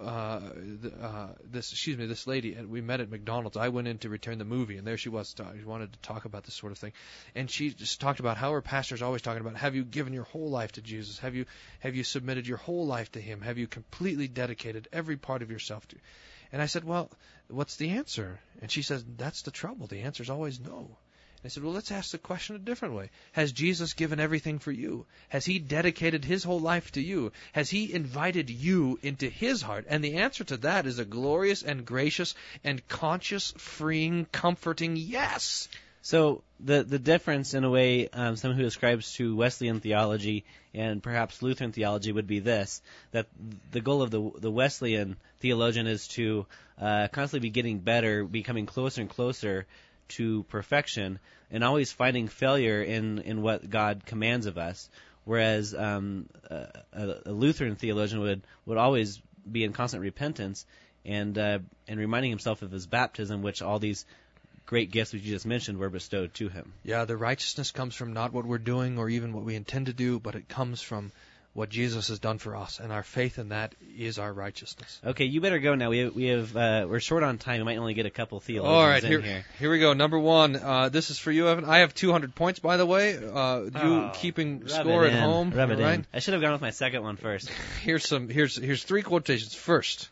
uh, 0.00 0.40
uh, 1.02 1.28
this, 1.44 1.72
excuse 1.72 1.98
me, 1.98 2.06
this 2.06 2.28
lady, 2.28 2.54
and 2.54 2.70
we 2.70 2.80
met 2.80 3.00
at 3.00 3.10
McDonald's. 3.10 3.56
I 3.56 3.70
went 3.70 3.88
in 3.88 3.98
to 3.98 4.08
return 4.08 4.38
the 4.38 4.44
movie, 4.44 4.76
and 4.76 4.86
there 4.86 4.96
she 4.96 5.08
was. 5.08 5.34
She 5.36 5.64
wanted 5.64 5.92
to 5.92 5.98
talk 5.98 6.24
about 6.24 6.44
this 6.44 6.54
sort 6.54 6.70
of 6.70 6.78
thing, 6.78 6.92
and 7.34 7.50
she 7.50 7.70
just 7.70 8.00
talked 8.00 8.20
about 8.20 8.36
how 8.36 8.52
her 8.52 8.62
pastor's 8.62 9.02
always 9.02 9.22
talking 9.22 9.40
about, 9.40 9.56
have 9.56 9.74
you 9.74 9.84
given 9.84 10.12
your 10.12 10.22
whole 10.22 10.50
life 10.50 10.70
to 10.72 10.82
Jesus? 10.82 11.18
Have 11.18 11.34
you 11.34 11.46
have 11.80 11.96
you 11.96 12.04
submitted 12.04 12.46
your 12.46 12.58
whole 12.58 12.86
life 12.86 13.10
to 13.12 13.20
Him? 13.20 13.40
Have 13.40 13.58
you 13.58 13.66
completely 13.66 14.28
dedicated 14.28 14.86
every 14.92 15.16
part 15.16 15.42
of 15.42 15.50
yourself 15.50 15.88
to? 15.88 15.96
And 16.52 16.62
I 16.62 16.66
said, 16.66 16.84
well, 16.84 17.10
what's 17.48 17.74
the 17.76 17.90
answer? 17.90 18.38
And 18.62 18.70
she 18.70 18.82
says, 18.82 19.04
that's 19.16 19.42
the 19.42 19.50
trouble. 19.50 19.88
The 19.88 20.02
answer's 20.02 20.30
always 20.30 20.60
no. 20.60 20.96
I 21.42 21.48
said, 21.48 21.62
well, 21.62 21.72
let's 21.72 21.90
ask 21.90 22.10
the 22.10 22.18
question 22.18 22.56
a 22.56 22.58
different 22.58 22.94
way. 22.94 23.08
Has 23.32 23.52
Jesus 23.52 23.94
given 23.94 24.20
everything 24.20 24.58
for 24.58 24.72
you? 24.72 25.06
Has 25.30 25.46
he 25.46 25.58
dedicated 25.58 26.22
his 26.22 26.44
whole 26.44 26.60
life 26.60 26.92
to 26.92 27.00
you? 27.00 27.32
Has 27.52 27.70
he 27.70 27.92
invited 27.92 28.50
you 28.50 28.98
into 29.02 29.30
his 29.30 29.62
heart? 29.62 29.86
And 29.88 30.04
the 30.04 30.18
answer 30.18 30.44
to 30.44 30.58
that 30.58 30.86
is 30.86 30.98
a 30.98 31.04
glorious 31.06 31.62
and 31.62 31.86
gracious 31.86 32.34
and 32.62 32.86
conscious, 32.88 33.54
freeing, 33.56 34.26
comforting 34.26 34.96
yes. 34.96 35.68
So 36.02 36.42
the 36.58 36.82
the 36.82 36.98
difference, 36.98 37.52
in 37.52 37.64
a 37.64 37.70
way, 37.70 38.08
um, 38.08 38.36
someone 38.36 38.58
who 38.58 38.66
ascribes 38.66 39.14
to 39.14 39.36
Wesleyan 39.36 39.80
theology 39.80 40.44
and 40.72 41.02
perhaps 41.02 41.42
Lutheran 41.42 41.72
theology 41.72 42.10
would 42.10 42.26
be 42.26 42.38
this: 42.38 42.80
that 43.12 43.26
the 43.70 43.82
goal 43.82 44.00
of 44.00 44.10
the 44.10 44.30
the 44.38 44.50
Wesleyan 44.50 45.16
theologian 45.40 45.86
is 45.86 46.08
to 46.08 46.46
uh, 46.80 47.08
constantly 47.08 47.48
be 47.48 47.52
getting 47.52 47.80
better, 47.80 48.24
becoming 48.24 48.64
closer 48.64 49.02
and 49.02 49.10
closer 49.10 49.66
to 50.10 50.44
perfection 50.44 51.18
and 51.50 51.64
always 51.64 51.92
finding 51.92 52.28
failure 52.28 52.82
in, 52.82 53.18
in 53.20 53.42
what 53.42 53.68
God 53.68 54.06
commands 54.06 54.46
of 54.46 54.58
us. 54.58 54.88
Whereas 55.24 55.74
um, 55.74 56.28
a, 56.50 56.66
a 57.26 57.32
Lutheran 57.32 57.76
theologian 57.76 58.20
would, 58.20 58.42
would 58.66 58.78
always 58.78 59.20
be 59.50 59.64
in 59.64 59.72
constant 59.72 60.02
repentance 60.02 60.66
and 61.04 61.36
uh, 61.38 61.58
and 61.88 61.98
reminding 61.98 62.30
himself 62.30 62.62
of 62.62 62.70
his 62.70 62.86
baptism, 62.86 63.42
which 63.42 63.62
all 63.62 63.78
these 63.78 64.04
great 64.66 64.90
gifts 64.90 65.12
which 65.12 65.22
you 65.22 65.32
just 65.32 65.46
mentioned 65.46 65.78
were 65.78 65.90
bestowed 65.90 66.32
to 66.34 66.48
him. 66.48 66.72
Yeah, 66.84 67.04
the 67.04 67.16
righteousness 67.16 67.70
comes 67.70 67.94
from 67.94 68.12
not 68.12 68.32
what 68.32 68.44
we're 68.44 68.58
doing 68.58 68.98
or 68.98 69.08
even 69.08 69.32
what 69.32 69.44
we 69.44 69.56
intend 69.56 69.86
to 69.86 69.92
do, 69.92 70.20
but 70.20 70.34
it 70.34 70.48
comes 70.48 70.80
from 70.80 71.10
what 71.52 71.68
Jesus 71.68 72.08
has 72.08 72.20
done 72.20 72.38
for 72.38 72.54
us, 72.54 72.78
and 72.78 72.92
our 72.92 73.02
faith 73.02 73.38
in 73.38 73.48
that 73.48 73.74
is 73.98 74.20
our 74.20 74.32
righteousness. 74.32 75.00
Okay, 75.04 75.24
you 75.24 75.40
better 75.40 75.58
go 75.58 75.74
now. 75.74 75.90
We 75.90 75.98
have, 75.98 76.14
we 76.14 76.26
have 76.26 76.56
uh, 76.56 76.86
we're 76.88 77.00
short 77.00 77.24
on 77.24 77.38
time. 77.38 77.58
We 77.58 77.64
might 77.64 77.76
only 77.78 77.94
get 77.94 78.06
a 78.06 78.10
couple 78.10 78.38
theologians 78.38 78.76
All 78.76 78.86
right, 78.86 79.02
in 79.02 79.10
here, 79.10 79.20
here. 79.20 79.44
here 79.58 79.70
we 79.70 79.80
go. 79.80 79.92
Number 79.92 80.18
one. 80.18 80.54
Uh, 80.54 80.88
this 80.90 81.10
is 81.10 81.18
for 81.18 81.32
you, 81.32 81.48
Evan. 81.48 81.64
I 81.64 81.78
have 81.78 81.92
200 81.92 82.36
points, 82.36 82.60
by 82.60 82.76
the 82.76 82.86
way. 82.86 83.16
Uh, 83.16 83.62
you 83.62 83.70
Oh, 83.74 84.12
keeping 84.14 84.68
score 84.68 85.04
at 85.06 85.12
home, 85.12 85.50
Rub 85.50 85.70
it 85.70 85.78
right? 85.80 85.94
in. 85.94 86.06
I 86.14 86.20
should 86.20 86.34
have 86.34 86.42
gone 86.42 86.52
with 86.52 86.60
my 86.60 86.70
second 86.70 87.02
one 87.02 87.16
first. 87.16 87.48
Here's 87.82 88.06
some. 88.06 88.28
Here's 88.28 88.56
here's 88.56 88.84
three 88.84 89.02
quotations. 89.02 89.52
First, 89.54 90.08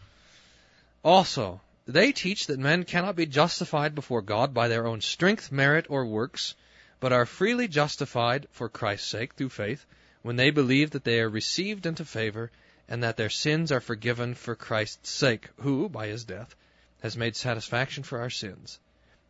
also 1.05 1.61
they 1.87 2.13
teach 2.13 2.49
that 2.49 2.59
men 2.59 2.83
cannot 2.85 3.17
be 3.17 3.27
justified 3.27 3.95
before 3.95 4.23
God 4.23 4.53
by 4.53 4.69
their 4.69 4.87
own 4.87 5.01
strength, 5.01 5.51
merit, 5.53 5.87
or 5.89 6.05
works, 6.05 6.55
but 7.01 7.13
are 7.13 7.25
freely 7.27 7.69
justified 7.69 8.47
for 8.51 8.69
Christ's 8.69 9.09
sake 9.09 9.35
through 9.35 9.49
faith 9.51 9.87
when 10.29 10.37
they 10.37 10.51
believe 10.51 10.91
that 10.91 11.05
they 11.05 11.21
are 11.21 11.31
received 11.31 11.87
into 11.87 12.05
favor 12.05 12.51
and 12.87 13.03
that 13.03 13.17
their 13.17 13.31
sins 13.31 13.73
are 13.73 13.81
forgiven 13.81 14.35
for 14.35 14.55
Christ's 14.55 15.09
sake, 15.09 15.49
who, 15.61 15.89
by 15.89 16.09
his 16.09 16.25
death, 16.25 16.55
has 17.01 17.17
made 17.17 17.35
satisfaction 17.35 18.03
for 18.03 18.21
our 18.21 18.29
sins. 18.29 18.79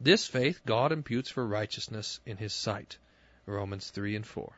This 0.00 0.26
faith 0.26 0.60
God 0.66 0.90
imputes 0.90 1.30
for 1.30 1.46
righteousness 1.46 2.18
in 2.26 2.36
his 2.36 2.52
sight. 2.52 2.98
Romans 3.46 3.90
3 3.90 4.16
and 4.16 4.26
4. 4.26 4.52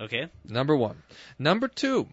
Okay. 0.00 0.30
Number 0.42 0.74
one. 0.74 1.02
Number 1.38 1.68
two. 1.68 2.08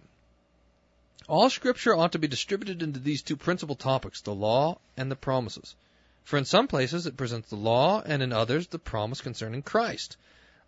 All 1.29 1.49
scripture 1.49 1.95
ought 1.95 2.11
to 2.11 2.19
be 2.19 2.27
distributed 2.27 2.83
into 2.83 2.99
these 2.99 3.21
two 3.21 3.37
principal 3.37 3.75
topics, 3.75 4.19
the 4.19 4.35
law 4.35 4.79
and 4.97 5.09
the 5.09 5.15
promises. 5.15 5.75
For 6.25 6.35
in 6.37 6.43
some 6.43 6.67
places 6.67 7.07
it 7.07 7.15
presents 7.15 7.51
the 7.51 7.55
law, 7.55 8.01
and 8.01 8.21
in 8.21 8.33
others 8.33 8.67
the 8.67 8.79
promise 8.79 9.21
concerning 9.21 9.61
Christ. 9.61 10.17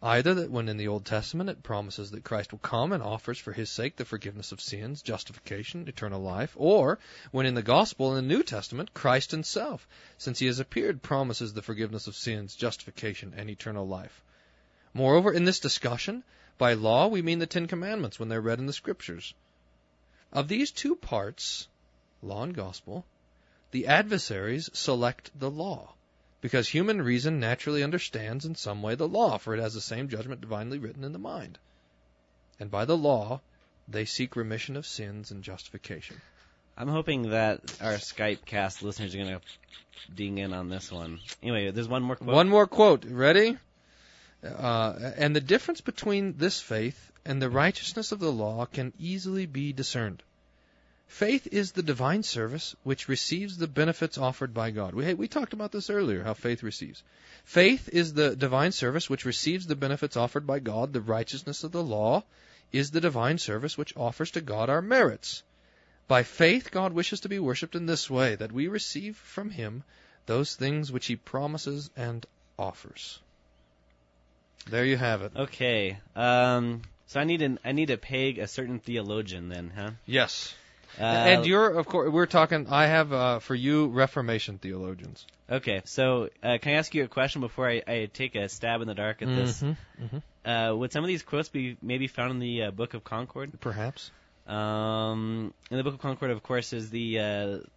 Either 0.05 0.33
that 0.33 0.51
when 0.51 0.67
in 0.67 0.75
the 0.75 0.89
Old 0.89 1.05
Testament 1.05 1.49
it 1.49 1.63
promises 1.63 2.11
that 2.11 2.25
Christ 2.25 2.51
will 2.51 2.59
come 2.59 2.91
and 2.91 3.01
offers 3.01 3.37
for 3.37 3.53
his 3.53 3.69
sake 3.69 3.95
the 3.95 4.03
forgiveness 4.03 4.51
of 4.51 4.59
sins, 4.59 5.01
justification, 5.01 5.87
eternal 5.87 6.21
life, 6.21 6.53
or 6.57 6.99
when 7.31 7.45
in 7.45 7.53
the 7.53 7.61
Gospel 7.61 8.09
in 8.09 8.15
the 8.15 8.35
New 8.35 8.43
Testament 8.43 8.93
Christ 8.93 9.31
himself, 9.31 9.87
since 10.17 10.39
he 10.39 10.47
has 10.47 10.59
appeared, 10.59 11.01
promises 11.01 11.53
the 11.53 11.61
forgiveness 11.61 12.07
of 12.07 12.17
sins, 12.17 12.53
justification, 12.53 13.33
and 13.37 13.49
eternal 13.49 13.87
life. 13.87 14.21
Moreover, 14.93 15.31
in 15.31 15.45
this 15.45 15.61
discussion, 15.61 16.25
by 16.57 16.73
law 16.73 17.07
we 17.07 17.21
mean 17.21 17.39
the 17.39 17.47
Ten 17.47 17.67
Commandments 17.67 18.19
when 18.19 18.27
they're 18.27 18.41
read 18.41 18.59
in 18.59 18.65
the 18.65 18.73
Scriptures. 18.73 19.33
Of 20.33 20.49
these 20.49 20.71
two 20.71 20.97
parts, 20.97 21.69
law 22.21 22.43
and 22.43 22.53
gospel, 22.53 23.05
the 23.71 23.87
adversaries 23.87 24.69
select 24.73 25.31
the 25.39 25.49
law, 25.49 25.93
because 26.43 26.67
human 26.67 27.01
reason 27.01 27.39
naturally 27.39 27.81
understands 27.81 28.43
in 28.43 28.53
some 28.53 28.81
way 28.81 28.95
the 28.95 29.07
law, 29.07 29.37
for 29.37 29.55
it 29.55 29.61
has 29.61 29.73
the 29.73 29.79
same 29.79 30.09
judgment 30.09 30.41
divinely 30.41 30.77
written 30.77 31.05
in 31.05 31.13
the 31.13 31.17
mind. 31.17 31.57
And 32.59 32.69
by 32.69 32.83
the 32.83 32.97
law, 32.97 33.39
they 33.87 34.03
seek 34.03 34.35
remission 34.35 34.75
of 34.75 34.85
sins 34.85 35.31
and 35.31 35.41
justification. 35.41 36.19
I'm 36.75 36.89
hoping 36.89 37.29
that 37.29 37.61
our 37.79 37.93
Skype 37.93 38.43
cast 38.43 38.83
listeners 38.83 39.15
are 39.15 39.19
going 39.19 39.29
to 39.29 39.41
ding 40.13 40.37
in 40.37 40.51
on 40.51 40.67
this 40.67 40.91
one. 40.91 41.21
Anyway, 41.41 41.71
there's 41.71 41.87
one 41.87 42.03
more 42.03 42.17
quote. 42.17 42.35
One 42.35 42.49
more 42.49 42.67
quote. 42.67 43.05
Ready? 43.05 43.57
Uh, 44.43 45.13
and 45.15 45.33
the 45.33 45.39
difference 45.39 45.79
between 45.79 46.35
this 46.35 46.59
faith 46.59 47.09
and 47.23 47.41
the 47.41 47.49
righteousness 47.49 48.11
of 48.11 48.19
the 48.19 48.31
law 48.33 48.65
can 48.65 48.91
easily 48.99 49.45
be 49.45 49.71
discerned. 49.71 50.21
Faith 51.13 51.47
is 51.51 51.73
the 51.73 51.83
divine 51.83 52.23
service 52.23 52.75
which 52.81 53.07
receives 53.07 53.57
the 53.57 53.67
benefits 53.67 54.17
offered 54.17 54.51
by 54.51 54.71
God. 54.71 54.95
We, 54.95 55.13
we 55.13 55.27
talked 55.27 55.53
about 55.53 55.71
this 55.71 55.91
earlier, 55.91 56.23
how 56.23 56.33
faith 56.33 56.63
receives. 56.63 57.03
Faith 57.45 57.87
is 57.93 58.15
the 58.15 58.35
divine 58.35 58.71
service 58.71 59.11
which 59.11 59.23
receives 59.23 59.67
the 59.67 59.75
benefits 59.75 60.17
offered 60.17 60.47
by 60.47 60.57
God. 60.57 60.91
The 60.91 61.01
righteousness 61.01 61.63
of 61.63 61.71
the 61.71 61.83
law 61.83 62.23
is 62.71 62.89
the 62.89 62.99
divine 62.99 63.37
service 63.37 63.77
which 63.77 63.95
offers 63.95 64.31
to 64.31 64.41
God 64.41 64.71
our 64.71 64.81
merits. 64.81 65.43
By 66.07 66.23
faith, 66.23 66.71
God 66.71 66.93
wishes 66.93 67.19
to 67.19 67.29
be 67.29 67.37
worshipped 67.37 67.75
in 67.75 67.85
this 67.85 68.09
way, 68.09 68.33
that 68.33 68.51
we 68.51 68.67
receive 68.67 69.15
from 69.15 69.51
Him 69.51 69.83
those 70.25 70.55
things 70.55 70.91
which 70.91 71.05
He 71.05 71.15
promises 71.15 71.91
and 71.95 72.25
offers. 72.57 73.19
There 74.67 74.83
you 74.83 74.97
have 74.97 75.21
it. 75.21 75.33
Okay. 75.35 75.99
Um, 76.15 76.81
so 77.05 77.19
I 77.19 77.23
need 77.23 77.43
an 77.43 77.59
I 77.63 77.71
need 77.71 77.89
to 77.89 77.97
peg 77.97 78.39
a 78.39 78.47
certain 78.47 78.79
theologian 78.79 79.49
then, 79.49 79.71
huh? 79.75 79.91
Yes. 80.07 80.55
Uh, 80.99 81.03
and 81.03 81.45
you're, 81.45 81.69
of 81.69 81.87
course, 81.87 82.11
we're 82.11 82.25
talking, 82.25 82.67
I 82.69 82.85
have 82.87 83.11
uh, 83.11 83.39
for 83.39 83.55
you 83.55 83.87
Reformation 83.87 84.57
theologians. 84.59 85.25
okay. 85.49 85.81
So 85.85 86.29
uh, 86.43 86.57
can 86.61 86.73
I 86.73 86.75
ask 86.75 86.93
you 86.93 87.03
a 87.03 87.07
question 87.07 87.41
before 87.41 87.67
I, 87.67 87.81
I 87.87 88.09
take 88.13 88.35
a 88.35 88.47
stab 88.49 88.81
in 88.81 88.87
the 88.87 88.93
dark 88.93 89.21
at 89.21 89.27
this? 89.27 89.61
Mm-hmm. 89.63 90.17
Uh, 90.49 90.75
would 90.75 90.91
some 90.91 91.03
of 91.03 91.07
these 91.07 91.23
quotes 91.23 91.49
be 91.49 91.77
maybe 91.81 92.07
found 92.07 92.31
in 92.31 92.39
the 92.39 92.63
uh, 92.63 92.71
Book 92.71 92.93
of 92.93 93.03
Concord? 93.03 93.59
Perhaps. 93.59 94.11
Um, 94.45 95.53
in 95.71 95.77
the 95.77 95.83
Book 95.83 95.93
of 95.93 96.01
Concord, 96.01 96.31
of 96.31 96.43
course, 96.43 96.73
is 96.73 96.89
the 96.89 97.19
uh, 97.19 97.23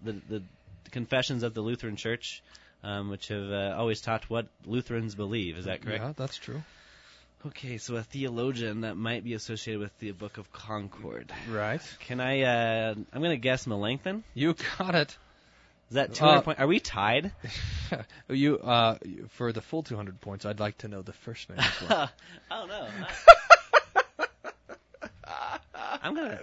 the, 0.02 0.12
the 0.28 0.42
Confessions 0.90 1.42
of 1.42 1.54
the 1.54 1.60
Lutheran 1.60 1.96
Church, 1.96 2.42
um, 2.82 3.08
which 3.08 3.28
have 3.28 3.50
uh, 3.50 3.74
always 3.78 4.00
taught 4.00 4.28
what 4.28 4.46
Lutherans 4.64 5.14
believe. 5.14 5.56
Is 5.58 5.66
that 5.66 5.82
correct? 5.82 6.02
Yeah, 6.02 6.12
that's 6.16 6.36
true. 6.36 6.62
Okay, 7.44 7.78
so 7.78 7.94
a 7.96 8.02
theologian 8.02 8.80
that 8.80 8.96
might 8.96 9.22
be 9.22 9.34
associated 9.34 9.80
with 9.80 9.96
the 9.98 10.10
Book 10.12 10.38
of 10.38 10.50
Concord. 10.52 11.32
Right. 11.50 11.80
Can 12.00 12.18
I? 12.20 12.42
Uh, 12.42 12.94
I'm 13.12 13.20
going 13.20 13.30
to 13.30 13.36
guess 13.36 13.66
Melanchthon. 13.66 14.24
You 14.34 14.54
got 14.78 14.94
it. 14.94 15.16
Is 15.90 15.94
that 15.94 16.14
200 16.14 16.38
Uh, 16.38 16.42
point? 16.42 16.58
Are 16.58 16.66
we 16.66 16.80
tied? 16.80 17.30
you 18.28 18.58
uh, 18.58 18.96
for 19.30 19.52
the 19.52 19.60
full 19.60 19.84
200 19.84 20.20
points, 20.20 20.44
I'd 20.44 20.58
like 20.58 20.78
to 20.78 20.88
know 20.88 21.02
the 21.02 21.12
first 21.12 21.48
name. 21.48 21.58
As 21.60 21.88
well. 21.88 22.10
oh 22.50 22.66
no. 22.66 22.88
I'm 26.02 26.14
gonna. 26.14 26.40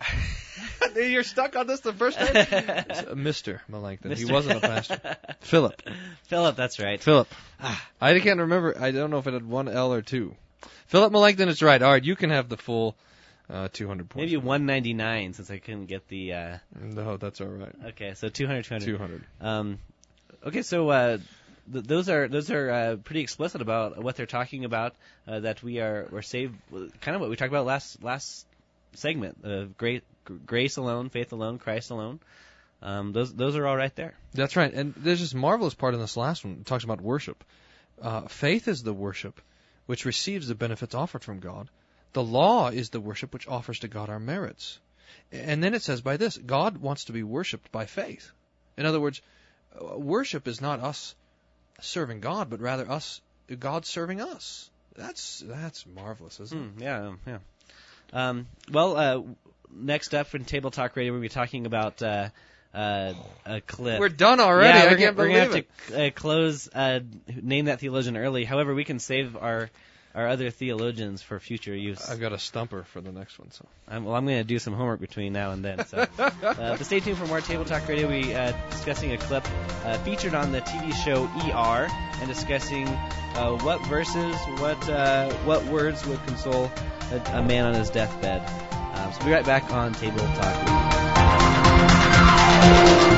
You're 0.96 1.22
stuck 1.22 1.56
on 1.56 1.66
this 1.66 1.80
the 1.80 1.92
first 1.92 2.18
time? 2.18 2.30
It's, 2.34 3.02
Mr. 3.02 3.60
Melanchthon. 3.68 4.12
He 4.16 4.24
Mr. 4.24 4.32
wasn't 4.32 4.58
a 4.58 4.60
pastor. 4.60 5.16
Philip. 5.40 5.82
Philip, 6.24 6.56
that's 6.56 6.78
right. 6.78 7.00
Philip. 7.02 7.28
I 8.00 8.18
can't 8.20 8.40
remember. 8.40 8.74
I 8.80 8.90
don't 8.90 9.10
know 9.10 9.18
if 9.18 9.26
it 9.26 9.34
had 9.34 9.46
one 9.46 9.68
L 9.68 9.92
or 9.92 10.02
two. 10.02 10.34
Philip 10.86 11.12
Melanchthon 11.12 11.48
is 11.48 11.62
right. 11.62 11.80
All 11.80 11.92
right, 11.92 12.02
you 12.04 12.16
can 12.16 12.30
have 12.30 12.48
the 12.48 12.56
full 12.56 12.96
uh, 13.48 13.68
200 13.72 14.08
points. 14.08 14.24
Maybe 14.26 14.36
199 14.36 15.34
since 15.34 15.50
I 15.50 15.58
couldn't 15.58 15.86
get 15.86 16.08
the. 16.08 16.32
Uh, 16.32 16.58
No, 16.80 17.16
that's 17.16 17.40
all 17.40 17.46
right. 17.48 17.74
okay, 17.88 18.14
so 18.14 18.28
200, 18.28 18.64
200. 18.64 18.86
200. 18.86 19.24
Um, 19.40 19.78
okay, 20.46 20.62
so 20.62 20.88
uh, 20.88 21.18
th- 21.72 21.84
those 21.84 22.08
are 22.08 22.26
those 22.28 22.50
are 22.50 22.70
uh, 22.70 22.96
pretty 22.96 23.20
explicit 23.20 23.60
about 23.60 24.02
what 24.02 24.16
they're 24.16 24.26
talking 24.26 24.64
about. 24.64 24.94
Uh, 25.28 25.40
that 25.40 25.62
we 25.62 25.78
are 25.80 26.08
we're 26.10 26.22
saved. 26.22 26.56
Kind 27.00 27.14
of 27.14 27.20
what 27.20 27.30
we 27.30 27.36
talked 27.36 27.52
about 27.52 27.66
last 27.66 28.02
last 28.02 28.46
segment. 28.94 29.38
of 29.44 29.76
great 29.76 30.04
grace 30.46 30.76
alone, 30.76 31.08
faith 31.10 31.32
alone, 31.32 31.58
Christ 31.58 31.90
alone. 31.90 32.20
Um, 32.82 33.12
those 33.12 33.34
those 33.34 33.56
are 33.56 33.66
all 33.66 33.76
right 33.76 33.94
there. 33.94 34.14
That's 34.32 34.56
right. 34.56 34.72
And 34.72 34.94
there's 34.96 35.20
this 35.20 35.34
marvelous 35.34 35.74
part 35.74 35.94
in 35.94 36.00
this 36.00 36.16
last 36.16 36.44
one. 36.44 36.58
It 36.60 36.66
talks 36.66 36.84
about 36.84 37.00
worship. 37.00 37.44
Uh, 38.00 38.22
faith 38.28 38.68
is 38.68 38.82
the 38.82 38.94
worship 38.94 39.40
which 39.86 40.04
receives 40.04 40.48
the 40.48 40.54
benefits 40.54 40.94
offered 40.94 41.24
from 41.24 41.40
God. 41.40 41.68
The 42.12 42.22
law 42.22 42.68
is 42.68 42.90
the 42.90 43.00
worship 43.00 43.32
which 43.32 43.48
offers 43.48 43.80
to 43.80 43.88
God 43.88 44.08
our 44.08 44.20
merits. 44.20 44.78
And 45.32 45.62
then 45.62 45.74
it 45.74 45.82
says 45.82 46.00
by 46.00 46.16
this, 46.16 46.36
God 46.38 46.78
wants 46.78 47.04
to 47.04 47.12
be 47.12 47.22
worshiped 47.22 47.70
by 47.70 47.86
faith. 47.86 48.30
In 48.76 48.86
other 48.86 49.00
words, 49.00 49.20
uh, 49.78 49.98
worship 49.98 50.48
is 50.48 50.60
not 50.60 50.80
us 50.80 51.14
serving 51.80 52.20
God, 52.20 52.50
but 52.50 52.60
rather 52.60 52.90
us, 52.90 53.20
God 53.58 53.84
serving 53.84 54.20
us. 54.20 54.70
That's 54.96 55.42
that's 55.46 55.86
marvelous, 55.86 56.40
isn't 56.40 56.58
it? 56.58 56.70
Hmm, 56.74 56.82
yeah, 56.82 57.12
yeah. 57.26 57.38
Um, 58.12 58.46
well, 58.70 58.96
uh, 58.96 59.22
next 59.72 60.14
up 60.14 60.34
in 60.34 60.44
Table 60.44 60.70
Talk 60.70 60.96
Radio, 60.96 61.12
we'll 61.12 61.22
be 61.22 61.28
talking 61.28 61.66
about 61.66 62.02
uh, 62.02 62.28
uh, 62.74 63.14
a 63.46 63.60
clip. 63.60 64.00
We're 64.00 64.08
done 64.08 64.40
already. 64.40 64.78
Yeah, 64.78 64.84
we're 64.84 64.96
can't 64.96 65.00
gonna, 65.00 65.12
believe 65.12 65.32
we're 65.32 65.46
gonna 65.46 65.58
it. 65.58 65.68
have 65.88 65.96
to 65.96 66.06
uh, 66.06 66.10
close, 66.10 66.68
uh, 66.68 67.00
name 67.40 67.66
that 67.66 67.80
theologian 67.80 68.16
early. 68.16 68.44
However, 68.44 68.74
we 68.74 68.84
can 68.84 68.98
save 68.98 69.36
our 69.36 69.70
our 70.14 70.28
other 70.28 70.50
theologians 70.50 71.22
for 71.22 71.38
future 71.38 71.74
use. 71.74 72.10
I've 72.10 72.20
got 72.20 72.32
a 72.32 72.38
stumper 72.38 72.84
for 72.84 73.00
the 73.00 73.12
next 73.12 73.38
one. 73.38 73.50
So 73.52 73.64
I'm, 73.88 74.04
well, 74.04 74.14
I'm 74.14 74.26
going 74.26 74.38
to 74.38 74.44
do 74.44 74.58
some 74.58 74.74
homework 74.74 75.00
between 75.00 75.32
now 75.32 75.52
and 75.52 75.64
then. 75.64 75.86
So, 75.86 75.98
uh, 76.18 76.30
but 76.42 76.84
stay 76.84 77.00
tuned 77.00 77.18
for 77.18 77.26
more 77.26 77.40
Table 77.40 77.64
Talk 77.64 77.86
Radio. 77.88 78.08
We 78.08 78.34
uh, 78.34 78.52
discussing 78.70 79.12
a 79.12 79.18
clip 79.18 79.46
uh, 79.84 79.98
featured 79.98 80.34
on 80.34 80.52
the 80.52 80.60
TV 80.62 80.92
show 81.04 81.24
ER 81.24 81.88
and 82.20 82.28
discussing 82.28 82.88
uh, 82.88 83.56
what 83.58 83.80
verses, 83.86 84.36
what 84.58 84.88
uh, 84.88 85.30
what 85.44 85.64
words 85.66 86.04
would 86.06 86.24
console 86.26 86.70
a, 87.12 87.22
a 87.34 87.42
man 87.42 87.66
on 87.66 87.74
his 87.74 87.90
deathbed. 87.90 88.42
Um, 88.94 89.12
so 89.12 89.18
we'll 89.20 89.28
be 89.28 89.32
right 89.32 89.46
back 89.46 89.72
on 89.72 89.94
Table 89.94 90.18
Talk 90.18 90.56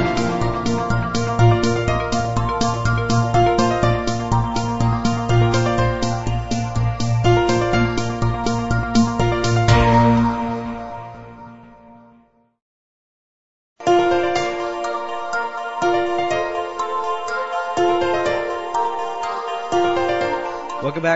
Radio. 0.02 0.11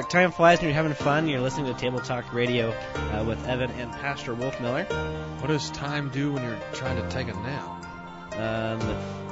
Time 0.09 0.31
flies 0.31 0.61
when 0.61 0.69
you're 0.69 0.75
having 0.75 0.95
fun. 0.95 1.27
You're 1.27 1.41
listening 1.41 1.67
to 1.67 1.75
Table 1.75 1.99
Talk 1.99 2.33
Radio 2.33 2.71
uh, 2.71 3.25
with 3.27 3.45
Evan 3.45 3.73
and 3.73 3.91
Pastor 3.91 4.37
Wolfmueller. 4.37 4.89
what 5.41 5.49
does 5.49 5.69
time 5.71 6.11
do 6.11 6.33
when 6.33 6.45
you're 6.45 6.61
trying 6.73 7.03
to 7.03 7.09
take 7.11 7.27
a 7.27 7.33
nap? 7.33 7.67
Um, 8.35 8.81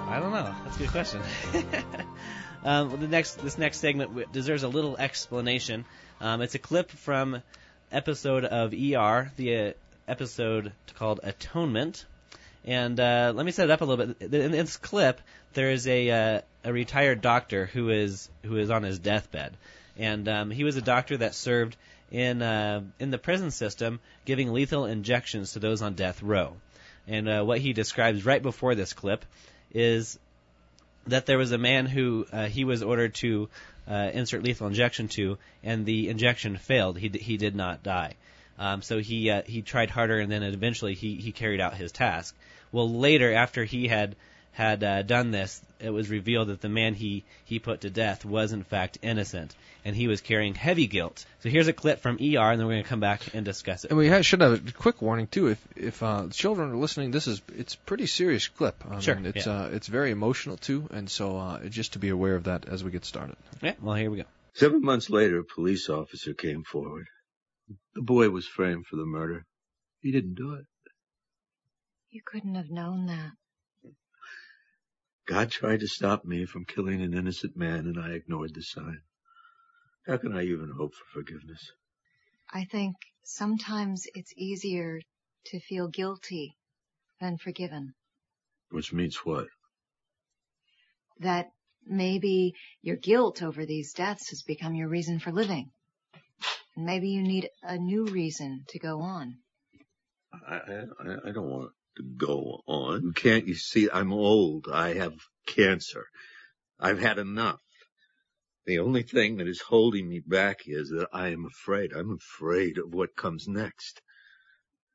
I 0.08 0.18
don't 0.18 0.32
know. 0.32 0.52
That's 0.64 0.74
a 0.74 0.78
good 0.80 0.90
question. 0.90 1.20
um, 2.64 2.88
well, 2.88 2.96
the 2.96 3.06
next, 3.06 3.34
this 3.36 3.56
next 3.56 3.78
segment 3.78 4.32
deserves 4.32 4.64
a 4.64 4.68
little 4.68 4.96
explanation. 4.96 5.84
Um, 6.20 6.42
it's 6.42 6.56
a 6.56 6.58
clip 6.58 6.90
from 6.90 7.40
episode 7.92 8.44
of 8.44 8.72
ER, 8.72 9.30
the 9.36 9.56
uh, 9.56 9.72
episode 10.08 10.72
called 10.96 11.20
Atonement. 11.22 12.04
And 12.64 12.98
uh, 12.98 13.32
let 13.32 13.46
me 13.46 13.52
set 13.52 13.66
it 13.66 13.70
up 13.70 13.80
a 13.80 13.84
little 13.84 14.06
bit. 14.06 14.34
In 14.34 14.50
this 14.50 14.76
clip, 14.76 15.20
there 15.52 15.70
is 15.70 15.86
a 15.86 16.10
uh, 16.10 16.40
a 16.64 16.72
retired 16.72 17.20
doctor 17.20 17.66
who 17.66 17.90
is 17.90 18.28
who 18.42 18.56
is 18.56 18.70
on 18.70 18.82
his 18.82 18.98
deathbed, 18.98 19.56
and 19.96 20.28
um, 20.28 20.50
he 20.50 20.64
was 20.64 20.76
a 20.76 20.82
doctor 20.82 21.16
that 21.18 21.34
served 21.34 21.76
in 22.10 22.42
uh, 22.42 22.82
in 22.98 23.10
the 23.10 23.18
prison 23.18 23.50
system, 23.50 24.00
giving 24.24 24.52
lethal 24.52 24.86
injections 24.86 25.52
to 25.52 25.58
those 25.58 25.82
on 25.82 25.94
death 25.94 26.22
row. 26.22 26.56
And 27.06 27.28
uh, 27.28 27.42
what 27.42 27.58
he 27.58 27.72
describes 27.72 28.24
right 28.24 28.42
before 28.42 28.74
this 28.74 28.92
clip 28.92 29.24
is 29.72 30.18
that 31.06 31.26
there 31.26 31.38
was 31.38 31.52
a 31.52 31.58
man 31.58 31.86
who 31.86 32.26
uh, 32.32 32.46
he 32.46 32.64
was 32.64 32.82
ordered 32.82 33.14
to 33.16 33.48
uh, 33.88 34.10
insert 34.12 34.42
lethal 34.42 34.66
injection 34.66 35.08
to, 35.08 35.38
and 35.62 35.84
the 35.84 36.08
injection 36.08 36.56
failed. 36.56 36.98
He 36.98 37.08
d- 37.10 37.18
he 37.18 37.36
did 37.36 37.54
not 37.54 37.82
die. 37.82 38.14
Um, 38.58 38.82
so 38.82 38.98
he 38.98 39.30
uh, 39.30 39.42
he 39.44 39.62
tried 39.62 39.90
harder, 39.90 40.18
and 40.18 40.30
then 40.30 40.42
eventually 40.42 40.94
he 40.94 41.16
he 41.16 41.32
carried 41.32 41.60
out 41.60 41.76
his 41.76 41.92
task. 41.92 42.34
Well, 42.72 42.92
later 42.92 43.32
after 43.32 43.64
he 43.64 43.88
had 43.88 44.16
had 44.54 44.82
uh, 44.82 45.02
done 45.02 45.30
this, 45.32 45.60
it 45.80 45.90
was 45.90 46.08
revealed 46.08 46.48
that 46.48 46.60
the 46.60 46.68
man 46.68 46.94
he 46.94 47.24
he 47.44 47.58
put 47.58 47.82
to 47.82 47.90
death 47.90 48.24
was 48.24 48.52
in 48.52 48.62
fact 48.62 48.98
innocent, 49.02 49.54
and 49.84 49.94
he 49.94 50.08
was 50.08 50.20
carrying 50.20 50.54
heavy 50.54 50.86
guilt. 50.86 51.26
So 51.42 51.48
here's 51.50 51.68
a 51.68 51.72
clip 51.72 52.00
from 52.00 52.16
ER, 52.16 52.50
and 52.52 52.58
then 52.60 52.66
we're 52.66 52.74
going 52.74 52.82
to 52.84 52.88
come 52.88 53.00
back 53.00 53.34
and 53.34 53.44
discuss 53.44 53.84
it. 53.84 53.90
And 53.90 53.98
we 53.98 54.08
ha- 54.08 54.22
should 54.22 54.40
have 54.40 54.68
a 54.68 54.72
quick 54.72 55.02
warning 55.02 55.26
too. 55.26 55.48
If 55.48 55.58
if 55.76 56.02
uh, 56.02 56.28
children 56.30 56.70
are 56.70 56.76
listening, 56.76 57.10
this 57.10 57.26
is 57.26 57.42
it's 57.56 57.74
a 57.74 57.78
pretty 57.78 58.06
serious 58.06 58.48
clip. 58.48 58.76
I 58.88 59.00
Sure, 59.00 59.16
mean, 59.16 59.26
it's 59.26 59.46
yeah. 59.46 59.62
uh, 59.64 59.68
it's 59.72 59.88
very 59.88 60.10
emotional 60.12 60.56
too, 60.56 60.88
and 60.92 61.10
so 61.10 61.36
uh, 61.36 61.64
just 61.68 61.92
to 61.94 61.98
be 61.98 62.08
aware 62.10 62.36
of 62.36 62.44
that 62.44 62.66
as 62.68 62.82
we 62.84 62.90
get 62.92 63.04
started. 63.04 63.36
Yeah, 63.60 63.74
well 63.82 63.96
here 63.96 64.10
we 64.10 64.18
go. 64.18 64.24
Seven 64.54 64.82
months 64.82 65.10
later, 65.10 65.40
a 65.40 65.44
police 65.44 65.88
officer 65.88 66.32
came 66.32 66.62
forward. 66.62 67.06
The 67.96 68.02
boy 68.02 68.30
was 68.30 68.46
framed 68.46 68.86
for 68.86 68.96
the 68.96 69.04
murder. 69.06 69.44
He 70.00 70.12
didn't 70.12 70.34
do 70.36 70.54
it. 70.54 70.64
You 72.10 72.22
couldn't 72.24 72.54
have 72.54 72.70
known 72.70 73.06
that. 73.06 73.32
God 75.26 75.50
tried 75.50 75.80
to 75.80 75.88
stop 75.88 76.24
me 76.24 76.44
from 76.44 76.66
killing 76.66 77.00
an 77.00 77.14
innocent 77.14 77.56
man, 77.56 77.86
and 77.86 77.98
I 77.98 78.10
ignored 78.10 78.54
the 78.54 78.62
sign. 78.62 79.00
How 80.06 80.18
can 80.18 80.36
I 80.36 80.42
even 80.42 80.70
hope 80.76 80.94
for 80.94 81.20
forgiveness? 81.20 81.72
I 82.52 82.64
think 82.64 82.96
sometimes 83.24 84.06
it's 84.14 84.34
easier 84.36 85.00
to 85.46 85.60
feel 85.60 85.88
guilty 85.88 86.56
than 87.20 87.38
forgiven. 87.38 87.94
Which 88.70 88.92
means 88.92 89.16
what? 89.24 89.46
That 91.20 91.52
maybe 91.86 92.54
your 92.82 92.96
guilt 92.96 93.42
over 93.42 93.64
these 93.64 93.94
deaths 93.94 94.28
has 94.28 94.42
become 94.42 94.74
your 94.74 94.88
reason 94.88 95.20
for 95.20 95.32
living. 95.32 95.70
Maybe 96.76 97.08
you 97.08 97.22
need 97.22 97.48
a 97.62 97.78
new 97.78 98.04
reason 98.04 98.64
to 98.68 98.78
go 98.78 99.00
on. 99.00 99.38
I, 100.32 100.56
I, 100.56 101.28
I 101.28 101.32
don't 101.32 101.48
want 101.48 101.72
go 102.16 102.60
on. 102.66 103.12
Can't 103.14 103.46
you 103.46 103.54
see? 103.54 103.88
I'm 103.92 104.12
old. 104.12 104.68
I 104.72 104.94
have 104.94 105.14
cancer. 105.46 106.06
I've 106.80 107.00
had 107.00 107.18
enough. 107.18 107.60
The 108.66 108.78
only 108.78 109.02
thing 109.02 109.36
that 109.36 109.48
is 109.48 109.60
holding 109.60 110.08
me 110.08 110.20
back 110.20 110.66
is 110.66 110.88
that 110.90 111.08
I 111.12 111.28
am 111.28 111.44
afraid. 111.44 111.92
I'm 111.92 112.12
afraid 112.12 112.78
of 112.78 112.94
what 112.94 113.16
comes 113.16 113.46
next. 113.46 114.00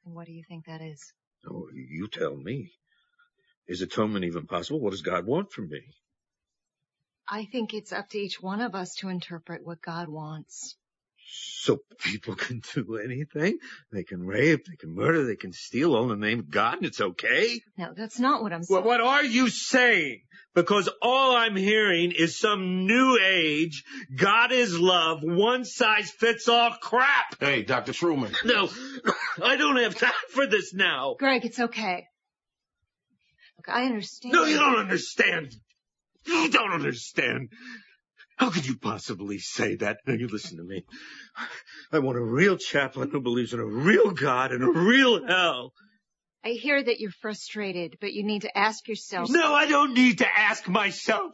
And 0.05 0.15
what 0.15 0.25
do 0.25 0.33
you 0.33 0.43
think 0.47 0.65
that 0.65 0.81
is? 0.81 1.13
Oh, 1.47 1.67
you 1.73 2.07
tell 2.07 2.35
me. 2.35 2.71
Is 3.67 3.81
atonement 3.81 4.25
even 4.25 4.47
possible? 4.47 4.79
What 4.79 4.91
does 4.91 5.03
God 5.03 5.25
want 5.27 5.51
from 5.51 5.69
me? 5.69 5.81
I 7.27 7.45
think 7.45 7.75
it's 7.75 7.93
up 7.93 8.09
to 8.09 8.17
each 8.17 8.41
one 8.41 8.61
of 8.61 8.73
us 8.73 8.95
to 8.95 9.09
interpret 9.09 9.63
what 9.63 9.81
God 9.81 10.09
wants. 10.09 10.75
So 11.31 11.79
people 11.99 12.35
can 12.45 12.61
do 12.73 12.97
anything? 12.97 13.59
They 13.91 14.03
can 14.03 14.25
rape, 14.25 14.65
they 14.65 14.75
can 14.75 14.95
murder, 14.95 15.25
they 15.25 15.35
can 15.35 15.53
steal 15.53 15.95
all 15.95 16.11
in 16.11 16.19
the 16.19 16.27
name 16.27 16.39
of 16.39 16.49
God 16.49 16.77
and 16.77 16.85
it's 16.85 17.01
okay? 17.01 17.61
No, 17.77 17.93
that's 17.95 18.19
not 18.19 18.41
what 18.41 18.53
I'm 18.53 18.61
Well, 18.69 18.81
saying. 18.81 18.85
what 18.85 19.01
are 19.01 19.23
you 19.23 19.49
saying? 19.49 20.21
Because 20.55 20.89
all 21.01 21.35
I'm 21.35 21.55
hearing 21.55 22.11
is 22.11 22.39
some 22.39 22.87
new 22.87 23.19
age, 23.23 23.83
God 24.15 24.51
is 24.51 24.77
love, 24.77 25.19
one 25.21 25.63
size 25.63 26.09
fits 26.09 26.47
all 26.49 26.71
crap. 26.81 27.39
Hey, 27.39 27.63
Dr. 27.63 27.93
Truman. 27.93 28.33
No, 28.45 28.67
I 29.43 29.55
don't 29.57 29.77
have 29.77 29.95
time 29.95 30.11
for 30.31 30.47
this 30.47 30.73
now. 30.73 31.15
Greg, 31.19 31.45
it's 31.45 31.59
okay. 31.59 32.07
Look, 33.57 33.69
I 33.69 33.85
understand. 33.85 34.33
No, 34.33 34.45
you 34.45 34.57
don't 34.57 34.77
understand. 34.79 35.53
You 36.25 36.49
don't 36.49 36.71
understand. 36.71 37.49
How 38.39 38.49
could 38.49 38.65
you 38.65 38.77
possibly 38.77 39.37
say 39.37 39.75
that? 39.75 39.97
Now 40.07 40.13
you 40.13 40.29
listen 40.29 40.57
to 40.57 40.63
me. 40.63 40.85
I 41.91 41.99
want 41.99 42.17
a 42.17 42.23
real 42.23 42.55
chaplain 42.55 43.09
who 43.11 43.19
believes 43.19 43.53
in 43.53 43.59
a 43.59 43.65
real 43.65 44.11
God 44.11 44.53
and 44.53 44.63
a 44.63 44.79
real 44.79 45.27
hell. 45.27 45.73
I 46.45 46.51
hear 46.51 46.81
that 46.81 47.01
you're 47.01 47.11
frustrated, 47.11 47.97
but 47.99 48.13
you 48.13 48.23
need 48.23 48.43
to 48.43 48.57
ask 48.57 48.87
yourself. 48.87 49.29
No, 49.29 49.53
I 49.53 49.67
don't 49.67 49.93
need 49.93 50.19
to 50.19 50.27
ask 50.39 50.69
myself. 50.69 51.33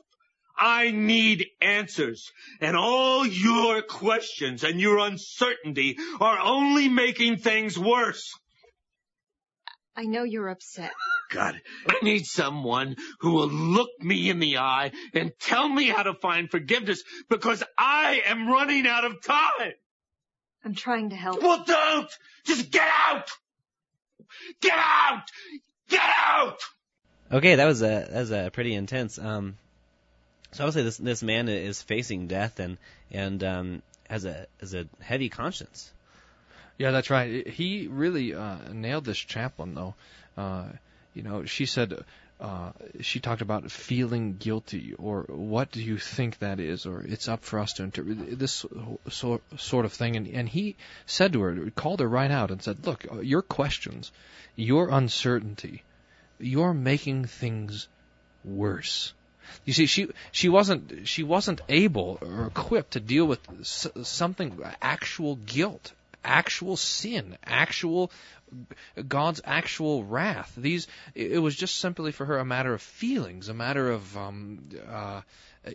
I 0.58 0.90
need 0.90 1.46
answers. 1.62 2.32
And 2.60 2.76
all 2.76 3.24
your 3.24 3.84
questions 3.84 4.64
and 4.64 4.80
your 4.80 4.98
uncertainty 4.98 5.98
are 6.20 6.40
only 6.40 6.90
making 6.90 7.38
things 7.38 7.78
worse. 7.78 8.34
I 9.96 10.04
know 10.04 10.24
you're 10.24 10.50
upset. 10.50 10.92
God, 11.32 11.60
I 11.88 11.96
need 12.04 12.26
someone 12.26 12.98
who 13.20 13.32
will 13.32 13.48
look 13.48 13.90
me 14.00 14.30
in 14.30 14.40
the 14.40 14.58
eye 14.58 14.92
and 15.14 15.32
tell 15.40 15.68
me 15.68 15.88
how 15.88 16.04
to 16.04 16.14
find 16.14 16.50
forgiveness 16.50 17.04
because 17.30 17.64
I 17.78 18.22
am 18.26 18.48
running 18.50 18.86
out 18.86 19.06
of 19.06 19.22
time. 19.24 19.74
I'm 20.64 20.76
trying 20.76 21.12
to 21.12 21.16
help. 21.16 21.42
Well, 21.42 21.64
don't! 21.66 22.10
Just 22.46 22.72
get 22.72 22.88
out! 23.08 23.30
Get 24.62 24.74
out! 24.76 25.30
Get 25.90 26.02
out! 26.02 26.60
Okay, 27.32 27.56
that 27.56 27.66
was 27.66 27.82
a 27.82 28.08
that 28.10 28.20
was 28.20 28.32
a 28.32 28.50
pretty 28.52 28.74
intense. 28.74 29.18
Um, 29.18 29.58
so 30.52 30.64
obviously 30.64 30.84
this 30.84 30.98
this 30.98 31.24
man 31.24 31.50
is 31.50 31.82
facing 31.82 32.28
death 32.28 32.60
and 32.60 32.78
and 33.12 33.44
um, 33.44 33.82
has 34.10 34.26
a 34.26 34.48
has 34.60 34.74
a 34.74 34.88
heavy 35.02 35.30
conscience. 35.30 35.92
Yeah, 36.78 36.92
that's 36.92 37.10
right. 37.10 37.48
He 37.48 37.88
really 37.88 38.34
uh, 38.34 38.58
nailed 38.72 39.06
this 39.06 39.18
chaplain, 39.18 39.76
though. 39.76 39.96
Uh, 40.38 40.66
you 41.14 41.24
know, 41.24 41.46
she 41.46 41.66
said 41.66 42.04
uh, 42.40 42.72
she 43.00 43.22
talked 43.22 43.42
about 43.42 43.72
feeling 43.72 44.36
guilty, 44.36 44.94
or 44.98 45.24
what 45.30 45.72
do 45.72 45.82
you 45.82 45.98
think 45.98 46.40
that 46.40 46.60
is, 46.60 46.86
or 46.86 47.02
it's 47.02 47.30
up 47.30 47.44
for 47.44 47.60
us 47.60 47.74
to 47.74 47.84
interpret 47.84 48.38
this 48.38 48.66
sort 49.10 49.86
of 49.86 49.94
thing. 49.94 50.18
And 50.18 50.28
and 50.28 50.50
he 50.50 50.76
said 51.06 51.32
to 51.34 51.42
her, 51.42 51.70
called 51.72 52.02
her 52.02 52.10
right 52.10 52.32
out, 52.32 52.52
and 52.52 52.62
said, 52.62 52.86
"Look, 52.86 53.06
your 53.22 53.42
questions, 53.42 54.12
your 54.58 54.90
uncertainty, 54.90 55.84
you're 56.38 56.74
making 56.74 57.26
things 57.26 57.88
worse." 58.44 59.14
You 59.64 59.72
see, 59.72 59.86
she 59.86 60.10
she 60.34 60.50
wasn't 60.50 61.08
she 61.08 61.24
wasn't 61.24 61.62
able 61.70 62.18
or 62.22 62.48
equipped 62.48 62.92
to 62.92 63.00
deal 63.00 63.26
with 63.26 63.40
something 63.64 64.60
actual 64.82 65.38
guilt, 65.38 65.94
actual 66.26 66.78
sin, 66.78 67.38
actual 67.46 68.12
God's 69.08 69.42
actual 69.44 70.04
wrath. 70.04 70.54
These 70.56 70.88
it 71.14 71.40
was 71.42 71.56
just 71.56 71.78
simply 71.78 72.12
for 72.12 72.26
her 72.26 72.38
a 72.38 72.46
matter 72.46 72.74
of 72.74 72.82
feelings, 72.82 73.50
a 73.50 73.54
matter 73.54 73.92
of 73.92 74.18
um, 74.18 74.70
uh, 74.88 75.22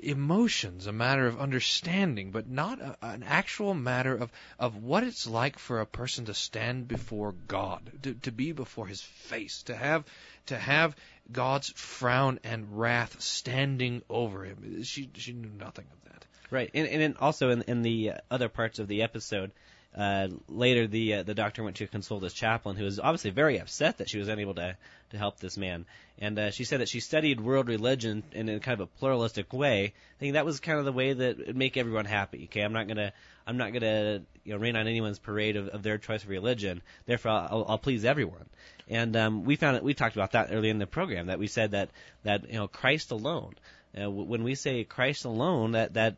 emotions, 0.02 0.86
a 0.86 0.92
matter 0.92 1.26
of 1.26 1.40
understanding, 1.40 2.30
but 2.30 2.48
not 2.48 2.80
a, 2.80 2.96
an 3.02 3.22
actual 3.22 3.74
matter 3.74 4.14
of 4.14 4.30
of 4.58 4.76
what 4.76 5.04
it's 5.04 5.26
like 5.26 5.58
for 5.58 5.80
a 5.80 5.86
person 5.86 6.26
to 6.26 6.34
stand 6.34 6.86
before 6.88 7.32
God, 7.48 7.90
to, 8.02 8.14
to 8.14 8.32
be 8.32 8.52
before 8.52 8.86
His 8.86 9.02
face, 9.02 9.62
to 9.64 9.74
have 9.74 10.04
to 10.46 10.56
have 10.56 10.96
God's 11.32 11.70
frown 11.70 12.40
and 12.44 12.78
wrath 12.78 13.20
standing 13.20 14.02
over 14.08 14.44
him. 14.44 14.82
She 14.82 15.10
she 15.14 15.32
knew 15.32 15.50
nothing 15.50 15.86
of 15.92 16.12
that. 16.12 16.26
Right, 16.50 16.70
and 16.74 16.86
and 16.86 17.16
also 17.18 17.50
in 17.50 17.62
in 17.62 17.82
the 17.82 18.12
other 18.30 18.48
parts 18.48 18.78
of 18.78 18.88
the 18.88 19.02
episode, 19.02 19.52
uh, 19.96 20.28
later, 20.48 20.86
the 20.86 21.14
uh, 21.14 21.22
the 21.24 21.34
doctor 21.34 21.64
went 21.64 21.76
to 21.76 21.86
consult 21.88 22.22
his 22.22 22.32
chaplain, 22.32 22.76
who 22.76 22.84
was 22.84 23.00
obviously 23.00 23.32
very 23.32 23.58
upset 23.58 23.98
that 23.98 24.08
she 24.08 24.18
was 24.18 24.28
unable 24.28 24.54
to 24.54 24.76
to 25.10 25.18
help 25.18 25.40
this 25.40 25.56
man. 25.56 25.84
And 26.18 26.38
uh, 26.38 26.50
she 26.52 26.62
said 26.62 26.80
that 26.80 26.88
she 26.88 27.00
studied 27.00 27.40
world 27.40 27.66
religion 27.66 28.22
in 28.32 28.48
a 28.48 28.60
kind 28.60 28.80
of 28.80 28.80
a 28.80 28.98
pluralistic 28.98 29.52
way, 29.52 29.94
thinking 30.18 30.34
that 30.34 30.44
was 30.44 30.60
kind 30.60 30.78
of 30.78 30.84
the 30.84 30.92
way 30.92 31.12
that 31.12 31.38
would 31.38 31.56
make 31.56 31.76
everyone 31.76 32.04
happy. 32.04 32.44
Okay, 32.44 32.60
I'm 32.60 32.72
not 32.72 32.86
gonna 32.86 33.12
I'm 33.48 33.56
not 33.56 33.72
gonna 33.72 34.22
you 34.44 34.52
know 34.52 34.58
rain 34.58 34.76
on 34.76 34.86
anyone's 34.86 35.18
parade 35.18 35.56
of, 35.56 35.68
of 35.68 35.82
their 35.82 35.98
choice 35.98 36.22
of 36.22 36.28
religion. 36.28 36.82
Therefore, 37.06 37.32
I'll, 37.32 37.66
I'll 37.68 37.78
please 37.78 38.04
everyone. 38.04 38.48
And 38.88 39.16
um, 39.16 39.44
we 39.44 39.56
found 39.56 39.74
that 39.74 39.82
we 39.82 39.94
talked 39.94 40.14
about 40.14 40.32
that 40.32 40.50
early 40.52 40.70
in 40.70 40.78
the 40.78 40.86
program 40.86 41.26
that 41.26 41.40
we 41.40 41.48
said 41.48 41.72
that 41.72 41.90
that 42.22 42.48
you 42.48 42.58
know 42.58 42.68
Christ 42.68 43.10
alone. 43.10 43.54
Uh, 44.00 44.08
when 44.08 44.44
we 44.44 44.54
say 44.54 44.84
Christ 44.84 45.24
alone, 45.24 45.72
that 45.72 45.94
that 45.94 46.14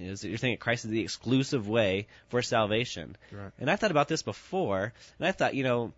is 0.00 0.24
you're 0.24 0.38
saying 0.38 0.56
Christ 0.58 0.84
is 0.84 0.90
the 0.90 1.00
exclusive 1.00 1.68
way 1.68 2.06
for 2.28 2.42
salvation. 2.42 3.16
Right. 3.30 3.52
And 3.58 3.70
I 3.70 3.76
thought 3.76 3.90
about 3.90 4.08
this 4.08 4.22
before, 4.22 4.92
and 5.18 5.28
I 5.28 5.32
thought, 5.32 5.54
you 5.54 5.64
know, 5.64 5.92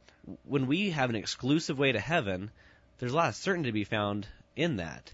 when 0.44 0.66
we 0.66 0.90
have 0.90 1.10
an 1.10 1.16
exclusive 1.16 1.78
way 1.78 1.92
to 1.92 2.00
heaven, 2.00 2.50
there's 2.98 3.12
a 3.12 3.16
lot 3.16 3.28
of 3.28 3.34
certainty 3.34 3.68
to 3.68 3.72
be 3.72 3.84
found 3.84 4.26
in 4.56 4.76
that. 4.76 5.12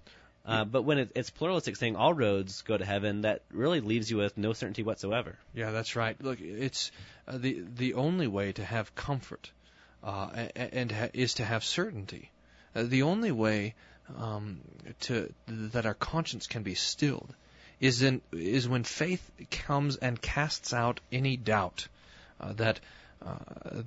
Uh, 0.49 0.65
but 0.65 0.83
when 0.83 0.99
it, 0.99 1.13
it's 1.15 1.29
pluralistic, 1.29 1.77
saying 1.77 1.95
all 1.95 2.15
roads 2.15 2.63
go 2.63 2.77
to 2.77 2.85
heaven, 2.85 3.21
that 3.21 3.43
really 3.53 3.81
leaves 3.81 4.11
you 4.11 4.17
with 4.17 4.39
no 4.39 4.55
certainty 4.55 4.83
whatsoever. 4.83 5.37
Yeah, 5.55 5.73
that's 5.73 5.95
right. 5.95 6.17
Look, 6.23 6.41
it's 6.41 6.91
uh, 7.27 7.37
the 7.37 7.63
the 7.77 7.95
only 7.95 8.27
way 8.27 8.53
to 8.53 8.65
have 8.65 8.95
comfort, 8.95 9.51
uh, 10.03 10.31
and, 10.57 10.73
and 10.73 10.93
ha- 10.93 11.11
is 11.13 11.35
to 11.35 11.45
have 11.45 11.65
certainty. 11.65 12.31
Uh, 12.75 12.85
the 12.85 13.03
only 13.03 13.31
way 13.31 13.75
um, 14.17 14.61
to 15.01 15.31
that 15.47 15.85
our 15.85 15.93
conscience 15.93 16.47
can 16.47 16.63
be 16.63 16.75
stilled 16.75 17.35
is 17.81 18.03
in 18.03 18.21
is 18.33 18.69
when 18.69 18.85
faith 18.85 19.31
comes 19.51 19.97
and 19.97 20.21
casts 20.21 20.73
out 20.73 21.01
any 21.13 21.37
doubt 21.37 21.89
uh, 22.41 22.53
that 22.55 22.81
uh, 23.25 23.35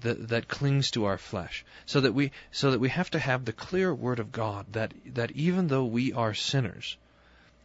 that 0.02 0.30
that 0.30 0.48
clings 0.48 0.92
to 0.92 1.06
our 1.06 1.18
flesh, 1.18 1.66
so 1.86 2.02
that 2.02 2.14
we 2.14 2.32
so 2.52 2.72
that 2.72 2.80
we 2.80 2.90
have 2.90 3.10
to 3.12 3.20
have 3.20 3.46
the 3.46 3.54
clear 3.54 3.94
word 3.94 4.20
of 4.20 4.32
God 4.32 4.66
that 4.74 4.94
that 5.14 5.32
even 5.32 5.68
though 5.68 5.86
we 5.86 6.14
are 6.14 6.34
sinners, 6.34 6.98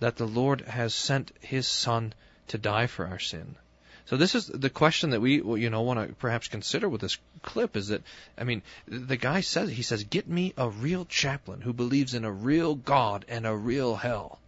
that 0.00 0.16
the 0.16 0.26
Lord 0.26 0.60
has 0.62 0.94
sent 0.94 1.32
His 1.40 1.66
Son 1.66 2.12
to 2.48 2.58
die 2.58 2.86
for 2.86 3.06
our 3.06 3.18
sin. 3.18 3.56
So 4.06 4.16
this 4.16 4.36
is 4.36 4.46
the 4.46 4.70
question 4.70 5.10
that 5.10 5.20
we 5.20 5.42
you 5.42 5.70
know 5.70 5.82
want 5.82 6.08
to 6.08 6.14
perhaps 6.14 6.46
consider 6.46 6.88
with 6.88 7.00
this 7.00 7.18
clip 7.42 7.76
is 7.76 7.88
that 7.88 8.02
I 8.38 8.44
mean 8.44 8.62
the 8.86 9.16
guy 9.16 9.40
says 9.40 9.68
he 9.68 9.82
says 9.82 10.04
get 10.04 10.28
me 10.28 10.54
a 10.56 10.68
real 10.68 11.04
chaplain 11.04 11.60
who 11.60 11.72
believes 11.72 12.14
in 12.14 12.24
a 12.24 12.30
real 12.30 12.76
God 12.76 13.24
and 13.28 13.46
a 13.46 13.56
real 13.56 13.96
hell. 13.96 14.38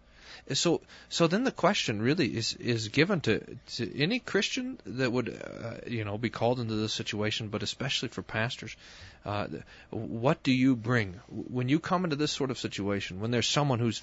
So, 0.53 0.81
so 1.09 1.27
then 1.27 1.45
the 1.45 1.53
question 1.53 2.01
really 2.03 2.37
is 2.37 2.55
is 2.55 2.89
given 2.89 3.21
to, 3.23 3.43
to 3.77 4.01
any 4.01 4.19
Christian 4.19 4.79
that 4.87 5.11
would, 5.11 5.29
uh, 5.29 5.75
you 5.87 6.05
know, 6.05 6.19
be 6.19 6.31
called 6.31 6.61
into 6.61 6.75
this 6.75 6.93
situation, 6.93 7.49
but 7.49 7.63
especially 7.63 8.09
for 8.09 8.23
pastors. 8.23 8.77
Uh, 9.25 9.49
what 9.91 10.43
do 10.43 10.53
you 10.53 10.77
bring 10.77 11.21
when 11.29 11.69
you 11.69 11.81
come 11.81 12.05
into 12.05 12.17
this 12.17 12.33
sort 12.33 12.51
of 12.51 12.59
situation? 12.59 13.21
When 13.21 13.31
there's 13.31 13.49
someone 13.49 13.79
who's 13.79 14.01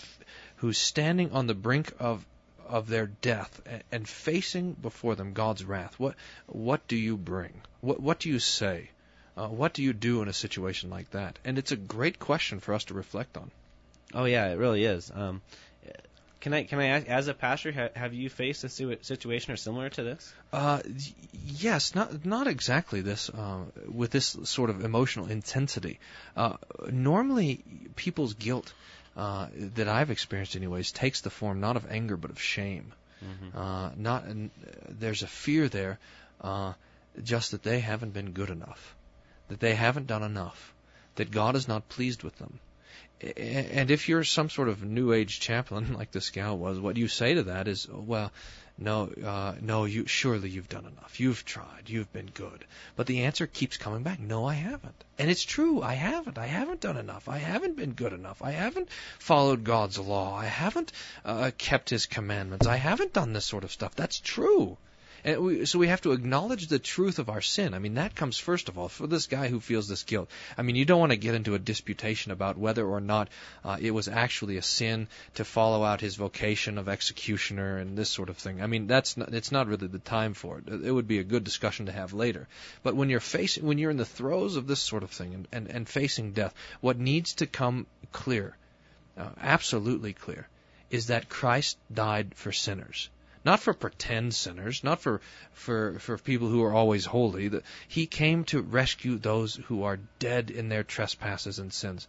who's 0.58 0.78
standing 0.78 1.32
on 1.32 1.48
the 1.48 1.56
brink 1.56 1.94
of 2.00 2.26
of 2.68 2.88
their 2.88 3.08
death 3.08 3.62
and 3.92 4.08
facing 4.08 4.74
before 4.74 5.16
them 5.16 5.34
God's 5.34 5.64
wrath. 5.64 6.00
What 6.00 6.16
what 6.48 6.88
do 6.88 6.96
you 6.96 7.18
bring? 7.18 7.62
What 7.82 8.00
what 8.00 8.20
do 8.20 8.30
you 8.30 8.40
say? 8.40 8.90
Uh, 9.38 9.48
what 9.48 9.74
do 9.74 9.84
you 9.84 9.94
do 9.94 10.22
in 10.22 10.30
a 10.30 10.34
situation 10.34 10.90
like 10.90 11.12
that? 11.12 11.38
And 11.44 11.58
it's 11.58 11.72
a 11.72 11.76
great 11.76 12.20
question 12.20 12.60
for 12.60 12.74
us 12.74 12.86
to 12.86 12.94
reflect 12.94 13.38
on. 13.38 13.52
Oh 14.14 14.26
yeah, 14.26 14.48
it 14.52 14.58
really 14.58 14.86
is. 14.86 15.12
Um, 15.14 15.42
can 16.46 16.54
I 16.54 16.64
can 16.64 16.80
I 16.80 16.86
ask, 16.90 17.08
as 17.10 17.28
a 17.28 17.34
pastor, 17.34 17.72
ha, 17.72 17.88
have 17.96 18.14
you 18.14 18.30
faced 18.30 18.64
a 18.64 18.70
situation 18.70 19.52
or 19.52 19.56
similar 19.56 19.90
to 19.90 20.04
this? 20.04 20.32
Uh, 20.54 20.80
yes, 21.34 21.96
not 21.96 22.24
not 22.24 22.46
exactly 22.46 23.02
this 23.02 23.32
uh, 23.32 23.64
with 23.92 24.12
this 24.12 24.38
sort 24.44 24.70
of 24.70 24.86
emotional 24.86 25.26
intensity. 25.26 26.00
Uh, 26.38 26.58
normally, 26.92 27.64
people's 27.96 28.36
guilt 28.36 28.72
uh, 29.18 29.48
that 29.78 29.88
I've 29.88 30.12
experienced, 30.12 30.56
anyways, 30.56 30.92
takes 30.92 31.22
the 31.22 31.32
form 31.32 31.62
not 31.62 31.78
of 31.78 31.90
anger 31.90 32.16
but 32.16 32.30
of 32.30 32.40
shame. 32.40 32.94
Mm-hmm. 33.24 33.58
Uh, 33.58 33.90
not 33.98 34.26
there's 34.88 35.24
a 35.24 35.28
fear 35.28 35.68
there, 35.68 35.98
uh, 36.42 36.74
just 37.24 37.54
that 37.54 37.64
they 37.64 37.80
haven't 37.80 38.14
been 38.14 38.34
good 38.34 38.52
enough, 38.52 38.96
that 39.48 39.60
they 39.60 39.74
haven't 39.74 40.06
done 40.06 40.22
enough, 40.22 40.76
that 41.16 41.32
God 41.32 41.56
is 41.56 41.68
not 41.68 41.90
pleased 41.90 42.22
with 42.22 42.38
them 42.38 42.60
and 43.22 43.92
if 43.92 44.10
you're 44.10 44.24
some 44.24 44.50
sort 44.50 44.70
of 44.70 44.84
new 44.84 45.14
age 45.14 45.40
chaplain 45.40 45.94
like 45.98 46.12
this 46.12 46.30
gal 46.30 46.58
was, 46.58 46.80
what 46.80 46.98
you 46.98 47.08
say 47.08 47.36
to 47.36 47.44
that 47.44 47.68
is, 47.68 47.88
well, 47.90 48.32
no, 48.78 49.10
uh, 49.24 49.56
no, 49.62 49.86
you 49.86 50.06
surely 50.06 50.50
you've 50.50 50.68
done 50.68 50.86
enough. 50.86 51.18
You've 51.18 51.46
tried. 51.46 51.88
You've 51.88 52.12
been 52.12 52.30
good. 52.34 52.66
But 52.98 53.08
the 53.08 53.24
answer 53.24 53.48
keeps 53.48 53.78
coming 53.78 54.04
back. 54.04 54.20
No, 54.20 54.46
I 54.46 54.54
haven't. 54.54 55.02
And 55.18 55.32
it's 55.32 55.44
true. 55.44 55.82
I 55.82 55.94
haven't. 55.94 56.38
I 56.38 56.48
haven't 56.48 56.82
done 56.82 56.98
enough. 56.98 57.30
I 57.30 57.38
haven't 57.38 57.78
been 57.78 57.94
good 57.94 58.12
enough. 58.12 58.42
I 58.42 58.52
haven't 58.52 58.90
followed 59.18 59.64
God's 59.64 59.98
law. 59.98 60.36
I 60.36 60.46
haven't 60.46 60.92
uh, 61.24 61.52
kept 61.58 61.90
His 61.90 62.06
commandments. 62.06 62.68
I 62.68 62.76
haven't 62.76 63.14
done 63.14 63.32
this 63.32 63.46
sort 63.46 63.64
of 63.64 63.72
stuff. 63.72 63.96
That's 63.96 64.20
true. 64.20 64.78
And 65.26 65.42
we, 65.42 65.66
so 65.66 65.80
we 65.80 65.88
have 65.88 66.02
to 66.02 66.12
acknowledge 66.12 66.68
the 66.68 66.78
truth 66.78 67.18
of 67.18 67.30
our 67.30 67.42
sin. 67.42 67.74
I 67.74 67.80
mean, 67.80 67.96
that 67.96 68.14
comes 68.14 68.38
first 68.38 68.70
of 68.70 68.78
all 68.78 68.90
for 68.90 69.08
this 69.08 69.26
guy 69.26 69.48
who 69.48 69.60
feels 69.60 69.88
this 69.88 70.04
guilt. 70.04 70.30
I 70.56 70.62
mean, 70.62 70.76
you 70.76 70.86
don't 70.86 71.00
want 71.00 71.14
to 71.14 71.18
get 71.18 71.34
into 71.34 71.56
a 71.56 71.60
disputation 71.60 72.32
about 72.32 72.60
whether 72.60 72.86
or 72.86 73.02
not 73.02 73.30
uh, 73.64 73.78
it 73.82 73.90
was 73.90 74.08
actually 74.08 74.58
a 74.58 74.62
sin 74.62 75.08
to 75.34 75.44
follow 75.44 75.84
out 75.84 76.00
his 76.00 76.16
vocation 76.16 76.78
of 76.78 76.88
executioner 76.88 77.78
and 77.78 77.98
this 77.98 78.12
sort 78.12 78.30
of 78.30 78.38
thing. 78.38 78.62
I 78.62 78.68
mean, 78.68 78.86
that's 78.86 79.18
not, 79.18 79.34
it's 79.34 79.52
not 79.52 79.66
really 79.66 79.88
the 79.88 79.98
time 79.98 80.36
for 80.36 80.60
it. 80.60 80.86
It 80.86 80.92
would 80.92 81.08
be 81.08 81.18
a 81.18 81.24
good 81.24 81.44
discussion 81.44 81.88
to 81.88 81.92
have 81.92 82.14
later. 82.14 82.48
But 82.84 82.96
when 82.96 83.10
you're 83.10 83.20
facing, 83.20 83.66
when 83.66 83.80
you're 83.80 83.90
in 83.90 83.98
the 83.98 84.06
throes 84.06 84.58
of 84.58 84.68
this 84.68 84.80
sort 84.80 85.02
of 85.02 85.10
thing 85.10 85.34
and, 85.34 85.48
and, 85.52 85.68
and 85.72 85.90
facing 85.90 86.34
death, 86.34 86.54
what 86.82 87.00
needs 87.00 87.34
to 87.36 87.48
come 87.48 87.88
clear, 88.12 88.56
uh, 89.18 89.30
absolutely 89.42 90.14
clear, 90.14 90.48
is 90.92 91.08
that 91.08 91.30
Christ 91.30 91.80
died 91.92 92.36
for 92.36 92.52
sinners. 92.52 93.10
Not 93.46 93.60
for 93.60 93.76
pretend 93.76 94.34
sinners, 94.34 94.84
not 94.84 95.02
for, 95.02 95.22
for, 95.54 96.00
for 96.00 96.18
people 96.18 96.48
who 96.48 96.64
are 96.64 96.74
always 96.74 97.06
holy. 97.06 97.52
He 97.88 98.08
came 98.08 98.44
to 98.46 98.62
rescue 98.62 99.20
those 99.20 99.56
who 99.68 99.84
are 99.84 100.00
dead 100.18 100.50
in 100.50 100.68
their 100.68 100.84
trespasses 100.84 101.60
and 101.60 101.72
sins. 101.72 102.08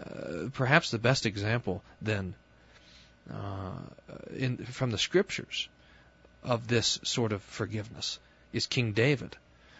Uh, 0.00 0.48
perhaps 0.54 0.90
the 0.90 0.98
best 0.98 1.26
example, 1.26 1.82
then, 2.00 2.34
uh, 3.30 3.78
in, 4.34 4.56
from 4.64 4.90
the 4.90 4.98
scriptures 4.98 5.68
of 6.42 6.66
this 6.66 6.98
sort 7.02 7.32
of 7.32 7.42
forgiveness 7.42 8.18
is 8.54 8.66
King 8.66 8.92
David, 8.92 9.36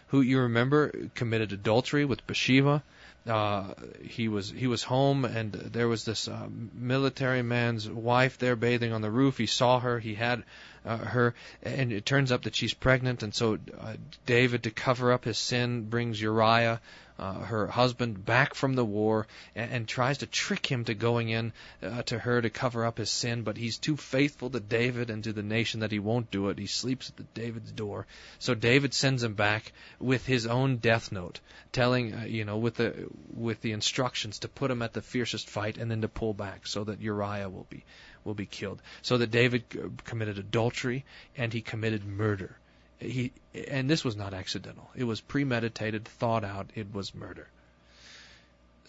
who 0.09 0.21
you 0.21 0.41
remember 0.41 0.93
committed 1.15 1.51
adultery 1.51 2.05
with 2.05 2.27
Bathsheba 2.27 2.83
uh, 3.27 3.73
he 4.01 4.27
was 4.27 4.49
he 4.49 4.67
was 4.67 4.81
home 4.83 5.25
and 5.25 5.51
there 5.51 5.87
was 5.87 6.05
this 6.05 6.27
uh, 6.27 6.47
military 6.73 7.41
man's 7.41 7.89
wife 7.89 8.37
there 8.37 8.55
bathing 8.55 8.93
on 8.93 9.01
the 9.01 9.11
roof. 9.11 9.37
He 9.37 9.45
saw 9.45 9.79
her. 9.79 9.99
He 9.99 10.15
had 10.15 10.43
uh, 10.85 10.97
her, 10.97 11.35
and 11.63 11.91
it 11.91 12.05
turns 12.05 12.31
up 12.31 12.43
that 12.43 12.55
she's 12.55 12.73
pregnant. 12.73 13.23
And 13.23 13.33
so 13.33 13.57
uh, 13.79 13.95
David, 14.25 14.63
to 14.63 14.71
cover 14.71 15.11
up 15.11 15.25
his 15.25 15.37
sin, 15.37 15.89
brings 15.89 16.21
Uriah 16.21 16.81
uh, 17.19 17.33
her 17.33 17.67
husband 17.67 18.25
back 18.25 18.53
from 18.53 18.75
the 18.75 18.85
war 18.85 19.27
and, 19.53 19.71
and 19.71 19.87
tries 19.87 20.19
to 20.19 20.25
trick 20.25 20.65
him 20.65 20.85
to 20.85 20.93
going 20.93 21.29
in 21.29 21.51
uh, 21.83 22.01
to 22.03 22.17
her 22.17 22.41
to 22.41 22.49
cover 22.49 22.85
up 22.85 22.97
his 22.97 23.09
sin, 23.09 23.43
but 23.43 23.57
he's 23.57 23.77
too 23.77 23.97
faithful 23.97 24.49
to 24.49 24.59
David 24.59 25.09
and 25.09 25.23
to 25.25 25.33
the 25.33 25.43
nation 25.43 25.81
that 25.81 25.91
he 25.91 25.99
won't 25.99 26.31
do 26.31 26.47
it. 26.49 26.57
He 26.57 26.67
sleeps 26.67 27.09
at 27.09 27.17
the 27.17 27.23
David's 27.33 27.71
door. 27.73 28.07
So 28.39 28.55
David 28.55 28.93
sends 28.93 29.21
him 29.21 29.33
back 29.33 29.73
with 29.99 30.25
his 30.25 30.47
own 30.47 30.77
death 30.77 31.11
note, 31.11 31.41
telling 31.73 32.13
uh, 32.13 32.23
you 32.23 32.45
know 32.45 32.57
with 32.57 32.75
the 32.75 33.09
with 33.35 33.61
the 33.61 33.73
instructions 33.73 34.39
to 34.39 34.47
put 34.47 34.71
him 34.71 34.81
at 34.81 34.93
the 34.93 35.01
fiercest 35.01 35.49
fight 35.49 35.77
and 35.77 35.91
then 35.91 36.01
to 36.01 36.07
pull 36.07 36.33
back 36.33 36.65
so 36.67 36.85
that 36.85 37.01
Uriah 37.01 37.49
will 37.49 37.67
be 37.69 37.83
will 38.29 38.35
be 38.35 38.45
killed. 38.45 38.81
So 39.01 39.17
that 39.17 39.31
David 39.31 39.63
committed 40.05 40.37
adultery 40.37 41.03
and 41.35 41.51
he 41.51 41.61
committed 41.61 42.05
murder 42.05 42.55
he 42.99 43.31
and 43.69 43.89
this 43.89 44.03
was 44.03 44.15
not 44.15 44.33
accidental. 44.33 44.89
It 44.95 45.05
was 45.05 45.21
premeditated, 45.21 46.05
thought 46.05 46.43
out. 46.43 46.69
It 46.75 46.93
was 46.93 47.15
murder. 47.15 47.47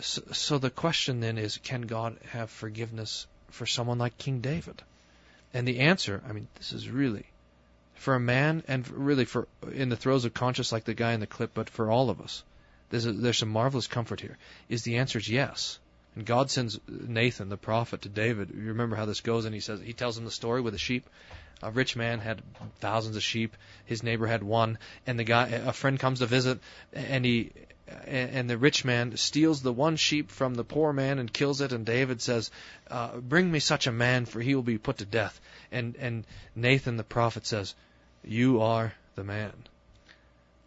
So, 0.01 0.23
so 0.33 0.59
the 0.59 0.71
question 0.71 1.21
then 1.21 1.39
is, 1.39 1.59
can 1.59 1.83
God 1.83 2.19
have 2.31 2.51
forgiveness 2.51 3.27
for 3.51 3.67
someone 3.67 3.99
like 3.99 4.19
King 4.19 4.41
David? 4.41 4.83
And 5.55 5.67
the 5.67 5.81
answer, 5.81 6.23
I 6.29 6.33
mean, 6.33 6.49
this 6.57 6.73
is 6.73 6.89
really 6.89 7.27
for 7.95 8.15
a 8.15 8.21
man 8.21 8.63
and 8.67 8.89
really 8.89 9.25
for 9.25 9.47
in 9.73 9.91
the 9.91 9.97
throes 9.97 10.25
of 10.25 10.35
conscience 10.35 10.73
like 10.73 10.85
the 10.85 10.95
guy 10.95 11.13
in 11.13 11.21
the 11.21 11.27
clip, 11.27 11.53
but 11.55 11.71
for 11.71 11.91
all 11.91 12.11
of 12.11 12.21
us. 12.21 12.43
There's 12.91 13.07
a, 13.07 13.13
there's 13.13 13.39
some 13.39 13.51
marvelous 13.51 13.87
comfort 13.87 14.21
here. 14.21 14.39
Is 14.69 14.83
the 14.83 14.97
answer 14.97 15.19
is 15.19 15.29
yes. 15.29 15.79
And 16.17 16.27
God 16.27 16.51
sends 16.51 16.81
Nathan 16.89 17.49
the 17.49 17.57
prophet 17.57 18.03
to 18.03 18.09
David. 18.09 18.51
You 18.51 18.69
remember 18.69 18.97
how 18.97 19.07
this 19.07 19.21
goes, 19.21 19.45
and 19.45 19.55
he 19.55 19.61
says 19.61 19.81
he 19.81 19.93
tells 19.93 20.19
him 20.19 20.25
the 20.25 20.31
story 20.31 20.61
with 20.61 20.75
the 20.75 20.79
sheep. 20.79 21.09
A 21.63 21.71
rich 21.71 21.95
man 21.95 22.21
had 22.21 22.43
thousands 22.79 23.17
of 23.17 23.23
sheep. 23.23 23.57
His 23.85 24.03
neighbor 24.03 24.27
had 24.27 24.43
one, 24.43 24.79
and 25.07 25.19
the 25.19 25.25
guy, 25.25 25.49
a 25.49 25.73
friend 25.73 26.01
comes 26.01 26.21
to 26.21 26.27
visit, 26.27 26.59
and 26.93 27.25
he, 27.25 27.53
and 28.07 28.49
the 28.49 28.57
rich 28.57 28.85
man 28.85 29.17
steals 29.17 29.63
the 29.63 29.73
one 29.73 29.97
sheep 29.97 30.31
from 30.31 30.55
the 30.55 30.65
poor 30.65 30.93
man 30.93 31.19
and 31.19 31.33
kills 31.33 31.61
it. 31.61 31.73
And 31.73 31.85
David 31.85 32.23
says, 32.23 32.51
uh, 32.91 33.19
"Bring 33.19 33.53
me 33.53 33.61
such 33.61 33.87
a 33.87 33.93
man, 33.93 34.25
for 34.25 34.41
he 34.41 34.55
will 34.55 34.63
be 34.63 34.79
put 34.79 34.99
to 34.99 35.05
death." 35.05 35.41
And 35.71 35.97
and 35.97 36.25
Nathan 36.57 36.97
the 36.97 37.05
prophet 37.05 37.47
says, 37.47 37.75
"You 38.25 38.63
are 38.63 38.95
the 39.15 39.25
man." 39.25 39.53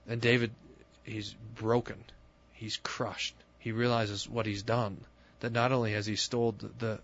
And 0.08 0.22
David, 0.22 0.52
he's 1.04 1.34
broken, 1.56 2.04
he's 2.54 2.78
crushed. 2.78 3.36
He 3.60 3.72
realizes 3.72 4.30
what 4.30 4.46
he's 4.46 4.64
done. 4.64 5.04
That 5.44 5.52
not 5.52 5.74
only 5.74 5.91
has 5.91 6.06
he 6.06 6.16
stole 6.16 6.56
the, 6.80 7.02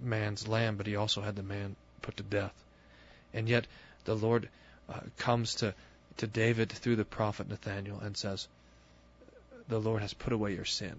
man's 0.00 0.46
lamb, 0.46 0.76
but 0.76 0.86
he 0.86 0.94
also 0.94 1.20
had 1.20 1.34
the 1.34 1.42
man 1.42 1.74
put 2.00 2.16
to 2.18 2.22
death. 2.22 2.54
And 3.34 3.48
yet 3.48 3.66
the 4.04 4.14
Lord 4.14 4.48
uh, 4.88 5.00
comes 5.18 5.56
to, 5.56 5.74
to 6.18 6.28
David 6.28 6.70
through 6.70 6.94
the 6.94 7.04
prophet 7.04 7.48
Nathaniel 7.48 7.98
and 7.98 8.16
says, 8.16 8.46
The 9.66 9.80
Lord 9.80 10.00
has 10.02 10.14
put 10.14 10.32
away 10.32 10.54
your 10.54 10.64
sin. 10.64 10.94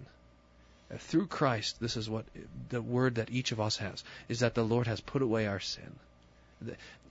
Uh, 0.94 0.98
through 0.98 1.28
Christ, 1.28 1.80
this 1.80 1.96
is 1.96 2.10
what 2.10 2.26
the 2.68 2.82
word 2.82 3.16
that 3.16 3.32
each 3.32 3.54
of 3.54 3.62
us 3.62 3.78
has, 3.78 4.04
is 4.28 4.42
that 4.42 4.54
the 4.54 4.66
Lord 4.66 4.88
has 4.88 5.00
put 5.00 5.22
away 5.22 5.48
our 5.48 5.62
sin. 5.62 5.96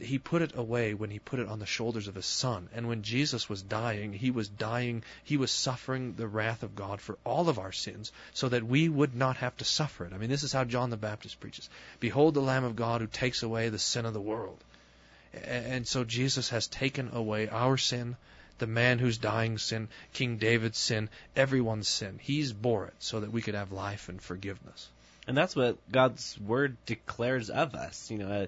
He 0.00 0.18
put 0.18 0.42
it 0.42 0.56
away 0.56 0.94
when 0.94 1.10
he 1.10 1.18
put 1.18 1.38
it 1.38 1.48
on 1.48 1.58
the 1.58 1.66
shoulders 1.66 2.08
of 2.08 2.14
his 2.14 2.26
son. 2.26 2.68
And 2.74 2.88
when 2.88 3.02
Jesus 3.02 3.48
was 3.48 3.62
dying, 3.62 4.12
he 4.12 4.30
was 4.30 4.48
dying, 4.48 5.04
he 5.24 5.36
was 5.36 5.50
suffering 5.50 6.14
the 6.14 6.26
wrath 6.26 6.62
of 6.62 6.74
God 6.74 7.00
for 7.00 7.18
all 7.24 7.48
of 7.48 7.58
our 7.58 7.72
sins 7.72 8.12
so 8.32 8.48
that 8.48 8.66
we 8.66 8.88
would 8.88 9.14
not 9.14 9.36
have 9.38 9.56
to 9.58 9.64
suffer 9.64 10.04
it. 10.04 10.12
I 10.12 10.18
mean, 10.18 10.30
this 10.30 10.42
is 10.42 10.52
how 10.52 10.64
John 10.64 10.90
the 10.90 10.96
Baptist 10.96 11.40
preaches 11.40 11.68
Behold 12.00 12.34
the 12.34 12.40
Lamb 12.40 12.64
of 12.64 12.76
God 12.76 13.00
who 13.00 13.06
takes 13.06 13.42
away 13.42 13.68
the 13.68 13.78
sin 13.78 14.06
of 14.06 14.14
the 14.14 14.20
world. 14.20 14.62
And 15.32 15.86
so 15.88 16.04
Jesus 16.04 16.50
has 16.50 16.66
taken 16.66 17.10
away 17.12 17.48
our 17.48 17.78
sin, 17.78 18.16
the 18.58 18.66
man 18.66 18.98
who's 18.98 19.18
dying 19.18 19.56
sin, 19.58 19.88
King 20.12 20.36
David's 20.36 20.78
sin, 20.78 21.08
everyone's 21.34 21.88
sin. 21.88 22.18
He's 22.20 22.52
bore 22.52 22.86
it 22.86 22.94
so 22.98 23.20
that 23.20 23.32
we 23.32 23.40
could 23.40 23.54
have 23.54 23.72
life 23.72 24.08
and 24.08 24.20
forgiveness. 24.20 24.88
And 25.26 25.36
that's 25.36 25.54
what 25.54 25.78
God's 25.90 26.38
word 26.40 26.76
declares 26.84 27.48
of 27.48 27.74
us. 27.74 28.10
You 28.10 28.18
know, 28.18 28.30
uh, 28.30 28.46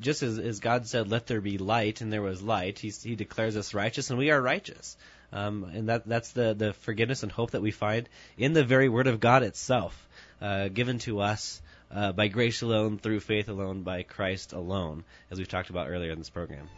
just 0.00 0.22
as, 0.22 0.38
as 0.38 0.60
God 0.60 0.86
said, 0.86 1.08
"Let 1.08 1.26
there 1.26 1.40
be 1.40 1.58
light," 1.58 2.00
and 2.00 2.12
there 2.12 2.22
was 2.22 2.42
light. 2.42 2.78
He, 2.78 2.90
he 2.90 3.14
declares 3.14 3.56
us 3.56 3.74
righteous, 3.74 4.10
and 4.10 4.18
we 4.18 4.30
are 4.30 4.40
righteous. 4.40 4.96
Um, 5.32 5.64
and 5.64 5.88
that 5.88 6.06
that's 6.06 6.32
the 6.32 6.54
the 6.54 6.72
forgiveness 6.72 7.22
and 7.22 7.32
hope 7.32 7.52
that 7.52 7.62
we 7.62 7.70
find 7.70 8.08
in 8.36 8.52
the 8.52 8.64
very 8.64 8.88
Word 8.88 9.06
of 9.06 9.20
God 9.20 9.42
itself, 9.42 10.08
uh, 10.40 10.68
given 10.68 10.98
to 11.00 11.20
us 11.20 11.62
uh, 11.90 12.12
by 12.12 12.28
grace 12.28 12.62
alone, 12.62 12.98
through 12.98 13.20
faith 13.20 13.48
alone, 13.48 13.82
by 13.82 14.02
Christ 14.02 14.52
alone, 14.52 15.04
as 15.30 15.38
we've 15.38 15.48
talked 15.48 15.70
about 15.70 15.88
earlier 15.88 16.12
in 16.12 16.18
this 16.18 16.30
program. 16.30 16.68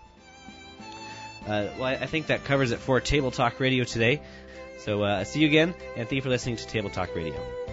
Uh, 1.47 1.67
well, 1.79 1.85
I 1.85 2.07
think 2.07 2.29
that 2.29 2.45
covers 2.45 2.71
it 2.71 2.79
for 2.79 3.01
Table 3.01 3.31
Talk 3.31 3.61
Radio 3.61 3.85
today. 3.85 4.23
So 4.79 5.03
uh, 5.03 5.25
see 5.25 5.41
you 5.41 5.47
again, 5.47 5.75
and 5.97 6.09
thank 6.09 6.13
you 6.13 6.23
for 6.23 6.31
listening 6.31 6.57
to 6.57 6.67
Table 6.67 6.91
Talk 6.91 7.15
Radio. 7.15 7.64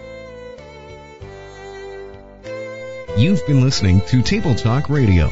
You've 3.14 3.46
been 3.46 3.60
listening 3.60 4.00
to 4.06 4.22
Table 4.22 4.54
Talk 4.54 4.88
Radio. 4.88 5.28